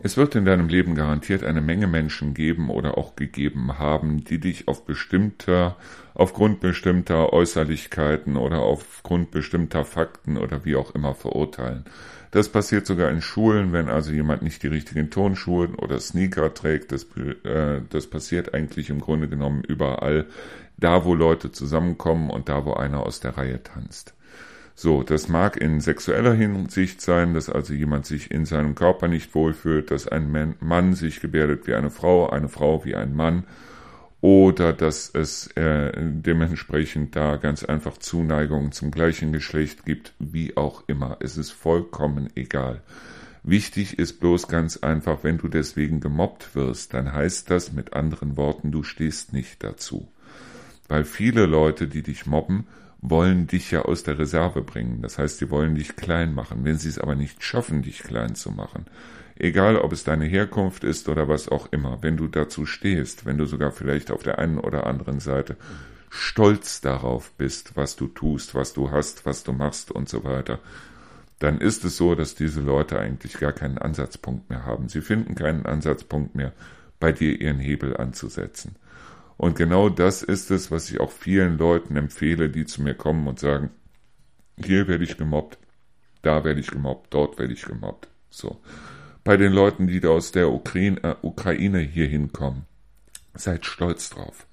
Es 0.00 0.16
wird 0.16 0.36
in 0.36 0.44
deinem 0.44 0.68
Leben 0.68 0.94
garantiert 0.94 1.42
eine 1.42 1.60
Menge 1.60 1.88
Menschen 1.88 2.32
geben 2.32 2.70
oder 2.70 2.96
auch 2.96 3.16
gegeben 3.16 3.78
haben, 3.80 4.22
die 4.22 4.38
dich 4.38 4.68
auf 4.68 4.86
bestimmter, 4.86 5.76
aufgrund 6.14 6.60
bestimmter 6.60 7.32
Äußerlichkeiten 7.32 8.36
oder 8.36 8.60
aufgrund 8.60 9.32
bestimmter 9.32 9.84
Fakten 9.84 10.36
oder 10.36 10.64
wie 10.64 10.76
auch 10.76 10.94
immer 10.94 11.14
verurteilen. 11.14 11.84
Das 12.30 12.48
passiert 12.48 12.86
sogar 12.86 13.10
in 13.10 13.22
Schulen, 13.22 13.72
wenn 13.72 13.88
also 13.88 14.12
jemand 14.12 14.42
nicht 14.42 14.62
die 14.62 14.68
richtigen 14.68 15.10
Tonschuhe 15.10 15.70
oder 15.78 15.98
Sneaker 15.98 16.54
trägt. 16.54 16.92
Das, 16.92 17.04
äh, 17.44 17.80
das 17.88 18.06
passiert 18.06 18.54
eigentlich 18.54 18.90
im 18.90 19.00
Grunde 19.00 19.28
genommen 19.28 19.64
überall, 19.64 20.26
da 20.76 21.04
wo 21.04 21.14
Leute 21.14 21.50
zusammenkommen 21.50 22.30
und 22.30 22.48
da 22.48 22.64
wo 22.64 22.74
einer 22.74 23.04
aus 23.04 23.18
der 23.18 23.36
Reihe 23.36 23.62
tanzt. 23.64 24.14
So, 24.80 25.02
das 25.02 25.26
mag 25.26 25.56
in 25.56 25.80
sexueller 25.80 26.34
Hinsicht 26.34 27.00
sein, 27.00 27.34
dass 27.34 27.50
also 27.50 27.74
jemand 27.74 28.06
sich 28.06 28.30
in 28.30 28.44
seinem 28.44 28.76
Körper 28.76 29.08
nicht 29.08 29.34
wohlfühlt, 29.34 29.90
dass 29.90 30.06
ein 30.06 30.54
Mann 30.60 30.94
sich 30.94 31.18
gebärdet 31.18 31.66
wie 31.66 31.74
eine 31.74 31.90
Frau, 31.90 32.30
eine 32.30 32.48
Frau 32.48 32.84
wie 32.84 32.94
ein 32.94 33.12
Mann, 33.12 33.42
oder 34.20 34.72
dass 34.72 35.10
es 35.12 35.48
äh, 35.56 35.90
dementsprechend 35.96 37.16
da 37.16 37.38
ganz 37.38 37.64
einfach 37.64 37.98
Zuneigung 37.98 38.70
zum 38.70 38.92
gleichen 38.92 39.32
Geschlecht 39.32 39.84
gibt, 39.84 40.14
wie 40.20 40.56
auch 40.56 40.84
immer. 40.86 41.16
Es 41.18 41.36
ist 41.38 41.50
vollkommen 41.50 42.28
egal. 42.36 42.80
Wichtig 43.42 43.98
ist 43.98 44.20
bloß 44.20 44.46
ganz 44.46 44.76
einfach, 44.76 45.24
wenn 45.24 45.38
du 45.38 45.48
deswegen 45.48 45.98
gemobbt 45.98 46.54
wirst, 46.54 46.94
dann 46.94 47.12
heißt 47.12 47.50
das 47.50 47.72
mit 47.72 47.94
anderen 47.94 48.36
Worten, 48.36 48.70
du 48.70 48.84
stehst 48.84 49.32
nicht 49.32 49.64
dazu. 49.64 50.06
Weil 50.86 51.02
viele 51.02 51.46
Leute, 51.46 51.88
die 51.88 52.04
dich 52.04 52.26
mobben, 52.26 52.68
wollen 53.00 53.46
dich 53.46 53.70
ja 53.70 53.82
aus 53.82 54.02
der 54.02 54.18
Reserve 54.18 54.62
bringen. 54.62 55.02
Das 55.02 55.18
heißt, 55.18 55.38
sie 55.38 55.50
wollen 55.50 55.74
dich 55.74 55.96
klein 55.96 56.34
machen. 56.34 56.64
Wenn 56.64 56.78
sie 56.78 56.88
es 56.88 56.98
aber 56.98 57.14
nicht 57.14 57.42
schaffen, 57.42 57.82
dich 57.82 58.02
klein 58.02 58.34
zu 58.34 58.50
machen, 58.50 58.86
egal 59.36 59.76
ob 59.76 59.92
es 59.92 60.04
deine 60.04 60.24
Herkunft 60.24 60.84
ist 60.84 61.08
oder 61.08 61.28
was 61.28 61.48
auch 61.48 61.68
immer, 61.72 62.02
wenn 62.02 62.16
du 62.16 62.26
dazu 62.26 62.66
stehst, 62.66 63.24
wenn 63.24 63.38
du 63.38 63.46
sogar 63.46 63.70
vielleicht 63.70 64.10
auf 64.10 64.22
der 64.22 64.38
einen 64.38 64.58
oder 64.58 64.86
anderen 64.86 65.20
Seite 65.20 65.56
stolz 66.10 66.80
darauf 66.80 67.32
bist, 67.32 67.76
was 67.76 67.96
du 67.96 68.08
tust, 68.08 68.54
was 68.54 68.72
du 68.72 68.90
hast, 68.90 69.26
was 69.26 69.44
du 69.44 69.52
machst 69.52 69.92
und 69.92 70.08
so 70.08 70.24
weiter, 70.24 70.58
dann 71.38 71.60
ist 71.60 71.84
es 71.84 71.96
so, 71.96 72.14
dass 72.14 72.34
diese 72.34 72.60
Leute 72.60 72.98
eigentlich 72.98 73.38
gar 73.38 73.52
keinen 73.52 73.78
Ansatzpunkt 73.78 74.50
mehr 74.50 74.64
haben. 74.64 74.88
Sie 74.88 75.02
finden 75.02 75.34
keinen 75.34 75.66
Ansatzpunkt 75.66 76.34
mehr, 76.34 76.52
bei 76.98 77.12
dir 77.12 77.40
ihren 77.40 77.60
Hebel 77.60 77.96
anzusetzen. 77.96 78.74
Und 79.38 79.56
genau 79.56 79.88
das 79.88 80.22
ist 80.22 80.50
es, 80.50 80.70
was 80.72 80.90
ich 80.90 81.00
auch 81.00 81.12
vielen 81.12 81.58
Leuten 81.58 81.96
empfehle, 81.96 82.50
die 82.50 82.66
zu 82.66 82.82
mir 82.82 82.94
kommen 82.94 83.26
und 83.28 83.38
sagen, 83.38 83.70
hier 84.62 84.88
werde 84.88 85.04
ich 85.04 85.16
gemobbt, 85.16 85.58
da 86.22 86.42
werde 86.42 86.58
ich 86.58 86.66
gemobbt, 86.66 87.14
dort 87.14 87.38
werde 87.38 87.52
ich 87.52 87.62
gemobbt. 87.62 88.08
So. 88.30 88.60
Bei 89.22 89.36
den 89.36 89.52
Leuten, 89.52 89.86
die 89.86 90.00
da 90.00 90.08
aus 90.08 90.32
der 90.32 90.50
Ukraine, 90.50 91.00
äh, 91.04 91.14
Ukraine 91.22 91.78
hier 91.78 92.08
hinkommen, 92.08 92.64
seid 93.34 93.64
stolz 93.64 94.10
drauf. 94.10 94.46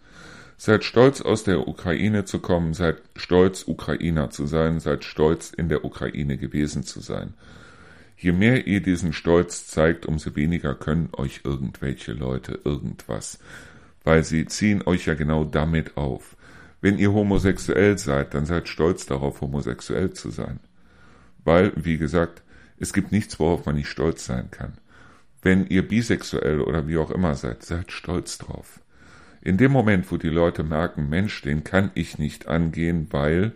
Seid 0.56 0.84
stolz, 0.84 1.20
aus 1.20 1.44
der 1.44 1.68
Ukraine 1.68 2.26
zu 2.26 2.40
kommen, 2.40 2.76
seid 2.76 3.02
stolz, 3.16 3.64
Ukrainer 3.68 4.30
zu 4.30 4.46
sein, 4.46 4.80
seid 4.80 5.04
stolz, 5.04 5.52
in 5.52 5.68
der 5.68 5.84
Ukraine 5.84 6.38
gewesen 6.38 6.84
zu 6.84 7.02
sein. 7.02 7.34
Je 8.18 8.32
mehr 8.32 8.68
ihr 8.68 8.82
diesen 8.82 9.14
Stolz 9.14 9.66
zeigt, 9.68 10.06
umso 10.06 10.36
weniger 10.36 10.76
können 10.76 11.10
euch 11.18 11.42
irgendwelche 11.44 12.14
Leute 12.14 12.60
irgendwas 12.64 13.40
weil 14.06 14.24
sie 14.24 14.46
ziehen 14.46 14.84
euch 14.86 15.08
ja 15.08 15.16
genau 15.16 15.44
damit 15.44 15.98
auf. 15.98 16.38
Wenn 16.80 16.98
ihr 16.98 17.12
homosexuell 17.12 17.98
seid, 17.98 18.34
dann 18.34 18.46
seid 18.46 18.70
stolz 18.70 19.06
darauf, 19.06 19.42
homosexuell 19.42 20.14
zu 20.14 20.30
sein. 20.30 20.60
Weil, 21.44 21.74
wie 21.76 21.98
gesagt, 21.98 22.44
es 22.78 22.94
gibt 22.94 23.12
nichts, 23.12 23.40
worauf 23.40 23.66
man 23.66 23.76
nicht 23.76 23.90
stolz 23.90 24.26
sein 24.26 24.52
kann. 24.52 24.74
Wenn 25.42 25.68
ihr 25.68 25.88
bisexuell 25.88 26.62
oder 26.62 26.88
wie 26.88 26.98
auch 26.98 27.12
immer 27.12 27.36
seid, 27.36 27.64
seid 27.64 27.92
stolz 27.92 28.38
drauf. 28.38 28.80
In 29.42 29.58
dem 29.58 29.72
Moment, 29.72 30.12
wo 30.12 30.18
die 30.18 30.30
Leute 30.30 30.64
merken, 30.64 31.10
Mensch, 31.10 31.42
den 31.42 31.64
kann 31.64 31.92
ich 31.94 32.18
nicht 32.18 32.48
angehen, 32.48 33.08
weil 33.12 33.54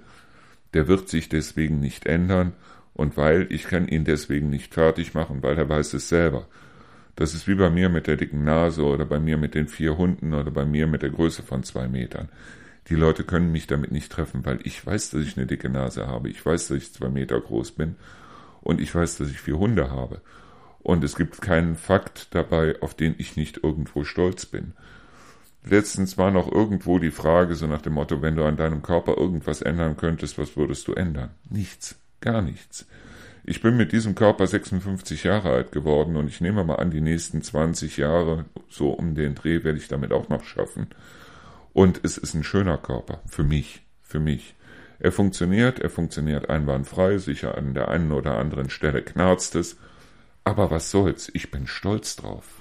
der 0.74 0.88
wird 0.88 1.10
sich 1.10 1.30
deswegen 1.30 1.80
nicht 1.80 2.06
ändern 2.06 2.54
und 2.94 3.18
weil 3.18 3.48
ich 3.50 3.64
kann 3.64 3.88
ihn 3.88 4.06
deswegen 4.06 4.50
nicht 4.50 4.74
fertig 4.74 5.14
machen, 5.14 5.42
weil 5.42 5.58
er 5.58 5.68
weiß 5.70 5.94
es 5.94 6.10
selber. 6.10 6.48
Das 7.20 7.34
ist 7.34 7.50
wie 7.50 7.56
bei 7.56 7.70
mir 7.70 7.90
mit 7.90 8.08
der 8.08 8.16
dicken 8.16 8.46
Nase 8.46 8.86
oder 8.86 9.04
bei 9.04 9.20
mir 9.20 9.36
mit 9.36 9.54
den 9.54 9.68
vier 9.68 9.98
Hunden 9.98 10.34
oder 10.34 10.52
bei 10.52 10.64
mir 10.64 10.88
mit 10.88 11.02
der 11.02 11.10
Größe 11.10 11.44
von 11.44 11.64
zwei 11.64 11.90
Metern. 11.90 12.30
Die 12.88 12.96
Leute 12.96 13.26
können 13.26 13.52
mich 13.52 13.68
damit 13.68 13.92
nicht 13.92 14.10
treffen, 14.10 14.46
weil 14.46 14.60
ich 14.64 14.86
weiß, 14.86 15.10
dass 15.10 15.24
ich 15.24 15.36
eine 15.36 15.46
dicke 15.46 15.70
Nase 15.70 16.08
habe. 16.08 16.30
Ich 16.30 16.46
weiß, 16.46 16.70
dass 16.70 16.78
ich 16.78 16.94
zwei 16.94 17.10
Meter 17.10 17.42
groß 17.42 17.74
bin. 17.74 17.98
Und 18.62 18.80
ich 18.80 18.96
weiß, 18.96 19.18
dass 19.18 19.30
ich 19.30 19.42
vier 19.42 19.60
Hunde 19.60 19.92
habe. 19.92 20.22
Und 20.80 21.04
es 21.04 21.18
gibt 21.18 21.42
keinen 21.42 21.76
Fakt 21.76 22.34
dabei, 22.34 22.82
auf 22.82 22.94
den 22.94 23.16
ich 23.18 23.36
nicht 23.36 23.66
irgendwo 23.66 24.06
stolz 24.06 24.46
bin. 24.46 24.72
Letztens 25.66 26.18
war 26.18 26.32
noch 26.32 26.50
irgendwo 26.50 27.00
die 27.00 27.12
Frage, 27.12 27.56
so 27.56 27.68
nach 27.68 27.82
dem 27.82 27.96
Motto, 27.96 28.22
wenn 28.22 28.38
du 28.38 28.46
an 28.46 28.56
deinem 28.56 28.82
Körper 28.82 29.18
irgendwas 29.18 29.62
ändern 29.62 29.98
könntest, 29.98 30.38
was 30.38 30.56
würdest 30.56 30.88
du 30.88 30.94
ändern? 30.94 31.32
Nichts. 31.50 32.00
Gar 32.22 32.42
nichts. 32.44 32.88
Ich 33.50 33.64
bin 33.64 33.76
mit 33.78 33.94
diesem 33.94 34.14
Körper 34.14 34.46
56 34.46 35.24
Jahre 35.24 35.50
alt 35.50 35.72
geworden 35.72 36.18
und 36.18 36.28
ich 36.28 36.40
nehme 36.40 36.64
mal 36.64 36.76
an, 36.76 36.92
die 36.92 37.02
nächsten 37.02 37.42
20 37.42 37.98
Jahre, 37.98 38.46
so 38.70 38.92
um 38.92 39.16
den 39.16 39.34
Dreh, 39.34 39.64
werde 39.64 39.80
ich 39.80 39.88
damit 39.88 40.12
auch 40.12 40.30
noch 40.30 40.44
schaffen. 40.44 40.86
Und 41.74 42.00
es 42.04 42.20
ist 42.20 42.36
ein 42.36 42.44
schöner 42.44 42.78
Körper. 42.78 43.24
Für 43.26 43.44
mich. 43.44 43.82
Für 44.04 44.20
mich. 44.20 44.54
Er 45.00 45.12
funktioniert, 45.12 45.80
er 45.80 45.90
funktioniert 45.90 46.48
einwandfrei, 46.48 47.18
sicher 47.18 47.58
an 47.58 47.74
der 47.74 47.88
einen 47.88 48.12
oder 48.12 48.38
anderen 48.38 48.70
Stelle 48.70 49.02
knarzt 49.02 49.56
es. 49.56 49.78
Aber 50.44 50.70
was 50.70 50.92
soll's, 50.92 51.32
ich 51.34 51.50
bin 51.50 51.66
stolz 51.66 52.18
drauf. 52.18 52.59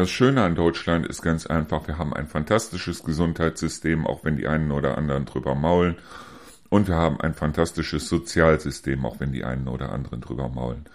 Das 0.00 0.08
Schöne 0.08 0.42
an 0.42 0.54
Deutschland 0.54 1.06
ist 1.06 1.20
ganz 1.20 1.44
einfach, 1.44 1.86
wir 1.86 1.98
haben 1.98 2.14
ein 2.14 2.26
fantastisches 2.26 3.04
Gesundheitssystem, 3.04 4.06
auch 4.06 4.24
wenn 4.24 4.34
die 4.34 4.48
einen 4.48 4.70
oder 4.70 4.96
anderen 4.96 5.26
drüber 5.26 5.54
maulen. 5.54 5.98
Und 6.70 6.88
wir 6.88 6.94
haben 6.94 7.20
ein 7.20 7.34
fantastisches 7.34 8.08
Sozialsystem, 8.08 9.04
auch 9.04 9.20
wenn 9.20 9.30
die 9.30 9.44
einen 9.44 9.68
oder 9.68 9.92
anderen 9.92 10.22
drüber 10.22 10.48
maulen. 10.48 10.86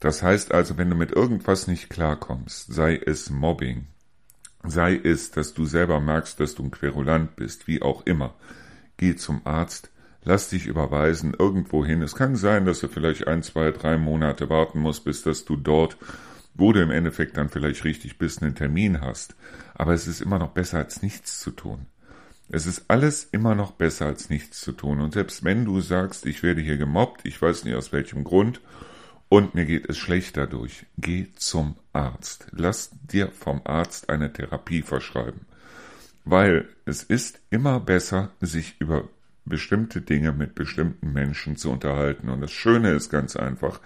Das 0.00 0.22
heißt 0.22 0.52
also, 0.52 0.78
wenn 0.78 0.88
du 0.88 0.96
mit 0.96 1.12
irgendwas 1.12 1.66
nicht 1.66 1.90
klarkommst, 1.90 2.72
sei 2.72 2.96
es 2.96 3.28
Mobbing, 3.28 3.86
sei 4.64 4.96
es, 4.96 5.30
dass 5.30 5.52
du 5.52 5.66
selber 5.66 6.00
merkst, 6.00 6.40
dass 6.40 6.54
du 6.54 6.62
ein 6.62 6.70
Querulant 6.70 7.36
bist, 7.36 7.68
wie 7.68 7.82
auch 7.82 8.06
immer, 8.06 8.32
geh 8.96 9.14
zum 9.14 9.42
Arzt, 9.44 9.90
lass 10.24 10.48
dich 10.48 10.64
überweisen 10.64 11.36
irgendwo 11.38 11.84
hin. 11.84 12.00
Es 12.00 12.14
kann 12.14 12.34
sein, 12.34 12.64
dass 12.64 12.80
du 12.80 12.88
vielleicht 12.88 13.28
ein, 13.28 13.42
zwei, 13.42 13.72
drei 13.72 13.98
Monate 13.98 14.48
warten 14.48 14.80
musst, 14.80 15.04
bis 15.04 15.22
dass 15.22 15.44
du 15.44 15.56
dort 15.56 15.98
wo 16.58 16.72
du 16.72 16.82
im 16.82 16.90
Endeffekt 16.90 17.36
dann 17.36 17.48
vielleicht 17.48 17.84
richtig 17.84 18.18
bist, 18.18 18.42
einen 18.42 18.54
Termin 18.54 19.00
hast. 19.00 19.36
Aber 19.74 19.94
es 19.94 20.06
ist 20.06 20.20
immer 20.20 20.38
noch 20.38 20.50
besser, 20.50 20.78
als 20.78 21.02
nichts 21.02 21.40
zu 21.40 21.52
tun. 21.52 21.86
Es 22.50 22.66
ist 22.66 22.84
alles 22.88 23.24
immer 23.24 23.54
noch 23.54 23.72
besser, 23.72 24.06
als 24.06 24.28
nichts 24.28 24.60
zu 24.60 24.72
tun. 24.72 25.00
Und 25.00 25.14
selbst 25.14 25.44
wenn 25.44 25.64
du 25.64 25.80
sagst, 25.80 26.26
ich 26.26 26.42
werde 26.42 26.60
hier 26.60 26.76
gemobbt, 26.76 27.20
ich 27.24 27.40
weiß 27.40 27.64
nicht 27.64 27.74
aus 27.74 27.92
welchem 27.92 28.24
Grund, 28.24 28.60
und 29.28 29.54
mir 29.54 29.66
geht 29.66 29.88
es 29.88 29.98
schlecht 29.98 30.36
dadurch, 30.38 30.86
geh 30.96 31.26
zum 31.36 31.76
Arzt. 31.92 32.46
Lass 32.52 32.90
dir 33.02 33.30
vom 33.30 33.60
Arzt 33.64 34.08
eine 34.08 34.32
Therapie 34.32 34.82
verschreiben. 34.82 35.42
Weil 36.24 36.68
es 36.86 37.02
ist 37.02 37.38
immer 37.50 37.78
besser, 37.78 38.30
sich 38.40 38.80
über 38.80 39.08
bestimmte 39.44 40.00
Dinge 40.00 40.32
mit 40.32 40.54
bestimmten 40.54 41.12
Menschen 41.12 41.56
zu 41.56 41.70
unterhalten. 41.70 42.30
Und 42.30 42.40
das 42.40 42.52
Schöne 42.52 42.92
ist 42.92 43.10
ganz 43.10 43.36
einfach, 43.36 43.80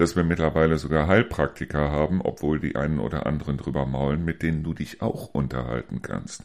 dass 0.00 0.16
wir 0.16 0.24
mittlerweile 0.24 0.78
sogar 0.78 1.06
Heilpraktiker 1.06 1.90
haben, 1.90 2.20
obwohl 2.22 2.60
die 2.60 2.76
einen 2.76 2.98
oder 3.00 3.26
anderen 3.26 3.56
drüber 3.56 3.86
maulen, 3.86 4.24
mit 4.24 4.42
denen 4.42 4.62
du 4.62 4.74
dich 4.74 5.02
auch 5.02 5.28
unterhalten 5.34 6.02
kannst. 6.02 6.44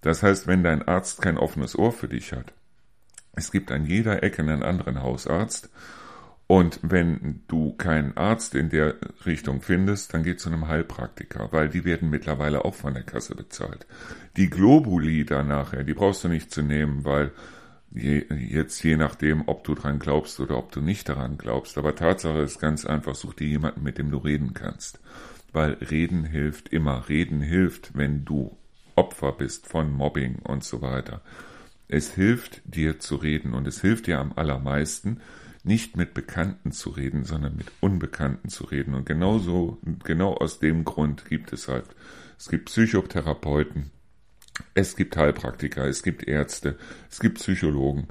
Das 0.00 0.22
heißt, 0.22 0.46
wenn 0.46 0.62
dein 0.62 0.86
Arzt 0.86 1.22
kein 1.22 1.38
offenes 1.38 1.78
Ohr 1.78 1.92
für 1.92 2.08
dich 2.08 2.32
hat, 2.32 2.52
es 3.36 3.50
gibt 3.50 3.72
an 3.72 3.86
jeder 3.86 4.22
Ecke 4.22 4.42
einen 4.42 4.62
anderen 4.62 5.02
Hausarzt, 5.02 5.70
und 6.46 6.78
wenn 6.82 7.42
du 7.48 7.72
keinen 7.72 8.16
Arzt 8.16 8.54
in 8.54 8.68
der 8.68 8.96
Richtung 9.24 9.62
findest, 9.62 10.12
dann 10.12 10.22
geh 10.22 10.36
zu 10.36 10.50
einem 10.50 10.68
Heilpraktiker, 10.68 11.48
weil 11.52 11.70
die 11.70 11.84
werden 11.84 12.10
mittlerweile 12.10 12.64
auch 12.64 12.74
von 12.74 12.92
der 12.92 13.02
Kasse 13.02 13.34
bezahlt. 13.34 13.86
Die 14.36 14.50
Globuli 14.50 15.24
da 15.24 15.42
nachher, 15.42 15.84
die 15.84 15.94
brauchst 15.94 16.22
du 16.24 16.28
nicht 16.28 16.50
zu 16.50 16.62
nehmen, 16.62 17.04
weil 17.04 17.32
Je, 17.94 18.26
jetzt 18.50 18.82
je 18.82 18.96
nachdem, 18.96 19.46
ob 19.46 19.62
du 19.62 19.74
dran 19.74 20.00
glaubst 20.00 20.40
oder 20.40 20.58
ob 20.58 20.72
du 20.72 20.80
nicht 20.80 21.08
daran 21.08 21.38
glaubst. 21.38 21.78
Aber 21.78 21.94
Tatsache 21.94 22.40
ist 22.40 22.60
ganz 22.60 22.84
einfach, 22.84 23.14
such 23.14 23.34
dir 23.34 23.46
jemanden, 23.46 23.82
mit 23.82 23.98
dem 23.98 24.10
du 24.10 24.18
reden 24.18 24.52
kannst. 24.52 24.98
Weil 25.52 25.74
reden 25.74 26.24
hilft 26.24 26.68
immer. 26.70 27.08
Reden 27.08 27.40
hilft, 27.40 27.96
wenn 27.96 28.24
du 28.24 28.56
Opfer 28.96 29.32
bist 29.32 29.68
von 29.68 29.92
Mobbing 29.92 30.40
und 30.40 30.64
so 30.64 30.82
weiter. 30.82 31.22
Es 31.86 32.12
hilft 32.14 32.62
dir 32.64 32.98
zu 32.98 33.16
reden 33.16 33.54
und 33.54 33.66
es 33.68 33.80
hilft 33.80 34.08
dir 34.08 34.18
am 34.18 34.32
allermeisten, 34.34 35.20
nicht 35.62 35.96
mit 35.96 36.14
Bekannten 36.14 36.72
zu 36.72 36.90
reden, 36.90 37.24
sondern 37.24 37.56
mit 37.56 37.70
Unbekannten 37.80 38.48
zu 38.48 38.64
reden. 38.64 38.94
Und 38.94 39.06
genauso, 39.06 39.78
genau 40.02 40.34
aus 40.34 40.58
dem 40.58 40.84
Grund 40.84 41.24
gibt 41.26 41.52
es 41.52 41.68
halt, 41.68 41.86
es 42.38 42.48
gibt 42.48 42.66
Psychotherapeuten, 42.66 43.90
es 44.74 44.96
gibt 44.96 45.16
Heilpraktiker, 45.16 45.86
es 45.86 46.02
gibt 46.02 46.26
Ärzte, 46.26 46.76
es 47.10 47.20
gibt 47.20 47.38
Psychologen, 47.38 48.08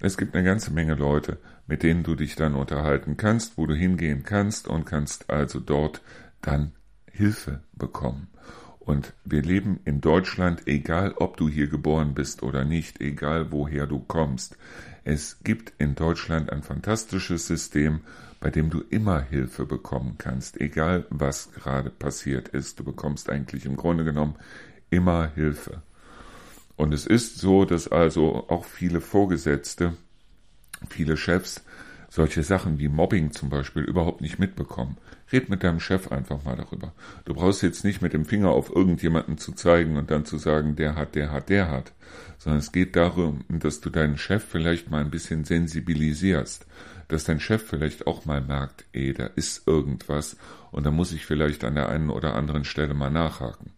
es 0.00 0.16
gibt 0.16 0.34
eine 0.34 0.44
ganze 0.44 0.72
Menge 0.72 0.94
Leute, 0.94 1.38
mit 1.66 1.82
denen 1.82 2.02
du 2.02 2.14
dich 2.14 2.36
dann 2.36 2.54
unterhalten 2.54 3.16
kannst, 3.16 3.56
wo 3.56 3.66
du 3.66 3.74
hingehen 3.74 4.22
kannst 4.24 4.68
und 4.68 4.84
kannst 4.84 5.30
also 5.30 5.60
dort 5.60 6.02
dann 6.42 6.72
Hilfe 7.10 7.60
bekommen. 7.72 8.28
Und 8.80 9.14
wir 9.24 9.40
leben 9.40 9.80
in 9.86 10.02
Deutschland, 10.02 10.66
egal 10.66 11.14
ob 11.16 11.38
du 11.38 11.48
hier 11.48 11.68
geboren 11.68 12.12
bist 12.12 12.42
oder 12.42 12.64
nicht, 12.64 13.00
egal 13.00 13.50
woher 13.50 13.86
du 13.86 13.98
kommst. 13.98 14.58
Es 15.04 15.38
gibt 15.42 15.72
in 15.78 15.94
Deutschland 15.94 16.50
ein 16.52 16.62
fantastisches 16.62 17.46
System, 17.46 18.00
bei 18.40 18.50
dem 18.50 18.68
du 18.68 18.82
immer 18.90 19.22
Hilfe 19.22 19.64
bekommen 19.64 20.16
kannst, 20.18 20.60
egal 20.60 21.06
was 21.08 21.52
gerade 21.52 21.88
passiert 21.88 22.48
ist. 22.48 22.78
Du 22.78 22.84
bekommst 22.84 23.30
eigentlich 23.30 23.64
im 23.64 23.76
Grunde 23.76 24.04
genommen 24.04 24.34
immer 24.94 25.30
Hilfe. 25.34 25.82
Und 26.76 26.92
es 26.92 27.06
ist 27.06 27.38
so, 27.38 27.64
dass 27.64 27.88
also 27.88 28.48
auch 28.48 28.64
viele 28.64 29.00
Vorgesetzte, 29.00 29.94
viele 30.88 31.16
Chefs 31.16 31.62
solche 32.14 32.44
Sachen 32.44 32.78
wie 32.78 32.86
Mobbing 32.86 33.32
zum 33.32 33.50
Beispiel 33.50 33.82
überhaupt 33.82 34.20
nicht 34.20 34.38
mitbekommen. 34.38 34.96
Red 35.32 35.48
mit 35.48 35.64
deinem 35.64 35.80
Chef 35.80 36.12
einfach 36.12 36.44
mal 36.44 36.54
darüber. 36.54 36.92
Du 37.24 37.34
brauchst 37.34 37.62
jetzt 37.62 37.84
nicht 37.84 38.02
mit 38.02 38.12
dem 38.12 38.24
Finger 38.24 38.50
auf 38.50 38.70
irgendjemanden 38.70 39.36
zu 39.36 39.50
zeigen 39.50 39.96
und 39.96 40.12
dann 40.12 40.24
zu 40.24 40.38
sagen, 40.38 40.76
der 40.76 40.94
hat, 40.94 41.16
der 41.16 41.32
hat, 41.32 41.48
der 41.48 41.72
hat, 41.72 41.92
sondern 42.38 42.60
es 42.60 42.70
geht 42.70 42.94
darum, 42.94 43.44
dass 43.48 43.80
du 43.80 43.90
deinen 43.90 44.16
Chef 44.16 44.44
vielleicht 44.44 44.90
mal 44.90 45.00
ein 45.00 45.10
bisschen 45.10 45.42
sensibilisierst, 45.42 46.66
dass 47.08 47.24
dein 47.24 47.40
Chef 47.40 47.66
vielleicht 47.66 48.06
auch 48.06 48.26
mal 48.26 48.40
merkt, 48.40 48.84
ey, 48.92 49.12
da 49.12 49.26
ist 49.26 49.66
irgendwas 49.66 50.36
und 50.70 50.86
da 50.86 50.92
muss 50.92 51.10
ich 51.10 51.26
vielleicht 51.26 51.64
an 51.64 51.74
der 51.74 51.88
einen 51.88 52.10
oder 52.10 52.36
anderen 52.36 52.64
Stelle 52.64 52.94
mal 52.94 53.10
nachhaken. 53.10 53.72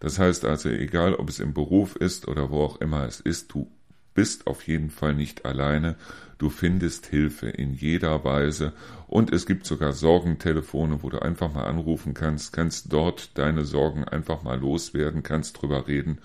Das 0.00 0.18
heißt 0.18 0.44
also, 0.44 0.68
egal 0.68 1.14
ob 1.14 1.28
es 1.28 1.38
im 1.38 1.54
Beruf 1.54 1.94
ist 1.96 2.26
oder 2.26 2.50
wo 2.50 2.62
auch 2.62 2.80
immer 2.80 3.06
es 3.06 3.20
ist, 3.20 3.52
du 3.52 3.70
bist 4.14 4.46
auf 4.46 4.66
jeden 4.66 4.90
Fall 4.90 5.14
nicht 5.14 5.44
alleine. 5.44 5.96
Du 6.38 6.48
findest 6.48 7.06
Hilfe 7.06 7.48
in 7.48 7.74
jeder 7.74 8.24
Weise 8.24 8.72
und 9.06 9.32
es 9.32 9.46
gibt 9.46 9.66
sogar 9.66 9.92
Sorgentelefone, 9.92 11.02
wo 11.02 11.10
du 11.10 11.20
einfach 11.20 11.52
mal 11.52 11.66
anrufen 11.66 12.14
kannst, 12.14 12.52
kannst 12.52 12.92
dort 12.92 13.38
deine 13.38 13.64
Sorgen 13.64 14.04
einfach 14.04 14.42
mal 14.42 14.58
loswerden, 14.58 15.22
kannst 15.22 15.60
drüber 15.60 15.86
reden 15.86 16.18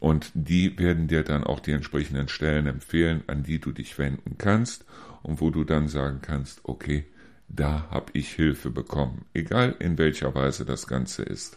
und 0.00 0.32
die 0.34 0.78
werden 0.78 1.06
dir 1.08 1.22
dann 1.22 1.44
auch 1.44 1.60
die 1.60 1.72
entsprechenden 1.72 2.28
Stellen 2.28 2.66
empfehlen, 2.66 3.22
an 3.28 3.44
die 3.44 3.60
du 3.60 3.72
dich 3.72 3.96
wenden 3.98 4.36
kannst 4.38 4.84
und 5.22 5.40
wo 5.40 5.50
du 5.50 5.64
dann 5.64 5.88
sagen 5.88 6.18
kannst, 6.20 6.60
okay, 6.64 7.06
da 7.48 7.88
habe 7.90 8.12
ich 8.12 8.30
Hilfe 8.30 8.70
bekommen, 8.70 9.24
egal 9.34 9.76
in 9.78 9.96
welcher 9.96 10.34
Weise 10.34 10.64
das 10.64 10.86
Ganze 10.86 11.22
ist. 11.22 11.56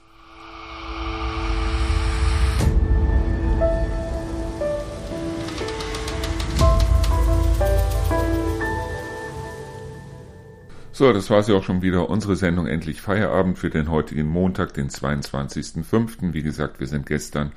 So, 10.98 11.14
das 11.14 11.30
war 11.30 11.43
sie 11.43 11.54
auch 11.54 11.64
schon 11.64 11.84
wieder. 11.84 12.10
Unsere 12.10 12.36
Sendung 12.36 12.66
Endlich 12.66 13.02
Feierabend 13.02 13.60
für 13.60 13.70
den 13.70 13.91
heutigen 13.91 14.26
Montag, 14.26 14.74
den 14.74 14.89
22.05. 14.89 16.34
Wie 16.34 16.41
gesagt, 16.41 16.80
wir 16.80 16.88
sind 16.88 17.06
gestern 17.06 17.52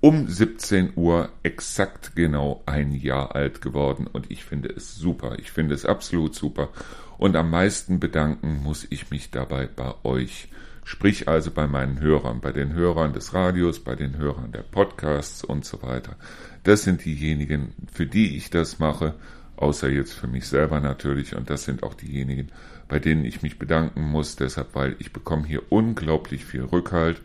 um 0.00 0.26
17 0.26 0.94
Uhr 0.96 1.28
exakt 1.42 2.16
genau 2.16 2.62
ein 2.64 2.92
Jahr 2.92 3.34
alt 3.34 3.60
geworden 3.60 4.06
und 4.10 4.30
ich 4.30 4.46
finde 4.46 4.70
es 4.70 4.94
super. 4.94 5.38
Ich 5.38 5.52
finde 5.52 5.74
es 5.74 5.84
absolut 5.84 6.34
super. 6.34 6.70
Und 7.18 7.36
am 7.36 7.50
meisten 7.50 8.00
bedanken 8.00 8.62
muss 8.62 8.86
ich 8.88 9.10
mich 9.10 9.30
dabei 9.30 9.66
bei 9.66 9.92
euch. 10.02 10.48
Sprich 10.82 11.28
also 11.28 11.50
bei 11.50 11.66
meinen 11.66 12.00
Hörern, 12.00 12.40
bei 12.40 12.52
den 12.52 12.72
Hörern 12.72 13.12
des 13.12 13.34
Radios, 13.34 13.80
bei 13.80 13.94
den 13.94 14.16
Hörern 14.16 14.52
der 14.52 14.62
Podcasts 14.62 15.44
und 15.44 15.66
so 15.66 15.82
weiter. 15.82 16.16
Das 16.62 16.84
sind 16.84 17.04
diejenigen, 17.04 17.74
für 17.92 18.06
die 18.06 18.38
ich 18.38 18.48
das 18.48 18.78
mache, 18.78 19.16
außer 19.56 19.90
jetzt 19.90 20.14
für 20.14 20.28
mich 20.28 20.46
selber 20.46 20.80
natürlich. 20.80 21.36
Und 21.36 21.50
das 21.50 21.64
sind 21.64 21.82
auch 21.82 21.92
diejenigen, 21.92 22.50
bei 22.88 22.98
denen 22.98 23.24
ich 23.24 23.42
mich 23.42 23.58
bedanken 23.58 24.02
muss, 24.02 24.36
deshalb, 24.36 24.74
weil 24.74 24.96
ich 24.98 25.12
bekomme 25.12 25.46
hier 25.46 25.62
unglaublich 25.70 26.44
viel 26.44 26.62
Rückhalt. 26.62 27.20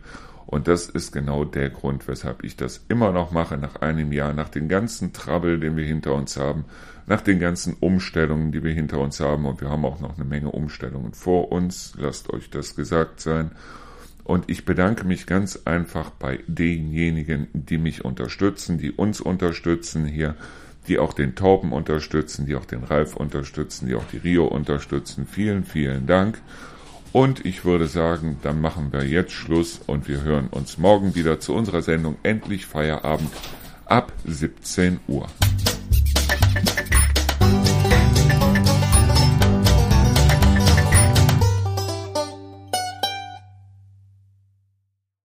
Und 0.48 0.68
das 0.68 0.90
ist 0.90 1.14
genau 1.14 1.46
der 1.46 1.70
Grund, 1.70 2.08
weshalb 2.08 2.44
ich 2.44 2.58
das 2.58 2.84
immer 2.90 3.12
noch 3.12 3.32
mache 3.32 3.58
nach 3.58 3.78
einem 3.78 4.12
Jahr, 4.12 4.34
nach 4.34 4.50
den 4.50 4.68
ganzen 4.68 5.14
Trouble, 5.14 5.60
den 5.60 5.78
wir 5.78 5.86
hinter 5.86 6.14
uns 6.14 6.36
haben, 6.36 6.66
nach 7.08 7.22
den 7.22 7.40
ganzen 7.40 7.78
Umstellungen, 7.80 8.52
die 8.52 8.64
wir 8.64 8.74
hinter 8.74 9.00
uns 9.00 9.20
haben. 9.20 9.46
Und 9.46 9.62
wir 9.62 9.70
haben 9.70 9.86
auch 9.86 10.02
noch 10.02 10.18
eine 10.18 10.26
Menge 10.26 10.52
Umstellungen 10.52 11.14
vor 11.14 11.52
uns. 11.52 11.94
Lasst 11.98 12.32
euch 12.34 12.50
das 12.50 12.76
gesagt 12.76 13.22
sein. 13.22 13.52
Und 14.24 14.50
ich 14.50 14.66
bedanke 14.66 15.06
mich 15.06 15.26
ganz 15.26 15.62
einfach 15.66 16.10
bei 16.12 16.40
denjenigen, 16.48 17.48
die 17.54 17.78
mich 17.78 18.06
unterstützen, 18.06 18.78
die 18.78 18.92
uns 18.92 19.22
unterstützen 19.22 20.06
hier 20.06 20.36
die 20.88 21.00
auch 21.00 21.14
den 21.14 21.36
Torben 21.36 21.72
unterstützen, 21.72 22.46
die 22.46 22.56
auch 22.56 22.66
den 22.66 22.84
Ralf 22.84 23.16
unterstützen, 23.16 23.88
die 23.88 23.96
auch 23.96 24.06
die 24.12 24.18
Rio 24.18 24.46
unterstützen. 24.46 25.28
Vielen, 25.28 25.64
vielen 25.64 26.08
Dank. 26.08 26.42
Und 27.14 27.46
ich 27.46 27.66
würde 27.66 27.88
sagen, 27.88 28.38
dann 28.42 28.62
machen 28.62 28.94
wir 28.94 29.04
jetzt 29.04 29.34
Schluss 29.34 29.82
und 29.86 30.08
wir 30.08 30.22
hören 30.22 30.48
uns 30.48 30.78
morgen 30.78 31.14
wieder 31.14 31.40
zu 31.40 31.54
unserer 31.54 31.82
Sendung 31.82 32.16
Endlich 32.24 32.66
Feierabend 32.66 33.32
ab 33.86 34.14
17 34.26 35.02
Uhr. 35.08 35.28